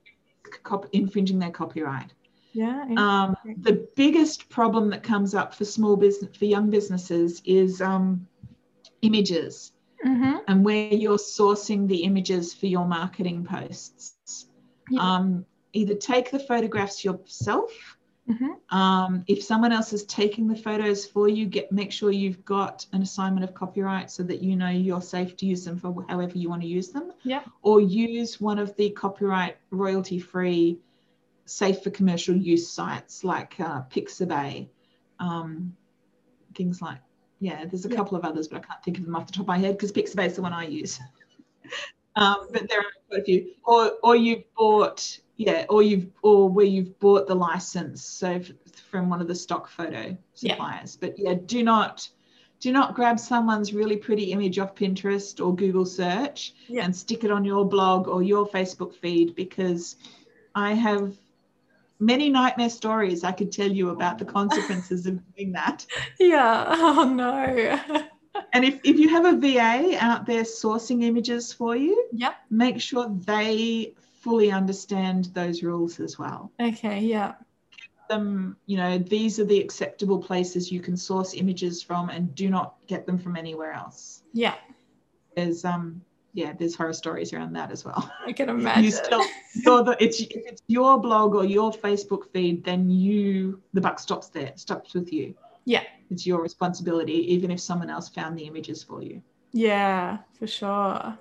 infringing 0.94 1.40
their 1.40 1.52
copyright. 1.52 2.12
Yeah. 2.54 2.86
Um, 2.96 3.36
the 3.62 3.88
biggest 3.96 4.50
problem 4.50 4.90
that 4.92 5.04
comes 5.04 5.36
up 5.36 5.54
for 5.54 5.66
small 5.66 5.98
business 5.98 6.36
for 6.38 6.46
young 6.46 6.70
businesses 6.70 7.42
is 7.46 7.82
um, 7.82 8.28
images 9.02 9.74
hmm 10.02 10.38
and 10.48 10.64
where 10.64 10.94
you're 10.94 11.18
sourcing 11.18 11.88
the 11.88 12.04
images 12.04 12.54
for 12.54 12.68
your 12.68 12.86
marketing 12.86 13.44
posts. 13.46 14.48
Yeah. 14.90 15.02
Um, 15.02 15.46
either 15.76 15.96
take 15.96 16.32
the 16.32 16.40
photographs 16.40 17.04
yourself. 17.04 17.72
hmm 18.28 18.54
Um, 18.76 19.24
if 19.28 19.44
someone 19.44 19.72
else 19.72 19.94
is 19.94 20.04
taking 20.06 20.48
the 20.48 20.56
photos 20.56 21.06
for 21.06 21.30
you, 21.30 21.46
get 21.46 21.72
make 21.72 21.92
sure 21.92 22.12
you've 22.12 22.44
got 22.44 22.86
an 22.94 23.02
assignment 23.04 23.44
of 23.44 23.54
copyright 23.54 24.10
so 24.10 24.24
that 24.24 24.42
you 24.42 24.56
know 24.56 24.70
you're 24.70 25.02
safe 25.02 25.38
to 25.38 25.46
use 25.46 25.64
them 25.66 25.78
for 25.78 26.06
however 26.10 26.38
you 26.38 26.50
want 26.50 26.62
to 26.64 26.68
use 26.68 26.90
them. 26.90 27.12
Yeah. 27.24 27.44
Or 27.62 27.82
use 27.82 28.42
one 28.42 28.58
of 28.58 28.76
the 28.78 28.90
copyright 28.90 29.58
royalty-free, 29.70 30.80
safe 31.46 31.84
for 31.84 31.92
commercial 31.92 32.36
use 32.36 32.68
sites 32.68 33.24
like 33.24 33.60
uh, 33.60 33.84
Pixabay, 33.92 34.68
um, 35.20 35.76
things 36.56 36.82
like 36.82 36.98
yeah. 37.40 37.66
There's 37.66 37.86
a 37.86 37.90
Yeah. 37.90 37.98
couple 37.98 38.18
of 38.18 38.24
others, 38.26 38.48
but 38.48 38.58
I 38.58 38.66
can't 38.68 38.84
think 38.84 38.98
of 38.98 39.06
them 39.06 39.16
off 39.16 39.28
the 39.28 39.34
top 39.34 39.42
of 39.44 39.48
my 39.48 39.58
head 39.60 39.74
because 39.78 39.92
Pixabay 39.92 40.26
is 40.28 40.36
the 40.36 40.42
one 40.42 40.54
I 40.54 40.66
use. 40.66 41.00
um, 42.16 42.48
but 42.52 42.68
there 42.70 42.80
are 42.80 42.92
quite 43.10 43.22
a 43.22 43.24
few. 43.24 43.52
Or 43.64 43.92
or 44.04 44.16
you've 44.16 44.46
bought 44.58 45.20
yeah, 45.38 45.66
or 45.70 45.84
you've 45.84 46.08
or 46.22 46.50
where 46.50 46.66
you've 46.66 46.98
bought 47.00 47.28
the 47.28 47.36
license 47.36 48.04
so 48.04 48.42
from 48.90 49.10
one 49.10 49.22
of 49.22 49.28
the 49.28 49.36
stock 49.36 49.68
photo 49.70 50.18
Yeah. 50.38 50.54
suppliers. 50.54 50.98
But 51.00 51.18
yeah, 51.18 51.34
do 51.46 51.64
not 51.64 52.08
do 52.62 52.72
not 52.72 52.96
grab 52.96 53.20
someone's 53.20 53.74
really 53.74 53.98
pretty 53.98 54.32
image 54.32 54.58
off 54.60 54.76
Pinterest 54.76 55.46
or 55.46 55.54
Google 55.56 55.86
search 55.86 56.54
Yeah. 56.68 56.86
and 56.86 56.96
stick 56.96 57.24
it 57.24 57.32
on 57.32 57.44
your 57.44 57.66
blog 57.68 58.08
or 58.08 58.24
your 58.24 58.48
Facebook 58.48 58.94
feed 58.96 59.36
because 59.36 59.98
I 60.56 60.74
have 60.74 61.18
many 62.00 62.30
nightmare 62.30 62.70
stories 62.70 63.24
I 63.24 63.32
could 63.34 63.52
tell 63.52 63.72
you 63.72 63.90
about 63.90 64.18
the 64.20 64.26
consequences 64.26 65.06
of 65.06 65.20
doing 65.36 65.52
that. 65.52 65.86
Yeah. 66.20 66.66
Oh 66.70 67.04
no. 67.04 67.80
And 68.52 68.66
if, 68.66 68.82
if 68.84 68.98
you 68.98 69.08
have 69.08 69.24
a 69.24 69.38
VA 69.38 69.98
out 69.98 70.26
there 70.26 70.44
sourcing 70.44 71.04
images 71.04 71.54
for 71.54 71.74
you, 71.76 72.10
yeah 72.12 72.34
make 72.50 72.82
sure 72.82 73.08
they 73.10 73.94
fully 74.26 74.52
understand 74.52 75.26
those 75.36 75.62
rules 75.62 76.00
as 76.00 76.18
well. 76.18 76.52
Okay. 76.60 77.00
Yeah. 77.02 77.34
Them, 78.10 78.58
you 78.66 78.76
know, 78.76 78.98
these 78.98 79.40
are 79.40 79.46
the 79.46 79.60
acceptable 79.60 80.18
places 80.18 80.72
you 80.72 80.80
can 80.80 80.98
source 80.98 81.36
images 81.36 81.84
from 81.84 82.10
and 82.10 82.34
do 82.34 82.50
not 82.50 82.74
get 82.88 83.06
them 83.06 83.20
from 83.20 83.36
anywhere 83.36 83.72
else. 83.72 84.24
Yeah. 84.34 84.56
There's 85.36 85.64
um 85.64 86.02
yeah, 86.34 86.54
there's 86.58 86.76
horror 86.76 86.94
stories 86.94 87.34
around 87.34 87.54
that 87.54 87.72
as 87.72 87.86
well. 87.86 88.12
I 88.26 88.34
can 88.34 88.50
imagine. 88.58 88.86
You 88.86 88.92
still 88.92 89.24
you're 89.54 89.84
the 89.84 89.96
it's 90.00 90.20
if 90.20 90.30
it's 90.34 90.64
your 90.66 91.00
blog 91.00 91.36
or 91.36 91.46
your 91.46 91.72
Facebook 91.72 92.32
feed, 92.34 92.64
then 92.66 92.90
you 92.90 93.62
the 93.74 93.82
buck 93.82 94.00
stops 94.00 94.30
there, 94.30 94.54
stops 94.56 94.96
with 94.96 95.14
you. 95.14 95.36
Yeah. 95.66 95.84
It's 96.10 96.26
your 96.26 96.42
responsibility, 96.42 97.32
even 97.34 97.52
if 97.52 97.60
someone 97.60 97.92
else 97.92 98.10
found 98.10 98.40
the 98.40 98.46
images 98.46 98.82
for 98.82 99.04
you. 99.04 99.22
Yeah, 99.54 100.18
for 100.38 100.48
sure. 100.48 101.18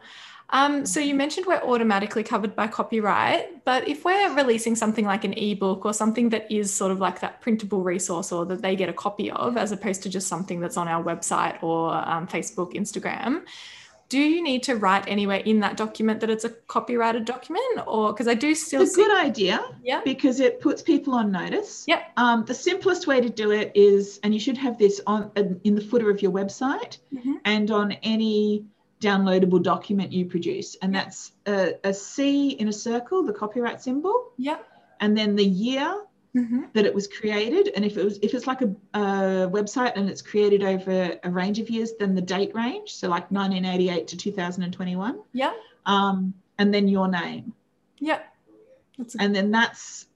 Um, 0.50 0.84
so 0.86 1.00
you 1.00 1.14
mentioned 1.14 1.46
we're 1.46 1.56
automatically 1.62 2.22
covered 2.22 2.54
by 2.54 2.66
copyright, 2.66 3.64
but 3.64 3.88
if 3.88 4.04
we're 4.04 4.34
releasing 4.34 4.76
something 4.76 5.04
like 5.04 5.24
an 5.24 5.32
ebook 5.32 5.84
or 5.84 5.92
something 5.94 6.28
that 6.28 6.50
is 6.52 6.72
sort 6.72 6.92
of 6.92 7.00
like 7.00 7.20
that 7.20 7.40
printable 7.40 7.82
resource 7.82 8.30
or 8.30 8.44
that 8.46 8.62
they 8.62 8.76
get 8.76 8.88
a 8.88 8.92
copy 8.92 9.30
of, 9.30 9.56
as 9.56 9.72
opposed 9.72 10.02
to 10.04 10.08
just 10.08 10.28
something 10.28 10.60
that's 10.60 10.76
on 10.76 10.86
our 10.86 11.02
website 11.02 11.60
or 11.62 11.94
um, 11.94 12.26
Facebook, 12.28 12.74
Instagram, 12.74 13.42
do 14.10 14.18
you 14.20 14.42
need 14.42 14.62
to 14.62 14.76
write 14.76 15.02
anywhere 15.08 15.38
in 15.38 15.60
that 15.60 15.76
document 15.78 16.20
that 16.20 16.28
it's 16.28 16.44
a 16.44 16.50
copyrighted 16.50 17.24
document, 17.24 17.80
or 17.86 18.12
because 18.12 18.28
I 18.28 18.34
do 18.34 18.54
still 18.54 18.82
It's 18.82 18.92
a 18.92 18.94
see, 18.96 19.02
good 19.02 19.16
idea 19.16 19.64
yeah, 19.82 20.02
because 20.04 20.40
it 20.40 20.60
puts 20.60 20.82
people 20.82 21.14
on 21.14 21.32
notice. 21.32 21.84
Yep. 21.88 22.12
Um, 22.18 22.44
the 22.44 22.54
simplest 22.54 23.06
way 23.06 23.22
to 23.22 23.30
do 23.30 23.50
it 23.50 23.72
is, 23.74 24.20
and 24.22 24.34
you 24.34 24.38
should 24.38 24.58
have 24.58 24.78
this 24.78 25.00
on 25.06 25.30
in 25.64 25.74
the 25.74 25.80
footer 25.80 26.10
of 26.10 26.20
your 26.20 26.30
website 26.32 26.98
Mhm. 27.14 27.40
and 27.46 27.70
on 27.70 27.92
any 28.02 28.66
downloadable 29.08 29.62
document 29.62 30.12
you 30.12 30.24
produce, 30.34 30.76
and 30.82 30.94
Yep. 30.94 31.04
that's 31.04 31.32
a, 31.46 31.58
a 31.90 31.92
C 31.92 32.50
in 32.50 32.66
a 32.68 32.72
circle, 32.72 33.18
the 33.30 33.32
copyright 33.42 33.80
symbol, 33.82 34.16
yeah, 34.36 34.58
and 35.00 35.16
then 35.18 35.36
the 35.36 35.44
year 35.44 35.88
hmm 36.34 36.62
that 36.74 36.84
it 36.84 36.94
was 36.98 37.06
created. 37.06 37.64
And 37.76 37.84
if 37.84 37.96
it 37.96 38.04
was 38.04 38.18
if 38.26 38.34
it's 38.34 38.46
like 38.52 38.62
a, 38.62 38.70
a 38.94 39.02
website 39.58 39.92
and 39.96 40.10
it's 40.10 40.22
created 40.22 40.62
over 40.64 40.96
a 41.22 41.30
range 41.30 41.58
of 41.60 41.70
years 41.70 41.92
then 42.00 42.14
the 42.16 42.26
date 42.34 42.52
range. 42.54 42.88
So 42.98 43.08
like 43.08 43.30
1988 43.30 44.08
to 44.08 44.16
2021 44.16 45.20
yeah, 45.32 45.52
um, 45.86 46.34
and 46.58 46.74
then 46.74 46.88
your 46.88 47.08
name. 47.08 47.52
Yeah. 48.00 48.20
That's 48.98 49.14
a, 49.14 49.22
and 49.22 49.34
then 49.34 49.50
that's 49.50 50.06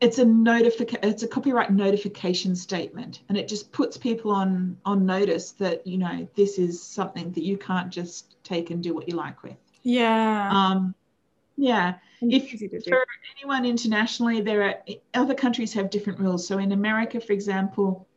it's 0.00 0.18
a 0.18 0.24
notification 0.24 1.00
it's 1.02 1.22
a 1.22 1.28
copyright 1.28 1.72
notification 1.72 2.54
statement 2.54 3.22
and 3.28 3.36
it 3.36 3.48
just 3.48 3.72
puts 3.72 3.96
people 3.96 4.30
on 4.30 4.76
on 4.84 5.04
notice 5.04 5.52
that 5.52 5.86
you 5.86 5.98
know 5.98 6.28
this 6.36 6.58
is 6.58 6.82
something 6.82 7.32
that 7.32 7.42
you 7.42 7.56
can't 7.56 7.90
just 7.90 8.42
take 8.44 8.70
and 8.70 8.82
do 8.82 8.94
what 8.94 9.08
you 9.08 9.16
like 9.16 9.42
with 9.42 9.56
yeah. 9.82 10.50
um 10.52 10.94
yeah 11.56 11.94
if 12.20 12.52
Easy 12.52 12.68
to 12.68 12.80
do. 12.80 12.90
for 12.90 13.06
anyone 13.36 13.64
internationally, 13.64 14.40
there 14.40 14.62
are 14.64 14.74
other 15.14 15.34
countries 15.34 15.72
have 15.74 15.90
different 15.90 16.18
rules. 16.18 16.46
So 16.46 16.58
in 16.58 16.72
America, 16.72 17.20
for 17.20 17.32
example, 17.32 18.08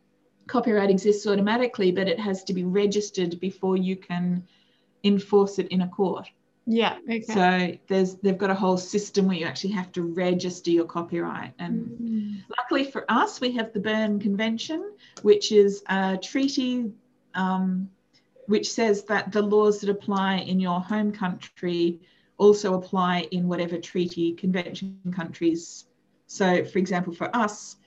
copyright 0.48 0.90
exists 0.90 1.28
automatically, 1.28 1.92
but 1.92 2.08
it 2.08 2.20
has 2.20 2.44
to 2.46 2.54
be 2.54 2.64
registered 2.64 3.40
before 3.40 3.78
you 3.78 3.96
can 3.96 4.48
enforce 5.04 5.60
it 5.60 5.68
in 5.68 5.82
a 5.82 5.88
court. 5.88 6.30
Yeah. 6.66 6.98
Okay. 7.10 7.22
So 7.22 7.78
there's 7.88 8.16
they've 8.16 8.38
got 8.38 8.50
a 8.50 8.56
whole 8.56 8.78
system 8.78 9.28
where 9.28 9.38
you 9.38 9.46
actually 9.46 9.74
have 9.74 9.92
to 9.94 10.04
register 10.04 10.72
your 10.72 10.86
copyright. 10.86 11.54
And 11.60 11.88
Mm. 11.88 12.44
luckily 12.58 12.84
for 12.84 13.06
us, 13.10 13.42
we 13.42 13.52
have 13.54 13.74
the 13.74 13.80
Berne 13.80 14.20
Convention, 14.20 14.92
which 15.22 15.52
is 15.52 15.84
a 15.88 16.18
treaty 16.18 16.92
um, 17.36 17.90
which 18.48 18.72
says 18.72 19.04
that 19.06 19.32
the 19.32 19.42
laws 19.42 19.80
that 19.82 19.90
apply 19.90 20.38
in 20.38 20.60
your 20.60 20.82
home 20.82 21.12
country 21.12 22.00
also 22.38 22.74
apply 22.74 23.28
in 23.32 23.48
whatever 23.48 23.78
treaty 23.78 24.34
convention 24.34 24.98
countries. 25.16 25.86
So, 26.28 26.66
for 26.66 26.80
example, 26.80 27.14
for 27.14 27.34
us, 27.36 27.78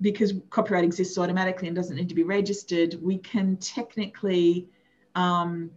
because 0.00 0.34
copyright 0.50 0.84
exists 0.84 1.16
automatically 1.16 1.68
and 1.68 1.76
doesn't 1.76 1.96
need 1.96 2.08
to 2.08 2.14
be 2.14 2.24
registered, 2.24 3.00
we 3.00 3.18
can 3.18 3.56
technically 3.56 4.66
um, 5.14 5.70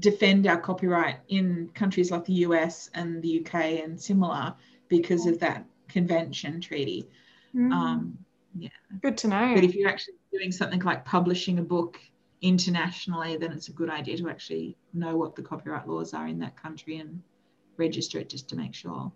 defend 0.00 0.46
our 0.46 0.60
copyright 0.60 1.16
in 1.28 1.70
countries 1.74 2.10
like 2.10 2.24
the 2.24 2.32
US 2.46 2.90
and 2.94 3.22
the 3.22 3.40
UK 3.40 3.54
and 3.84 4.00
similar 4.00 4.54
because 4.88 5.26
of 5.26 5.38
that 5.40 5.64
convention 5.88 6.60
treaty. 6.60 7.06
Mm. 7.54 7.72
Um, 7.72 8.18
yeah. 8.58 8.68
Good 9.02 9.16
to 9.18 9.28
know. 9.28 9.54
but 9.54 9.64
if 9.64 9.74
you're 9.74 9.88
actually 9.88 10.14
doing 10.32 10.50
something 10.50 10.80
like 10.80 11.04
publishing 11.04 11.58
a 11.58 11.62
book 11.62 12.00
internationally, 12.42 13.36
then 13.36 13.52
it's 13.52 13.68
a 13.68 13.72
good 13.72 13.90
idea 13.90 14.16
to 14.16 14.28
actually 14.28 14.76
know 14.92 15.16
what 15.16 15.36
the 15.36 15.42
copyright 15.42 15.86
laws 15.86 16.14
are 16.14 16.26
in 16.26 16.38
that 16.40 16.56
country 16.56 16.96
and 16.96 17.22
register 17.76 18.18
it 18.18 18.28
just 18.28 18.48
to 18.48 18.56
make 18.56 18.74
sure. 18.74 19.12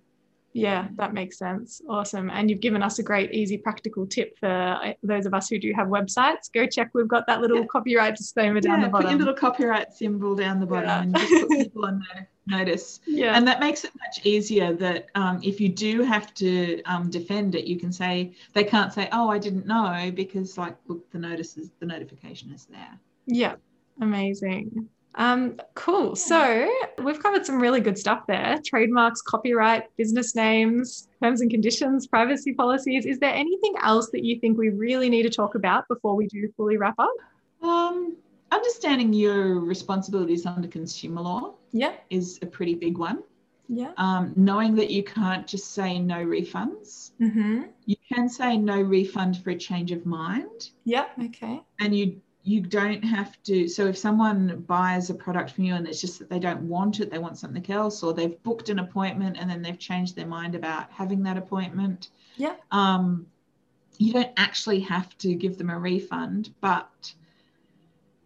Yeah, 0.57 0.87
that 0.97 1.13
makes 1.13 1.37
sense. 1.37 1.83
Awesome. 1.89 2.31
And 2.31 2.49
you've 2.49 2.61
given 2.61 2.81
us 2.81 3.01
a 3.01 3.03
great, 3.03 3.33
easy, 3.35 3.59
practical 3.59 4.07
tip 4.07 4.39
for 4.39 4.49
uh, 4.49 4.93
those 5.03 5.27
of 5.27 5.35
us 5.35 5.49
who 5.49 5.59
do 5.59 5.73
have 5.75 5.89
websites. 5.89 6.51
Go 6.53 6.65
check. 6.65 6.91
We've 6.95 7.09
got 7.09 7.27
that 7.27 7.41
little 7.41 7.59
Yeah. 7.59 7.67
copyright 7.71 8.17
disclaimer 8.17 8.61
down 8.61 8.81
yeah, 8.81 8.87
the 8.87 8.91
put 8.93 8.99
your 9.01 9.03
bottom. 9.09 9.19
little 9.19 9.35
copyright 9.35 9.93
symbol 9.93 10.37
down 10.37 10.61
the 10.61 10.67
bottom 10.67 10.89
Yeah. 10.89 11.03
and 11.03 11.17
just 11.17 11.49
put 11.49 11.51
people 11.59 11.85
on 11.87 11.99
no- 12.47 12.57
notice. 12.59 13.01
yeah. 13.05 13.37
And 13.37 13.49
that 13.49 13.59
makes 13.59 13.83
it 13.85 13.91
much 13.99 14.25
easier 14.25 14.73
that 14.75 15.09
um, 15.17 15.41
if 15.43 15.61
you 15.61 15.69
do 15.69 16.03
have 16.03 16.33
to 16.35 16.81
um, 16.85 17.11
defend 17.11 17.57
it, 17.57 17.65
you 17.65 17.77
can 17.77 17.93
say, 17.93 18.33
they 18.53 18.63
can't 18.65 18.93
say, 18.93 19.09
oh, 19.11 19.29
I 19.29 19.39
didn't 19.39 19.67
know, 19.67 20.13
because 20.15 20.57
like, 20.57 20.77
look, 20.87 21.11
the 21.11 21.19
notice 21.19 21.57
is, 21.57 21.73
the 21.81 21.87
notification 21.87 22.53
is 22.53 22.67
there. 22.67 22.99
yeah. 23.27 23.57
Amazing. 24.01 24.89
Um, 25.17 25.61
cool. 25.75 26.17
So 26.17 26.69
we've 27.03 27.23
covered 27.23 27.47
some 27.47 27.61
really 27.61 27.81
good 27.81 27.97
stuff 27.99 28.27
there 28.27 28.59
trademarks, 28.65 29.23
copyright, 29.23 29.85
business 29.97 30.35
names, 30.35 31.09
terms 31.23 31.41
and 31.41 31.51
conditions, 31.51 32.07
privacy 32.07 32.53
policies. 32.53 33.07
Is 33.07 33.19
there 33.19 33.33
anything 33.35 33.75
else 33.83 34.11
that 34.11 34.25
you 34.25 34.41
think 34.41 34.59
we 34.59 34.71
really 34.71 35.09
need 35.09 35.23
to 35.23 35.31
talk 35.31 35.55
about 35.55 35.87
before 35.89 36.17
we 36.17 36.27
do 36.27 36.49
fully 36.57 36.77
wrap 36.77 36.97
up? 36.99 37.11
Um, 37.62 38.17
understanding 38.51 39.12
your 39.12 39.61
responsibilities 39.61 40.47
under 40.47 40.69
consumer 40.69 41.21
law 41.21 41.55
Yeah. 41.73 41.93
is 42.11 42.39
a 42.43 42.47
pretty 42.47 42.75
big 42.75 42.99
one. 42.99 43.23
Yeah. 43.69 43.93
Um, 43.97 44.33
knowing 44.37 44.75
that 44.77 44.91
you 44.91 45.03
can't 45.03 45.47
just 45.47 45.71
say 45.73 45.99
no 45.99 46.17
refunds. 46.17 47.12
Mm-hmm. 47.21 47.62
You 47.87 47.97
can 48.12 48.29
say 48.29 48.59
no 48.59 48.79
refund 48.81 49.39
for 49.43 49.51
a 49.51 49.57
change 49.57 49.91
of 49.91 50.05
mind, 50.05 50.71
Yeah. 50.85 51.07
Okay. 51.25 51.62
and 51.81 51.97
you 51.97 52.21
you 52.47 52.61
don't 52.61 53.03
have 53.03 53.42
to. 53.45 53.66
So 53.66 53.86
if 53.86 53.97
someone 53.97 54.64
buys 54.68 55.09
a 55.09 55.14
product 55.14 55.53
from 55.53 55.64
you 55.64 55.74
and 55.74 55.88
it's 55.88 56.03
just 56.03 56.18
that 56.18 56.28
they 56.28 56.38
don't 56.38 56.61
want 56.62 57.01
it, 57.01 57.11
they 57.11 57.18
want 57.18 57.38
something 57.38 57.68
else, 57.70 58.03
or 58.03 58.12
they've 58.12 58.40
booked 58.42 58.68
an 58.68 58.78
appointment 58.78 59.38
and 59.40 59.49
then 59.49 59.62
they've 59.62 59.78
changed 59.78 60.14
their 60.14 60.26
mind 60.26 60.55
about 60.55 60.92
having 60.92 61.22
that 61.22 61.38
appointment. 61.38 62.11
Yeah. 62.36 62.55
Um, 62.70 63.26
you 63.97 64.12
don't 64.12 64.32
actually 64.36 64.80
have 64.80 65.16
to 65.18 65.34
give 65.34 65.57
them 65.57 65.70
a 65.70 65.78
refund, 65.78 66.53
but 66.61 67.14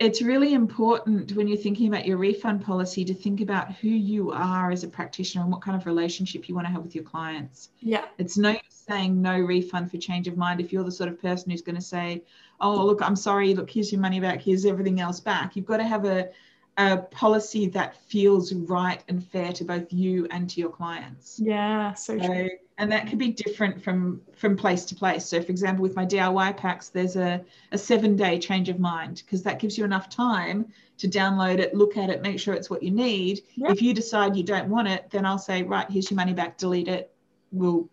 it's 0.00 0.20
really 0.20 0.54
important 0.54 1.32
when 1.32 1.46
you're 1.46 1.56
thinking 1.56 1.86
about 1.86 2.04
your 2.04 2.16
refund 2.16 2.64
policy 2.64 3.04
to 3.04 3.14
think 3.14 3.40
about 3.40 3.72
who 3.72 3.88
you 3.88 4.32
are 4.32 4.72
as 4.72 4.82
a 4.82 4.88
practitioner 4.88 5.42
and 5.42 5.52
what 5.52 5.62
kind 5.62 5.76
of 5.76 5.86
relationship 5.86 6.48
you 6.48 6.56
want 6.56 6.66
to 6.66 6.72
have 6.72 6.82
with 6.82 6.94
your 6.94 7.04
clients. 7.04 7.70
Yeah. 7.80 8.06
It's 8.18 8.36
no 8.36 8.56
saying 8.68 9.20
no 9.20 9.38
refund 9.38 9.90
for 9.90 9.98
change 9.98 10.26
of 10.26 10.36
mind 10.36 10.60
if 10.60 10.72
you're 10.72 10.82
the 10.82 10.90
sort 10.90 11.08
of 11.08 11.20
person 11.20 11.50
who's 11.50 11.62
going 11.62 11.76
to 11.76 11.82
say, 11.82 12.22
"Oh, 12.60 12.84
look, 12.84 13.02
I'm 13.02 13.16
sorry. 13.16 13.54
Look, 13.54 13.70
here's 13.70 13.92
your 13.92 14.00
money 14.00 14.20
back. 14.20 14.40
Here's 14.40 14.64
everything 14.64 15.00
else 15.00 15.20
back." 15.20 15.56
You've 15.56 15.66
got 15.66 15.78
to 15.78 15.84
have 15.84 16.04
a 16.04 16.30
a 16.78 16.96
policy 16.96 17.66
that 17.66 17.96
feels 18.08 18.54
right 18.54 19.02
and 19.08 19.26
fair 19.26 19.52
to 19.52 19.64
both 19.64 19.92
you 19.92 20.28
and 20.30 20.48
to 20.48 20.60
your 20.60 20.70
clients. 20.70 21.40
Yeah. 21.42 21.92
So 21.94 22.16
true. 22.16 22.26
So, 22.26 22.48
and 22.78 22.92
that 22.92 23.08
could 23.08 23.18
be 23.18 23.32
different 23.32 23.82
from 23.82 24.20
from 24.36 24.56
place 24.56 24.84
to 24.86 24.94
place. 24.94 25.26
So, 25.26 25.42
for 25.42 25.50
example, 25.50 25.82
with 25.82 25.96
my 25.96 26.06
DIY 26.06 26.56
packs, 26.56 26.88
there's 26.88 27.16
a, 27.16 27.44
a 27.72 27.78
seven 27.78 28.14
day 28.14 28.38
change 28.38 28.68
of 28.68 28.78
mind 28.78 29.22
because 29.24 29.42
that 29.42 29.58
gives 29.58 29.76
you 29.76 29.84
enough 29.84 30.08
time 30.08 30.66
to 30.98 31.08
download 31.08 31.58
it, 31.58 31.74
look 31.74 31.96
at 31.96 32.10
it, 32.10 32.22
make 32.22 32.38
sure 32.38 32.54
it's 32.54 32.70
what 32.70 32.82
you 32.84 32.92
need. 32.92 33.42
If 33.56 33.82
you 33.82 33.92
decide 33.92 34.36
you 34.36 34.44
don't 34.44 34.68
want 34.68 34.86
it, 34.86 35.10
then 35.10 35.26
I'll 35.26 35.38
say, 35.38 35.62
right, 35.64 35.90
here's 35.90 36.10
your 36.10 36.16
money 36.16 36.32
back, 36.32 36.58
delete 36.58 36.88
it. 36.88 37.12
We'll 37.50 37.88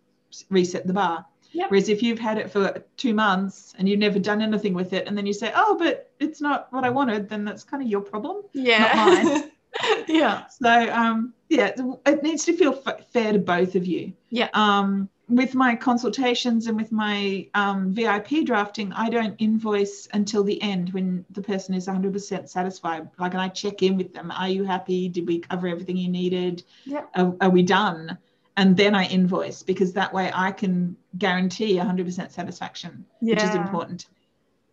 reset 0.50 0.86
the 0.86 0.94
bar. 0.94 1.26
Yep. 1.56 1.72
Whereas 1.72 1.88
if 1.88 2.04
you've 2.04 2.20
had 2.20 2.38
it 2.38 2.52
for 2.52 2.84
two 2.98 3.14
months 3.14 3.74
and 3.78 3.88
you've 3.88 4.00
never 4.00 4.20
done 4.20 4.42
anything 4.42 4.74
with 4.74 4.92
it, 4.92 5.08
and 5.08 5.18
then 5.18 5.26
you 5.26 5.32
say, 5.34 5.54
oh, 5.56 5.78
but 5.80 6.12
it's 6.20 6.42
not 6.42 6.68
what 6.74 6.84
I 6.84 6.90
wanted, 6.90 7.30
then 7.30 7.46
that's 7.46 7.64
kind 7.64 7.82
of 7.82 7.88
your 7.88 8.02
problem. 8.02 8.44
Yeah. 8.52 9.42
yeah. 10.08 10.48
So 10.48 10.70
um, 10.70 11.34
yeah, 11.48 11.72
it 12.06 12.24
needs 12.24 12.44
to 12.46 12.58
feel 12.58 12.82
f- 12.86 13.10
fair 13.12 13.32
to 13.32 13.40
both 13.40 13.76
of 13.76 13.86
you. 13.86 14.12
Yeah. 14.30 14.50
Um, 14.54 15.10
with 15.30 15.56
my 15.56 15.76
consultations 15.76 16.68
and 16.68 16.76
with 16.76 16.92
my 16.92 17.48
um, 17.54 17.94
VIP 17.94 18.46
drafting, 18.46 18.92
I 18.92 19.10
don't 19.10 19.36
invoice 19.40 20.10
until 20.14 20.44
the 20.44 20.62
end 20.62 20.94
when 20.94 21.26
the 21.32 21.42
person 21.42 21.74
is 21.74 21.88
100% 21.88 22.50
satisfied. 22.50 23.10
Like, 23.18 23.32
and 23.32 23.42
I 23.42 23.48
check 23.48 23.82
in 23.82 23.96
with 23.96 24.14
them. 24.14 24.30
Are 24.30 24.50
you 24.50 24.66
happy? 24.66 25.08
Did 25.08 25.26
we 25.26 25.40
cover 25.40 25.68
everything 25.68 25.98
you 25.98 26.10
needed? 26.10 26.64
Yeah. 26.84 27.06
Are, 27.16 27.34
are 27.42 27.50
we 27.50 27.64
done? 27.64 28.18
And 28.58 28.78
then 28.78 28.96
I 28.96 29.06
invoice 29.08 29.64
because 29.64 29.94
that 29.94 30.14
way 30.14 30.32
I 30.34 30.52
can 30.52 30.96
guarantee 31.18 31.76
100% 31.76 32.32
satisfaction 32.32 33.06
Yeah. 33.22 33.36
which 33.36 33.44
is 33.44 33.56
important. 33.56 34.08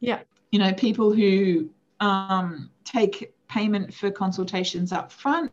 Yeah. 0.00 0.20
You 0.50 0.58
know, 0.58 0.72
people 0.72 1.12
who 1.12 1.70
um, 2.00 2.70
take 2.84 3.32
payment 3.48 3.92
for 3.92 4.10
consultations 4.10 4.92
up 4.92 5.12
front 5.12 5.52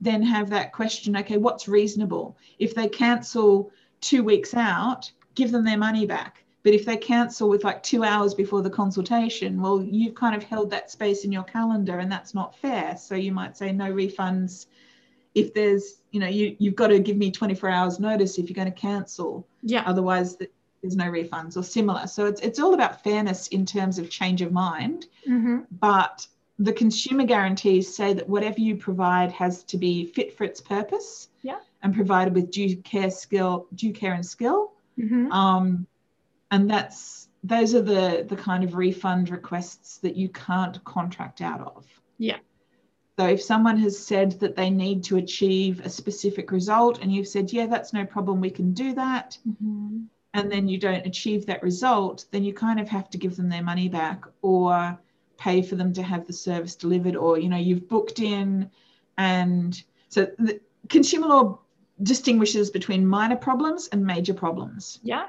then 0.00 0.22
have 0.22 0.50
that 0.50 0.72
question 0.72 1.16
okay, 1.16 1.38
what's 1.38 1.68
reasonable? 1.68 2.36
If 2.58 2.74
they 2.74 2.88
cancel 2.88 3.70
two 4.00 4.22
weeks 4.22 4.54
out, 4.54 5.10
give 5.34 5.50
them 5.50 5.64
their 5.64 5.78
money 5.78 6.06
back. 6.06 6.44
But 6.62 6.74
if 6.74 6.84
they 6.84 6.96
cancel 6.96 7.48
with 7.48 7.64
like 7.64 7.82
two 7.82 8.02
hours 8.02 8.34
before 8.34 8.60
the 8.60 8.70
consultation, 8.70 9.60
well, 9.60 9.80
you've 9.80 10.16
kind 10.16 10.34
of 10.34 10.42
held 10.42 10.68
that 10.70 10.90
space 10.90 11.24
in 11.24 11.30
your 11.30 11.44
calendar 11.44 11.98
and 12.00 12.10
that's 12.10 12.34
not 12.34 12.56
fair. 12.56 12.96
So 12.96 13.14
you 13.14 13.32
might 13.32 13.56
say 13.56 13.72
no 13.72 13.90
refunds. 13.92 14.66
If 15.36 15.52
there's, 15.54 16.00
you 16.10 16.18
know, 16.20 16.26
you, 16.26 16.56
you've 16.58 16.74
got 16.74 16.88
to 16.88 16.98
give 16.98 17.16
me 17.16 17.30
24 17.30 17.68
hours 17.70 18.00
notice 18.00 18.38
if 18.38 18.48
you're 18.48 18.54
going 18.62 18.72
to 18.72 18.80
cancel 18.80 19.46
Yeah. 19.62 19.84
otherwise 19.86 20.36
th- 20.36 20.50
there's 20.82 20.96
no 20.96 21.04
refunds 21.06 21.56
or 21.56 21.62
similar 21.62 22.06
so 22.06 22.26
it's, 22.26 22.40
it's 22.40 22.58
all 22.58 22.74
about 22.74 23.02
fairness 23.04 23.48
in 23.48 23.64
terms 23.66 23.98
of 23.98 24.08
change 24.10 24.40
of 24.42 24.50
mind 24.52 25.06
Mm-hmm. 25.28 25.58
but 25.80 26.26
the 26.58 26.72
consumer 26.72 27.24
guarantees 27.24 27.94
say 27.94 28.14
that 28.14 28.26
whatever 28.28 28.60
you 28.60 28.76
provide 28.76 29.30
has 29.32 29.62
to 29.64 29.76
be 29.76 30.06
fit 30.06 30.36
for 30.36 30.44
its 30.44 30.60
purpose 30.60 31.28
Yeah. 31.42 31.58
and 31.82 31.94
provided 31.94 32.34
with 32.34 32.50
due 32.50 32.76
care 32.78 33.10
skill 33.10 33.66
due 33.74 33.92
care 33.92 34.14
and 34.14 34.24
skill 34.24 34.72
Mm-hmm. 34.98 35.30
um, 35.32 35.86
and 36.50 36.70
that's 36.70 37.28
those 37.44 37.74
are 37.74 37.82
the 37.82 38.24
the 38.28 38.36
kind 38.36 38.64
of 38.64 38.74
refund 38.74 39.28
requests 39.30 39.98
that 39.98 40.16
you 40.16 40.28
can't 40.30 40.82
contract 40.84 41.40
out 41.42 41.60
of 41.60 41.84
Yeah. 42.18 42.38
So 43.18 43.26
if 43.26 43.42
someone 43.42 43.78
has 43.78 43.98
said 43.98 44.32
that 44.40 44.56
they 44.56 44.68
need 44.68 45.02
to 45.04 45.16
achieve 45.16 45.80
a 45.80 45.88
specific 45.88 46.52
result 46.52 47.00
and 47.00 47.12
you've 47.12 47.28
said 47.28 47.52
yeah 47.52 47.66
that's 47.66 47.92
no 47.92 48.04
problem 48.04 48.40
we 48.40 48.50
can 48.50 48.72
do 48.72 48.94
that 48.94 49.38
Mm-hmm. 49.48 50.04
and 50.34 50.52
then 50.52 50.68
you 50.68 50.78
don't 50.78 51.06
achieve 51.06 51.46
that 51.46 51.62
result, 51.62 52.26
then 52.30 52.44
you 52.44 52.52
kind 52.52 52.78
of 52.78 52.88
have 52.88 53.08
to 53.10 53.18
give 53.18 53.36
them 53.36 53.48
their 53.48 53.62
money 53.62 53.88
back 53.88 54.24
or 54.42 54.98
pay 55.38 55.62
for 55.62 55.76
them 55.76 55.92
to 55.94 56.02
have 56.02 56.26
the 56.26 56.32
service 56.32 56.74
delivered, 56.76 57.16
or 57.16 57.38
you 57.38 57.48
know, 57.48 57.56
you've 57.56 57.88
booked 57.88 58.18
in 58.18 58.70
and 59.16 59.82
so 60.08 60.26
the 60.38 60.60
consumer 60.88 61.26
law 61.26 61.58
distinguishes 62.02 62.70
between 62.70 63.06
minor 63.06 63.36
problems 63.36 63.88
and 63.88 64.04
major 64.04 64.34
problems. 64.34 65.00
Yeah. 65.02 65.26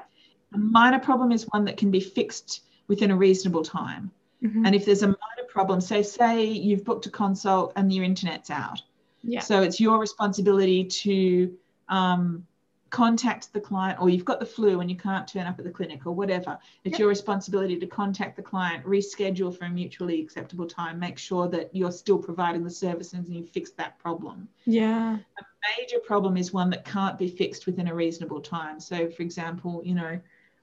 A 0.54 0.58
minor 0.58 0.98
problem 0.98 1.32
is 1.32 1.44
one 1.50 1.64
that 1.64 1.76
can 1.76 1.90
be 1.90 2.00
fixed 2.00 2.62
within 2.86 3.10
a 3.10 3.16
reasonable 3.16 3.64
time. 3.64 4.10
Mm-hmm. 4.42 4.66
And 4.66 4.74
if 4.74 4.84
there's 4.84 5.02
a 5.02 5.06
minor 5.06 5.37
problem, 5.58 5.80
so 5.80 6.00
say 6.02 6.44
you've 6.44 6.84
booked 6.84 7.06
a 7.06 7.10
consult 7.10 7.72
and 7.74 7.92
your 7.92 8.04
internet's 8.04 8.48
out. 8.48 8.80
Yeah. 9.24 9.40
So 9.40 9.60
it's 9.60 9.80
your 9.80 9.98
responsibility 9.98 10.84
to 10.84 11.52
um, 11.88 12.46
contact 12.90 13.52
the 13.52 13.58
client, 13.60 14.00
or 14.00 14.08
you've 14.08 14.24
got 14.24 14.38
the 14.38 14.46
flu 14.46 14.78
and 14.78 14.88
you 14.88 14.96
can't 14.96 15.26
turn 15.26 15.48
up 15.48 15.58
at 15.58 15.64
the 15.64 15.70
clinic, 15.72 16.06
or 16.06 16.12
whatever. 16.12 16.56
It's 16.84 16.92
Yep. 16.92 17.00
your 17.00 17.08
responsibility 17.08 17.76
to 17.76 17.88
contact 17.88 18.36
the 18.36 18.42
client, 18.42 18.86
reschedule 18.86 19.52
for 19.52 19.64
a 19.64 19.68
mutually 19.68 20.22
acceptable 20.22 20.64
time, 20.64 20.96
make 20.96 21.18
sure 21.18 21.48
that 21.48 21.74
you're 21.74 21.90
still 21.90 22.18
providing 22.18 22.62
the 22.62 22.70
services 22.70 23.14
and 23.14 23.34
you 23.34 23.42
fix 23.42 23.72
that 23.72 23.98
problem. 23.98 24.48
yeah. 24.64 25.18
A 25.40 25.44
major 25.80 25.98
problem 25.98 26.36
is 26.36 26.52
one 26.52 26.70
that 26.70 26.84
can't 26.84 27.18
be 27.18 27.28
fixed 27.28 27.66
within 27.66 27.88
a 27.88 27.94
reasonable 27.94 28.40
time. 28.40 28.78
So, 28.78 29.10
for 29.10 29.22
example, 29.24 29.82
you 29.84 29.96
know, 29.96 30.20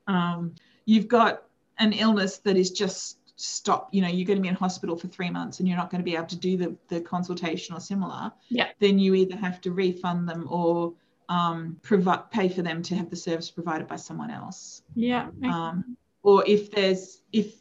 um, 0.07 0.55
you've 0.85 1.09
got 1.09 1.43
an 1.79 1.91
illness 1.91 2.37
that 2.37 2.55
is 2.55 2.71
just 2.71 3.17
stop 3.37 3.89
you 3.93 4.01
know 4.01 4.07
you're 4.07 4.25
going 4.25 4.37
to 4.37 4.41
be 4.41 4.47
in 4.47 4.55
hospital 4.55 4.95
for 4.95 5.07
three 5.07 5.29
months 5.29 5.59
and 5.59 5.67
you're 5.67 5.77
not 5.77 5.89
going 5.89 5.99
to 5.99 6.05
be 6.05 6.15
able 6.15 6.25
to 6.25 6.37
do 6.37 6.55
the, 6.55 6.75
the 6.87 7.01
consultation 7.01 7.75
or 7.75 7.79
similar 7.81 8.31
Yeah. 8.49 8.69
then 8.79 8.97
you 8.97 9.13
either 9.15 9.35
have 9.35 9.59
to 9.61 9.71
refund 9.71 10.27
them 10.29 10.47
or 10.49 10.93
um, 11.27 11.77
provide 11.81 12.29
pay 12.31 12.47
for 12.49 12.61
them 12.61 12.81
to 12.83 12.95
have 12.95 13.09
the 13.09 13.15
service 13.15 13.49
provided 13.51 13.87
by 13.87 13.97
someone 13.97 14.31
else 14.31 14.83
Yeah. 14.95 15.29
um, 15.43 15.97
or 16.23 16.43
if 16.47 16.71
there's 16.71 17.21
if 17.33 17.55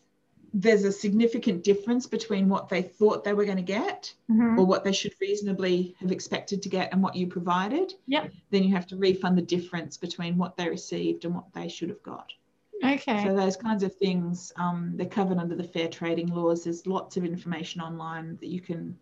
there's 0.56 0.84
a 0.84 0.92
significant 0.92 1.64
difference 1.64 2.06
between 2.06 2.48
what 2.48 2.68
they 2.68 2.80
thought 2.80 3.24
they 3.24 3.32
were 3.34 3.44
going 3.44 3.56
to 3.56 3.62
get 3.64 4.14
Mhm. 4.30 4.56
or 4.56 4.64
what 4.64 4.84
they 4.84 4.92
should 4.92 5.12
reasonably 5.20 5.96
have 5.98 6.12
expected 6.12 6.62
to 6.62 6.68
get 6.68 6.92
and 6.92 7.02
what 7.02 7.16
you 7.16 7.26
provided 7.26 7.92
Yep. 8.06 8.30
then 8.50 8.62
you 8.62 8.72
have 8.76 8.86
to 8.88 8.96
refund 8.96 9.36
the 9.36 9.42
difference 9.42 9.96
between 9.96 10.36
what 10.38 10.56
they 10.56 10.68
received 10.68 11.24
and 11.24 11.34
what 11.34 11.52
they 11.52 11.66
should 11.66 11.88
have 11.88 12.02
got 12.04 12.32
Okay. 12.82 13.24
so 13.24 13.34
those 13.34 13.56
kinds 13.56 13.82
of 13.82 13.94
things, 13.96 14.52
um, 14.56 14.92
they're 14.96 15.06
covered 15.06 15.38
under 15.38 15.54
the 15.54 15.64
fair 15.64 15.88
trading 15.88 16.28
laws. 16.28 16.64
There's 16.64 16.86
lots 16.86 17.16
of 17.16 17.24
information 17.24 17.80
online 17.80 18.36
that 18.40 18.48
you 18.48 18.60
can 18.60 18.98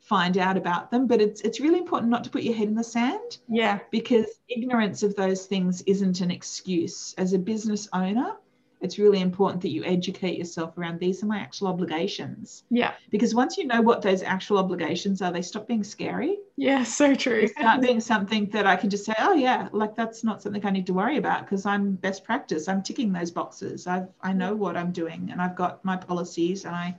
find 0.00 0.36
out 0.36 0.56
about 0.56 0.90
them, 0.90 1.06
but 1.06 1.20
it's 1.20 1.40
it's 1.40 1.60
really 1.60 1.78
important 1.78 2.10
not 2.10 2.24
to 2.24 2.30
put 2.30 2.42
your 2.42 2.54
head 2.54 2.68
in 2.68 2.74
the 2.74 2.84
sand 2.84 3.38
yeah. 3.48 3.78
because 3.90 4.26
ignorance 4.48 5.02
of 5.02 5.16
those 5.16 5.46
things 5.46 5.82
isn't 5.82 6.20
an 6.20 6.30
excuse. 6.30 7.14
As 7.16 7.32
a 7.32 7.38
business 7.38 7.88
owner, 7.92 8.36
it's 8.84 8.98
really 8.98 9.20
important 9.22 9.62
that 9.62 9.70
you 9.70 9.82
educate 9.84 10.36
yourself 10.36 10.76
around 10.76 11.00
these 11.00 11.22
are 11.22 11.26
my 11.26 11.38
actual 11.38 11.68
obligations. 11.68 12.64
Yeah. 12.70 12.92
Because 13.08 13.34
once 13.34 13.56
you 13.56 13.66
know 13.66 13.80
what 13.80 14.02
those 14.02 14.22
actual 14.22 14.58
obligations 14.58 15.22
are, 15.22 15.32
they 15.32 15.40
stop 15.40 15.66
being 15.66 15.82
scary. 15.82 16.36
Yeah. 16.56 16.84
So 16.84 17.14
true. 17.14 17.40
They 17.40 17.46
start 17.46 17.80
being 17.80 17.98
something 17.98 18.50
that 18.50 18.66
I 18.66 18.76
can 18.76 18.90
just 18.90 19.06
say, 19.06 19.14
oh 19.18 19.32
yeah, 19.32 19.68
like 19.72 19.96
that's 19.96 20.22
not 20.22 20.42
something 20.42 20.64
I 20.66 20.70
need 20.70 20.86
to 20.86 20.92
worry 20.92 21.16
about 21.16 21.46
because 21.46 21.64
I'm 21.64 21.94
best 21.94 22.24
practice. 22.24 22.68
I'm 22.68 22.82
ticking 22.82 23.10
those 23.10 23.30
boxes. 23.30 23.86
I've 23.86 24.08
I 24.20 24.34
know 24.34 24.54
what 24.54 24.76
I'm 24.76 24.92
doing 24.92 25.30
and 25.32 25.40
I've 25.40 25.56
got 25.56 25.82
my 25.82 25.96
policies 25.96 26.66
and 26.66 26.76
I 26.76 26.94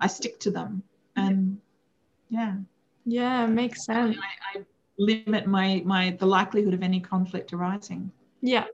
I 0.00 0.08
stick 0.08 0.38
to 0.40 0.50
them. 0.50 0.82
And 1.16 1.58
yeah, 2.28 2.56
Yeah. 3.06 3.46
Makes 3.46 3.86
sense. 3.86 4.18
I, 4.18 4.58
I 4.58 4.64
limit 4.98 5.46
my 5.46 5.82
my 5.86 6.14
the 6.20 6.26
likelihood 6.26 6.74
of 6.74 6.82
any 6.82 7.00
conflict 7.00 7.54
arising. 7.54 8.12
Yeah. 8.42 8.66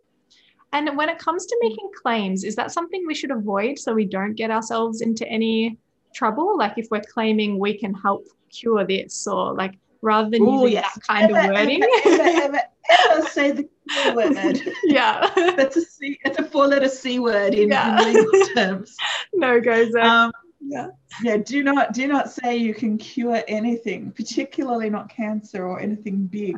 And 0.72 0.96
when 0.96 1.08
it 1.08 1.18
comes 1.18 1.46
to 1.46 1.56
making 1.62 1.90
claims, 2.02 2.44
is 2.44 2.54
that 2.56 2.70
something 2.72 3.04
we 3.06 3.14
should 3.14 3.30
avoid 3.30 3.78
so 3.78 3.94
we 3.94 4.04
don't 4.04 4.34
get 4.34 4.50
ourselves 4.50 5.00
into 5.00 5.26
any 5.26 5.78
trouble? 6.14 6.58
Like 6.58 6.74
if 6.76 6.88
we're 6.90 7.02
claiming 7.12 7.58
we 7.58 7.78
can 7.78 7.94
help 7.94 8.26
cure 8.50 8.84
this, 8.84 9.26
or 9.26 9.54
like 9.54 9.78
rather 10.02 10.30
than 10.30 10.42
Ooh, 10.42 10.62
using 10.62 10.72
yes. 10.72 10.94
that 10.94 11.02
kind 11.04 11.32
Ever, 11.32 11.52
of 11.52 11.56
wording. 11.56 11.82
Ever, 11.82 12.22
ever, 12.22 12.40
ever, 12.42 12.60
ever 12.90 13.26
say 13.28 13.50
the 13.52 13.68
word. 14.14 14.60
yeah. 14.84 15.30
That's 15.56 15.76
a 15.76 15.82
C. 15.82 16.18
It's 16.24 16.38
a 16.38 16.44
four-letter 16.44 16.88
C 16.88 17.18
word 17.18 17.54
in, 17.54 17.70
Yeah. 17.70 18.00
in 18.06 18.14
legal 18.14 18.46
terms. 18.54 18.96
no 19.34 19.60
goes 19.60 19.92
there. 19.92 20.04
Um, 20.04 20.32
Yeah. 20.60 20.88
Yeah. 21.22 21.38
Do 21.38 21.62
not 21.62 21.92
do 21.92 22.06
not 22.06 22.30
say 22.30 22.56
you 22.56 22.74
can 22.74 22.98
cure 22.98 23.42
anything, 23.48 24.12
particularly 24.12 24.90
not 24.90 25.08
cancer 25.08 25.66
or 25.66 25.80
anything 25.80 26.26
big. 26.26 26.56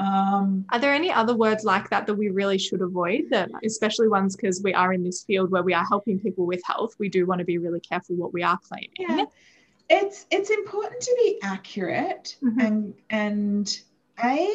Um, 0.00 0.64
are 0.70 0.78
there 0.78 0.94
any 0.94 1.12
other 1.12 1.36
words 1.36 1.62
like 1.62 1.90
that 1.90 2.06
that 2.06 2.14
we 2.14 2.30
really 2.30 2.56
should 2.56 2.80
avoid? 2.80 3.24
That 3.30 3.50
especially 3.64 4.08
ones 4.08 4.34
because 4.34 4.62
we 4.62 4.72
are 4.72 4.92
in 4.94 5.04
this 5.04 5.24
field 5.24 5.50
where 5.50 5.62
we 5.62 5.74
are 5.74 5.84
helping 5.84 6.18
people 6.18 6.46
with 6.46 6.62
health, 6.64 6.94
we 6.98 7.10
do 7.10 7.26
want 7.26 7.40
to 7.40 7.44
be 7.44 7.58
really 7.58 7.80
careful 7.80 8.16
what 8.16 8.32
we 8.32 8.42
are 8.42 8.58
claiming. 8.58 8.90
Yeah. 8.98 9.24
It's 9.90 10.24
it's 10.30 10.50
important 10.50 11.02
to 11.02 11.14
be 11.16 11.38
accurate 11.42 12.36
mm-hmm. 12.42 12.60
and 12.60 12.94
and 13.10 13.80
a 14.22 14.48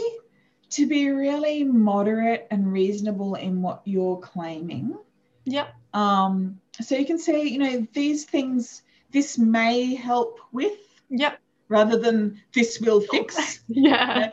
to 0.71 0.87
be 0.87 1.09
really 1.09 1.63
moderate 1.63 2.47
and 2.49 2.71
reasonable 2.71 3.35
in 3.35 3.61
what 3.61 3.81
you're 3.85 4.17
claiming. 4.17 4.97
Yep. 5.45 5.73
Um, 5.93 6.59
so 6.81 6.95
you 6.95 7.05
can 7.05 7.19
say, 7.19 7.43
you 7.43 7.59
know, 7.59 7.87
these 7.93 8.25
things 8.25 8.81
this 9.11 9.37
may 9.37 9.93
help 9.93 10.39
with. 10.51 10.77
Yep. 11.09 11.39
Rather 11.67 11.97
than 11.97 12.41
this 12.53 12.79
will 12.79 13.01
fix. 13.01 13.59
yeah. 13.67 14.15
You 14.15 14.21
know, 14.21 14.31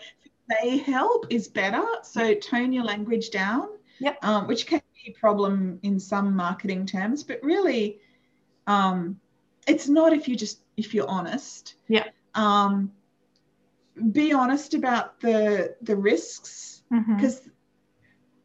may 0.61 0.79
help 0.79 1.27
is 1.31 1.49
better. 1.49 1.85
So 2.03 2.35
tone 2.35 2.73
your 2.73 2.85
language 2.85 3.31
down. 3.31 3.69
Yep. 4.01 4.19
Um, 4.23 4.47
which 4.49 4.67
can 4.67 4.81
be 4.95 5.13
a 5.13 5.21
problem 5.21 5.79
in 5.83 6.01
some 6.01 6.35
marketing 6.35 6.87
terms, 6.87 7.23
but 7.23 7.39
really, 7.43 8.01
um, 8.67 9.21
it's 9.67 9.89
not 9.89 10.13
if 10.13 10.27
you 10.27 10.37
just 10.37 10.63
if 10.77 10.93
you're 10.93 11.09
honest. 11.09 11.77
Yeah. 11.89 12.07
Um, 12.35 12.91
be 14.11 14.33
honest 14.33 14.75
about 14.75 15.21
the 15.21 15.77
the 15.83 15.95
risks 15.95 16.83
because 16.91 17.41
mm-hmm. 17.41 17.51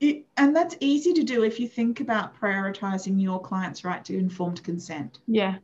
it 0.01 0.25
and 0.35 0.55
that's 0.55 0.75
easy 0.79 1.13
to 1.13 1.23
do 1.23 1.43
if 1.43 1.59
you 1.59 1.67
think 1.67 2.01
about 2.01 2.39
prioritizing 2.39 3.21
your 3.21 3.41
client's 3.41 3.83
right 3.83 4.03
to 4.05 4.17
informed 4.17 4.63
consent. 4.63 5.19
Yeah. 5.27 5.55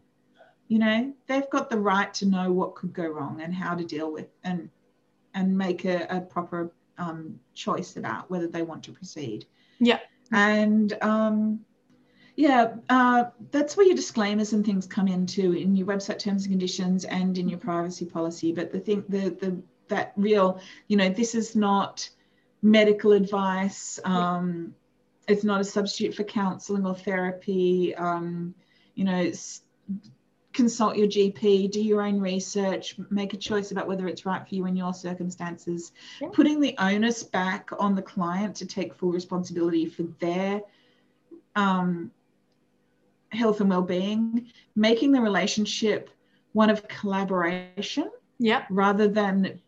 You 0.69 0.79
know, 0.79 1.13
they've 1.27 1.49
got 1.51 1.69
the 1.69 1.79
right 1.79 2.11
to 2.15 2.25
know 2.25 2.51
what 2.51 2.73
could 2.75 2.93
go 2.93 3.05
wrong 3.05 3.41
and 3.41 3.53
how 3.53 3.75
to 3.75 3.83
deal 3.83 4.11
with 4.11 4.27
and 4.43 4.69
and 5.33 5.57
make 5.57 5.85
a, 5.85 6.05
a 6.09 6.21
proper 6.21 6.71
um, 6.97 7.39
choice 7.53 7.97
about 7.97 8.29
whether 8.29 8.47
they 8.47 8.61
want 8.61 8.83
to 8.83 8.91
proceed. 8.91 9.45
Yeah. 9.79 9.99
And 10.31 10.93
um, 11.01 11.59
yeah, 12.35 12.75
uh, 12.89 13.25
that's 13.51 13.77
where 13.77 13.85
your 13.85 13.95
disclaimers 13.95 14.53
and 14.53 14.65
things 14.65 14.87
come 14.87 15.07
into 15.07 15.53
in 15.53 15.75
your 15.75 15.87
website 15.87 16.19
terms 16.19 16.45
and 16.45 16.53
conditions 16.53 17.05
and 17.05 17.37
in 17.37 17.47
your 17.47 17.59
privacy 17.59 18.05
policy. 18.05 18.51
But 18.51 18.71
the 18.71 18.79
thing, 18.79 19.03
the 19.09 19.29
the 19.29 19.61
that 19.89 20.13
real, 20.15 20.59
you 20.87 20.97
know, 20.97 21.09
this 21.09 21.35
is 21.35 21.55
not 21.55 22.09
medical 22.61 23.11
advice. 23.11 23.99
Um, 24.03 24.73
it's 25.27 25.43
not 25.43 25.61
a 25.61 25.63
substitute 25.63 26.15
for 26.15 26.23
counselling 26.23 26.85
or 26.85 26.95
therapy. 26.95 27.93
Um, 27.95 28.55
you 28.95 29.03
know, 29.03 29.31
consult 30.53 30.95
your 30.95 31.07
GP, 31.07 31.71
do 31.71 31.81
your 31.81 32.01
own 32.01 32.19
research, 32.19 32.95
make 33.09 33.33
a 33.33 33.37
choice 33.37 33.71
about 33.71 33.87
whether 33.87 34.07
it's 34.07 34.25
right 34.25 34.47
for 34.47 34.55
you 34.55 34.65
in 34.65 34.75
your 34.75 34.93
circumstances. 34.93 35.91
Yeah. 36.21 36.29
Putting 36.31 36.61
the 36.61 36.75
onus 36.77 37.23
back 37.23 37.69
on 37.79 37.95
the 37.95 38.01
client 38.01 38.55
to 38.57 38.65
take 38.65 38.93
full 38.93 39.11
responsibility 39.11 39.85
for 39.85 40.03
their 40.19 40.61
um, 41.55 42.11
health 43.31 43.61
and 43.61 43.69
well-being, 43.69 44.51
making 44.75 45.11
the 45.11 45.21
relationship 45.21 46.09
one 46.53 46.69
of 46.69 46.87
collaboration, 46.87 48.11
yeah, 48.37 48.65
rather 48.69 49.07
than 49.07 49.59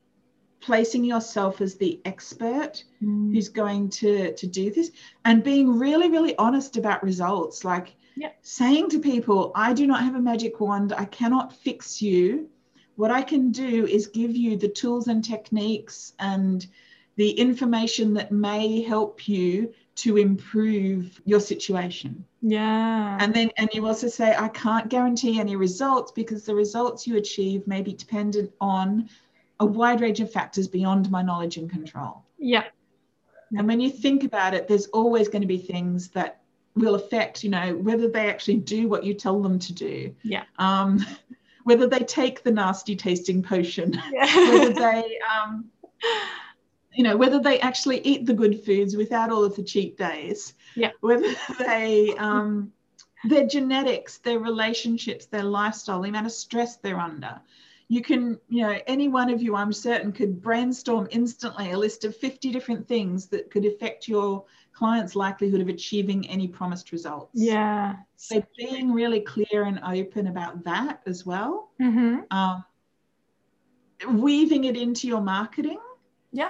placing 0.61 1.03
yourself 1.03 1.61
as 1.61 1.75
the 1.75 1.99
expert 2.05 2.83
mm. 3.03 3.33
who's 3.33 3.49
going 3.49 3.89
to 3.89 4.33
to 4.33 4.47
do 4.47 4.71
this 4.71 4.91
and 5.23 5.43
being 5.43 5.77
really 5.77 6.09
really 6.09 6.35
honest 6.37 6.75
about 6.75 7.03
results 7.03 7.63
like 7.63 7.95
saying 8.41 8.89
to 8.89 8.99
people 8.99 9.51
i 9.55 9.73
do 9.73 9.87
not 9.87 10.01
have 10.01 10.15
a 10.15 10.19
magic 10.19 10.59
wand. 10.59 10.93
I 10.93 11.05
cannot 11.05 11.53
fix 11.53 12.01
you. 12.01 12.49
What 12.95 13.11
i 13.11 13.21
can 13.21 13.51
do 13.51 13.85
is 13.85 14.07
give 14.07 14.35
you 14.35 14.57
the 14.57 14.69
tools 14.69 15.07
and 15.07 15.23
techniques 15.23 16.13
and 16.19 16.65
the 17.17 17.31
information 17.31 18.13
that 18.13 18.31
may 18.31 18.81
help 18.81 19.27
you 19.27 19.73
to 19.95 20.17
improve 20.17 21.21
your 21.23 21.39
situation. 21.39 22.25
Yeah. 22.41 23.17
And 23.21 23.33
then 23.33 23.49
and 23.57 23.69
you 23.73 23.85
also 23.87 24.07
say 24.07 24.35
i 24.37 24.49
can't 24.49 24.89
guarantee 24.89 25.39
any 25.39 25.55
results 25.55 26.11
because 26.11 26.45
the 26.45 26.55
results 26.55 27.07
you 27.07 27.17
achieve 27.17 27.65
may 27.67 27.81
be 27.81 27.93
dependent 27.93 28.51
on 28.59 29.09
a 29.59 29.65
wide 29.65 30.01
range 30.01 30.19
of 30.19 30.31
factors 30.31 30.67
beyond 30.67 31.09
my 31.09 31.21
knowledge 31.21 31.57
and 31.57 31.69
control. 31.69 32.23
Yeah. 32.37 32.65
And 33.57 33.67
when 33.67 33.79
you 33.79 33.89
think 33.89 34.23
about 34.23 34.53
it, 34.53 34.67
there's 34.67 34.87
always 34.87 35.29
going 35.29 35.41
to 35.41 35.47
be 35.47 35.57
things 35.57 36.09
that 36.09 36.41
will 36.75 36.95
affect, 36.95 37.43
you 37.43 37.49
know, 37.49 37.75
whether 37.75 38.07
they 38.07 38.29
actually 38.29 38.57
do 38.57 38.87
what 38.87 39.03
you 39.03 39.13
tell 39.13 39.41
them 39.41 39.59
to 39.59 39.73
do. 39.73 40.13
Yeah. 40.23 40.43
Um, 40.57 41.05
whether 41.63 41.87
they 41.87 41.99
take 41.99 42.43
the 42.43 42.51
nasty 42.51 42.95
tasting 42.95 43.41
potion, 43.41 43.99
yeah. 44.11 44.51
whether 44.51 44.73
they, 44.73 45.19
um, 45.19 45.65
you 46.93 47.03
know, 47.03 47.17
whether 47.17 47.39
they 47.39 47.59
actually 47.59 47.99
eat 48.01 48.25
the 48.25 48.33
good 48.33 48.63
foods 48.63 48.95
without 48.95 49.31
all 49.31 49.43
of 49.43 49.55
the 49.55 49.63
cheat 49.63 49.97
days. 49.97 50.53
Yeah. 50.75 50.91
Whether 51.01 51.33
they, 51.59 52.13
um, 52.17 52.71
their 53.23 53.47
genetics, 53.47 54.19
their 54.19 54.39
relationships, 54.39 55.25
their 55.25 55.43
lifestyle, 55.43 56.01
the 56.01 56.09
amount 56.09 56.27
of 56.27 56.31
stress 56.31 56.77
they're 56.77 56.99
under 56.99 57.41
you 57.87 58.01
can, 58.01 58.39
you 58.49 58.63
know, 58.63 58.79
any 58.87 59.07
one 59.07 59.29
of 59.29 59.41
you, 59.41 59.55
I'm 59.55 59.71
certain, 59.71 60.11
could 60.11 60.41
brainstorm 60.41 61.07
instantly 61.11 61.71
a 61.71 61.77
list 61.77 62.03
of 62.03 62.15
50 62.15 62.51
different 62.51 62.87
things 62.87 63.27
that 63.27 63.51
could 63.51 63.65
affect 63.65 64.07
your 64.07 64.45
client's 64.75 65.15
likelihood 65.15 65.61
of 65.61 65.69
achieving 65.69 66.27
any 66.29 66.47
promised 66.47 66.91
results. 66.91 67.31
Yeah. 67.33 67.95
So 68.17 68.43
being 68.57 68.91
really 68.91 69.21
clear 69.21 69.63
and 69.63 69.79
open 69.83 70.27
about 70.27 70.63
that 70.65 71.01
as 71.05 71.25
well. 71.25 71.71
Mm-hmm. 71.81 72.19
Um, 72.29 72.65
weaving 74.21 74.65
it 74.65 74.75
into 74.75 75.07
your 75.07 75.21
marketing. 75.21 75.79
Yeah. 76.33 76.49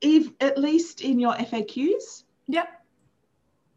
Eve, 0.00 0.32
at 0.40 0.58
least 0.58 1.00
in 1.00 1.20
your 1.20 1.34
FAQs. 1.34 2.24
Yeah. 2.48 2.66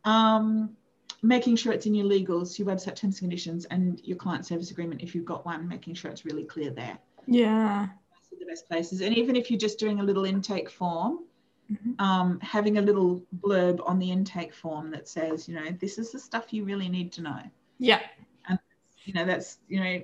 Um, 0.03 0.75
making 1.21 1.57
sure 1.57 1.73
it's 1.73 1.85
in 1.85 1.93
your 1.93 2.07
legals, 2.07 2.57
your 2.57 2.67
website 2.67 2.95
terms 2.95 3.15
and 3.15 3.19
conditions, 3.19 3.65
and 3.65 4.01
your 4.03 4.17
client 4.17 4.47
service 4.47 4.71
agreement 4.71 5.01
if 5.03 5.13
you've 5.13 5.25
got 5.25 5.45
one, 5.45 5.67
making 5.67 5.93
sure 5.93 6.09
it's 6.09 6.25
really 6.25 6.43
clear 6.43 6.71
there. 6.71 6.97
Yeah. 7.27 7.85
Those 7.85 8.37
are 8.37 8.39
the 8.39 8.45
best 8.47 8.67
places. 8.67 9.01
And 9.01 9.15
even 9.15 9.35
if 9.35 9.51
you're 9.51 9.59
just 9.59 9.77
doing 9.77 9.99
a 9.99 10.03
little 10.03 10.25
intake 10.25 10.71
form, 10.71 11.19
mm-hmm. 11.71 12.01
um, 12.03 12.39
having 12.41 12.77
a 12.77 12.81
little 12.81 13.23
blurb 13.39 13.79
on 13.87 13.99
the 13.99 14.11
intake 14.11 14.53
form 14.53 14.91
that 14.91 15.07
says, 15.07 15.47
you 15.47 15.55
know, 15.55 15.71
this 15.79 15.97
is 15.97 16.11
the 16.11 16.19
stuff 16.19 16.51
you 16.51 16.63
really 16.63 16.89
need 16.89 17.11
to 17.13 17.21
know. 17.21 17.41
Yeah. 17.79 18.01
And, 18.47 18.59
you 19.05 19.13
know, 19.13 19.25
that's, 19.25 19.59
you 19.67 19.79
know, 19.79 20.01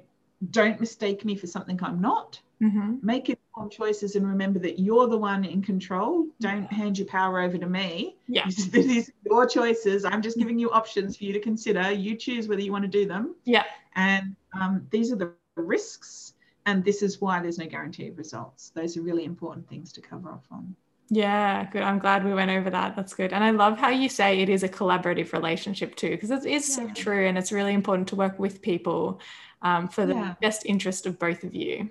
don't 0.51 0.79
mistake 0.79 1.25
me 1.25 1.35
for 1.35 1.47
something 1.47 1.79
I'm 1.81 2.01
not. 2.01 2.39
Mm-hmm. 2.61 2.95
Make 3.03 3.29
informed 3.29 3.71
choices 3.71 4.15
and 4.15 4.27
remember 4.27 4.59
that 4.59 4.79
you're 4.79 5.07
the 5.07 5.17
one 5.17 5.45
in 5.45 5.61
control. 5.61 6.27
Don't 6.39 6.71
hand 6.71 6.97
your 6.97 7.07
power 7.07 7.39
over 7.39 7.57
to 7.57 7.67
me. 7.67 8.17
Yeah. 8.27 8.45
These 8.71 9.09
are 9.09 9.13
your 9.25 9.45
choices. 9.45 10.05
I'm 10.05 10.21
just 10.21 10.37
giving 10.37 10.57
you 10.57 10.71
options 10.71 11.17
for 11.17 11.23
you 11.23 11.33
to 11.33 11.39
consider. 11.39 11.91
You 11.91 12.15
choose 12.15 12.47
whether 12.47 12.61
you 12.61 12.71
want 12.71 12.83
to 12.83 12.89
do 12.89 13.05
them. 13.07 13.35
Yeah. 13.45 13.63
And 13.95 14.35
um, 14.53 14.87
these 14.91 15.11
are 15.11 15.15
the 15.15 15.33
risks, 15.55 16.33
and 16.65 16.83
this 16.83 17.01
is 17.01 17.19
why 17.19 17.41
there's 17.41 17.57
no 17.57 17.65
guarantee 17.65 18.09
of 18.09 18.17
results. 18.17 18.71
Those 18.75 18.95
are 18.95 19.01
really 19.01 19.25
important 19.25 19.67
things 19.67 19.91
to 19.93 20.01
cover 20.01 20.29
off 20.29 20.45
on. 20.51 20.75
Yeah, 21.09 21.65
good. 21.71 21.83
I'm 21.83 21.99
glad 21.99 22.25
we 22.25 22.33
went 22.33 22.51
over 22.51 22.69
that. 22.69 22.95
That's 22.95 23.13
good. 23.13 23.31
And 23.31 23.43
I 23.43 23.51
love 23.51 23.77
how 23.77 23.89
you 23.89 24.09
say 24.09 24.39
it 24.39 24.49
is 24.49 24.63
a 24.63 24.69
collaborative 24.69 25.31
relationship 25.31 25.95
too, 25.95 26.09
because 26.09 26.31
it 26.31 26.45
is 26.45 26.67
yeah. 26.69 26.75
so 26.75 26.93
true. 26.93 27.27
And 27.27 27.37
it's 27.37 27.51
really 27.51 27.73
important 27.73 28.09
to 28.09 28.15
work 28.15 28.37
with 28.37 28.61
people 28.61 29.21
um, 29.61 29.87
for 29.87 30.05
the 30.05 30.15
yeah. 30.15 30.35
best 30.41 30.65
interest 30.65 31.05
of 31.05 31.17
both 31.17 31.43
of 31.43 31.55
you. 31.55 31.89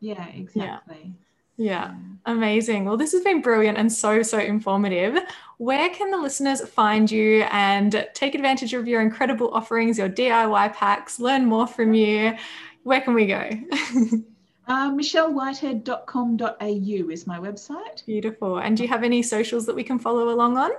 Yeah, 0.00 0.26
exactly. 0.26 1.14
Yeah. 1.56 1.92
yeah. 1.92 1.94
Amazing. 2.26 2.84
Well, 2.84 2.96
this 2.96 3.12
has 3.12 3.22
been 3.22 3.42
brilliant 3.42 3.78
and 3.78 3.92
so, 3.92 4.22
so 4.22 4.38
informative. 4.38 5.18
Where 5.58 5.88
can 5.90 6.10
the 6.10 6.18
listeners 6.18 6.60
find 6.68 7.08
you 7.08 7.42
and 7.52 8.08
take 8.14 8.34
advantage 8.34 8.74
of 8.74 8.88
your 8.88 9.02
incredible 9.02 9.54
offerings, 9.54 9.98
your 9.98 10.08
DIY 10.08 10.74
packs, 10.74 11.20
learn 11.20 11.46
more 11.46 11.68
from 11.68 11.94
you? 11.94 12.34
Where 12.82 13.00
can 13.00 13.14
we 13.14 13.26
go? 13.26 13.48
uh, 14.68 14.90
michellewhitehead.com.au 14.90 17.10
is 17.10 17.26
my 17.26 17.38
website. 17.38 18.06
Beautiful. 18.06 18.58
And 18.58 18.76
do 18.76 18.82
you 18.82 18.88
have 18.88 19.02
any 19.02 19.22
socials 19.22 19.66
that 19.66 19.74
we 19.74 19.82
can 19.82 19.98
follow 19.98 20.28
along 20.28 20.56
on? 20.56 20.70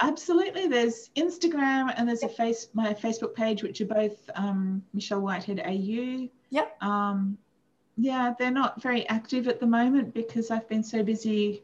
Absolutely. 0.00 0.66
There's 0.66 1.10
Instagram 1.16 1.92
and 1.96 2.08
there's 2.08 2.22
a 2.22 2.28
face 2.28 2.68
my 2.74 2.94
Facebook 2.94 3.34
page, 3.34 3.62
which 3.62 3.80
are 3.80 3.86
both 3.86 4.30
um, 4.34 4.82
Michelle 4.92 5.20
Whitehead 5.20 5.62
AU. 5.64 6.28
Yep. 6.50 6.82
Um, 6.82 7.38
yeah, 7.96 8.34
they're 8.38 8.50
not 8.50 8.82
very 8.82 9.08
active 9.08 9.48
at 9.48 9.58
the 9.58 9.66
moment 9.66 10.12
because 10.12 10.50
I've 10.50 10.68
been 10.68 10.82
so 10.82 11.02
busy 11.02 11.62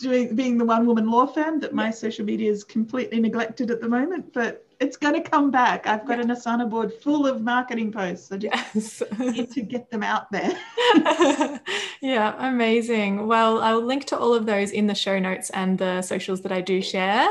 doing 0.00 0.34
being 0.34 0.58
the 0.58 0.64
one 0.64 0.86
woman 0.86 1.10
law 1.10 1.26
firm 1.26 1.60
that 1.60 1.74
my 1.74 1.90
social 1.90 2.24
media 2.24 2.50
is 2.50 2.64
completely 2.64 3.20
neglected 3.20 3.70
at 3.70 3.80
the 3.80 3.88
moment, 3.88 4.32
but 4.32 4.66
it's 4.80 4.96
going 4.96 5.12
to 5.12 5.20
come 5.20 5.50
back. 5.50 5.86
I've 5.86 6.06
got 6.06 6.16
yeah. 6.16 6.24
an 6.24 6.30
Asana 6.30 6.68
board 6.68 6.90
full 6.90 7.26
of 7.26 7.42
marketing 7.42 7.92
posts. 7.92 8.32
I 8.32 8.38
just 8.38 8.54
yes. 8.54 9.02
need 9.18 9.50
to 9.52 9.60
get 9.60 9.90
them 9.90 10.02
out 10.02 10.32
there. 10.32 10.58
yeah, 12.00 12.34
amazing. 12.48 13.26
Well, 13.26 13.60
I'll 13.60 13.84
link 13.84 14.06
to 14.06 14.18
all 14.18 14.32
of 14.32 14.46
those 14.46 14.70
in 14.70 14.86
the 14.86 14.94
show 14.94 15.18
notes 15.18 15.50
and 15.50 15.78
the 15.78 16.00
socials 16.00 16.40
that 16.42 16.52
I 16.52 16.62
do 16.62 16.80
share. 16.80 17.28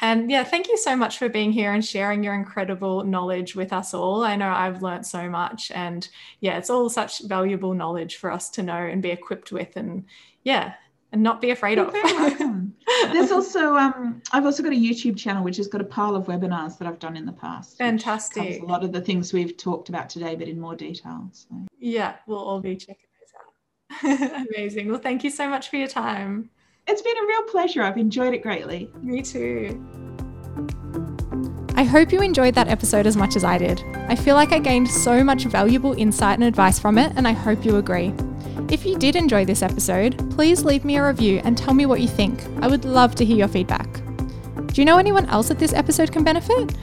And 0.00 0.30
yeah, 0.30 0.44
thank 0.44 0.68
you 0.68 0.76
so 0.76 0.94
much 0.94 1.18
for 1.18 1.28
being 1.28 1.50
here 1.50 1.72
and 1.72 1.84
sharing 1.84 2.22
your 2.22 2.34
incredible 2.34 3.02
knowledge 3.02 3.56
with 3.56 3.72
us 3.72 3.94
all. 3.94 4.22
I 4.22 4.36
know 4.36 4.48
I've 4.48 4.82
learned 4.82 5.06
so 5.06 5.28
much, 5.28 5.70
and 5.72 6.08
yeah, 6.40 6.58
it's 6.58 6.70
all 6.70 6.88
such 6.88 7.24
valuable 7.24 7.74
knowledge 7.74 8.16
for 8.16 8.30
us 8.30 8.48
to 8.50 8.62
know 8.62 8.76
and 8.76 9.02
be 9.02 9.10
equipped 9.10 9.52
with. 9.52 9.76
And 9.76 10.04
yeah, 10.44 10.74
and 11.12 11.22
not 11.22 11.40
be 11.40 11.50
afraid 11.50 11.78
You're 11.78 11.86
of. 11.86 11.92
There's 13.12 13.30
also 13.32 13.76
um, 13.76 14.22
I've 14.32 14.44
also 14.44 14.62
got 14.62 14.72
a 14.72 14.76
YouTube 14.76 15.16
channel 15.16 15.44
which 15.44 15.58
has 15.58 15.68
got 15.68 15.80
a 15.80 15.84
pile 15.84 16.16
of 16.16 16.26
webinars 16.26 16.78
that 16.78 16.88
I've 16.88 16.98
done 16.98 17.16
in 17.16 17.26
the 17.26 17.32
past. 17.32 17.78
Fantastic. 17.78 18.62
A 18.62 18.64
lot 18.64 18.82
of 18.82 18.92
the 18.92 19.00
things 19.00 19.32
we've 19.32 19.56
talked 19.56 19.88
about 19.88 20.08
today, 20.08 20.34
but 20.34 20.48
in 20.48 20.58
more 20.58 20.74
detail. 20.74 21.28
So. 21.32 21.66
Yeah, 21.78 22.16
we'll 22.26 22.38
all 22.38 22.60
be 22.60 22.76
checking 22.76 23.06
those 24.00 24.20
out. 24.20 24.46
Amazing. 24.56 24.88
Well, 24.88 25.00
thank 25.00 25.22
you 25.22 25.30
so 25.30 25.48
much 25.48 25.68
for 25.68 25.76
your 25.76 25.88
time. 25.88 26.50
It's 26.88 27.02
been 27.02 27.16
a 27.16 27.26
real 27.26 27.42
pleasure. 27.44 27.82
I've 27.82 27.98
enjoyed 27.98 28.34
it 28.34 28.42
greatly. 28.42 28.90
Me 29.02 29.22
too. 29.22 29.80
I 31.74 31.84
hope 31.84 32.12
you 32.12 32.20
enjoyed 32.20 32.54
that 32.54 32.68
episode 32.68 33.06
as 33.06 33.16
much 33.16 33.36
as 33.36 33.44
I 33.44 33.58
did. 33.58 33.82
I 34.08 34.16
feel 34.16 34.34
like 34.34 34.52
I 34.52 34.58
gained 34.58 34.88
so 34.88 35.22
much 35.22 35.44
valuable 35.44 35.92
insight 35.94 36.38
and 36.38 36.44
advice 36.44 36.78
from 36.78 36.98
it, 36.98 37.12
and 37.16 37.26
I 37.26 37.32
hope 37.32 37.64
you 37.64 37.76
agree. 37.76 38.12
If 38.70 38.86
you 38.86 38.98
did 38.98 39.16
enjoy 39.16 39.44
this 39.44 39.62
episode, 39.62 40.30
please 40.30 40.64
leave 40.64 40.84
me 40.84 40.96
a 40.96 41.06
review 41.06 41.40
and 41.44 41.56
tell 41.56 41.74
me 41.74 41.86
what 41.86 42.00
you 42.00 42.08
think. 42.08 42.42
I 42.62 42.68
would 42.68 42.84
love 42.84 43.14
to 43.16 43.24
hear 43.24 43.36
your 43.36 43.48
feedback. 43.48 44.00
Do 44.66 44.80
you 44.80 44.84
know 44.84 44.98
anyone 44.98 45.26
else 45.26 45.48
that 45.48 45.58
this 45.58 45.74
episode 45.74 46.12
can 46.12 46.24
benefit? 46.24 46.74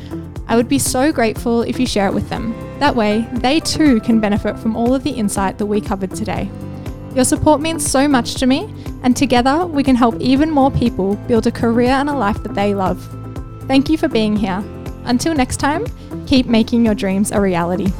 I 0.47 0.55
would 0.55 0.69
be 0.69 0.79
so 0.79 1.11
grateful 1.11 1.63
if 1.63 1.79
you 1.79 1.87
share 1.87 2.07
it 2.07 2.13
with 2.13 2.29
them. 2.29 2.53
That 2.79 2.95
way, 2.95 3.27
they 3.33 3.59
too 3.59 3.99
can 4.01 4.19
benefit 4.19 4.57
from 4.59 4.75
all 4.75 4.93
of 4.93 5.03
the 5.03 5.11
insight 5.11 5.57
that 5.57 5.65
we 5.65 5.81
covered 5.81 6.15
today. 6.15 6.49
Your 7.15 7.25
support 7.25 7.61
means 7.61 7.89
so 7.89 8.07
much 8.07 8.35
to 8.35 8.45
me, 8.45 8.73
and 9.03 9.17
together 9.17 9.65
we 9.65 9.83
can 9.83 9.95
help 9.95 10.19
even 10.19 10.51
more 10.51 10.69
people 10.69 11.15
build 11.27 11.47
a 11.47 11.51
career 11.51 11.91
and 11.91 12.09
a 12.09 12.15
life 12.15 12.41
that 12.43 12.53
they 12.53 12.75
love. 12.75 13.03
Thank 13.67 13.89
you 13.89 13.97
for 13.97 14.07
being 14.07 14.35
here. 14.35 14.63
Until 15.05 15.33
next 15.33 15.57
time, 15.57 15.85
keep 16.27 16.45
making 16.45 16.85
your 16.85 16.95
dreams 16.95 17.31
a 17.31 17.41
reality. 17.41 17.91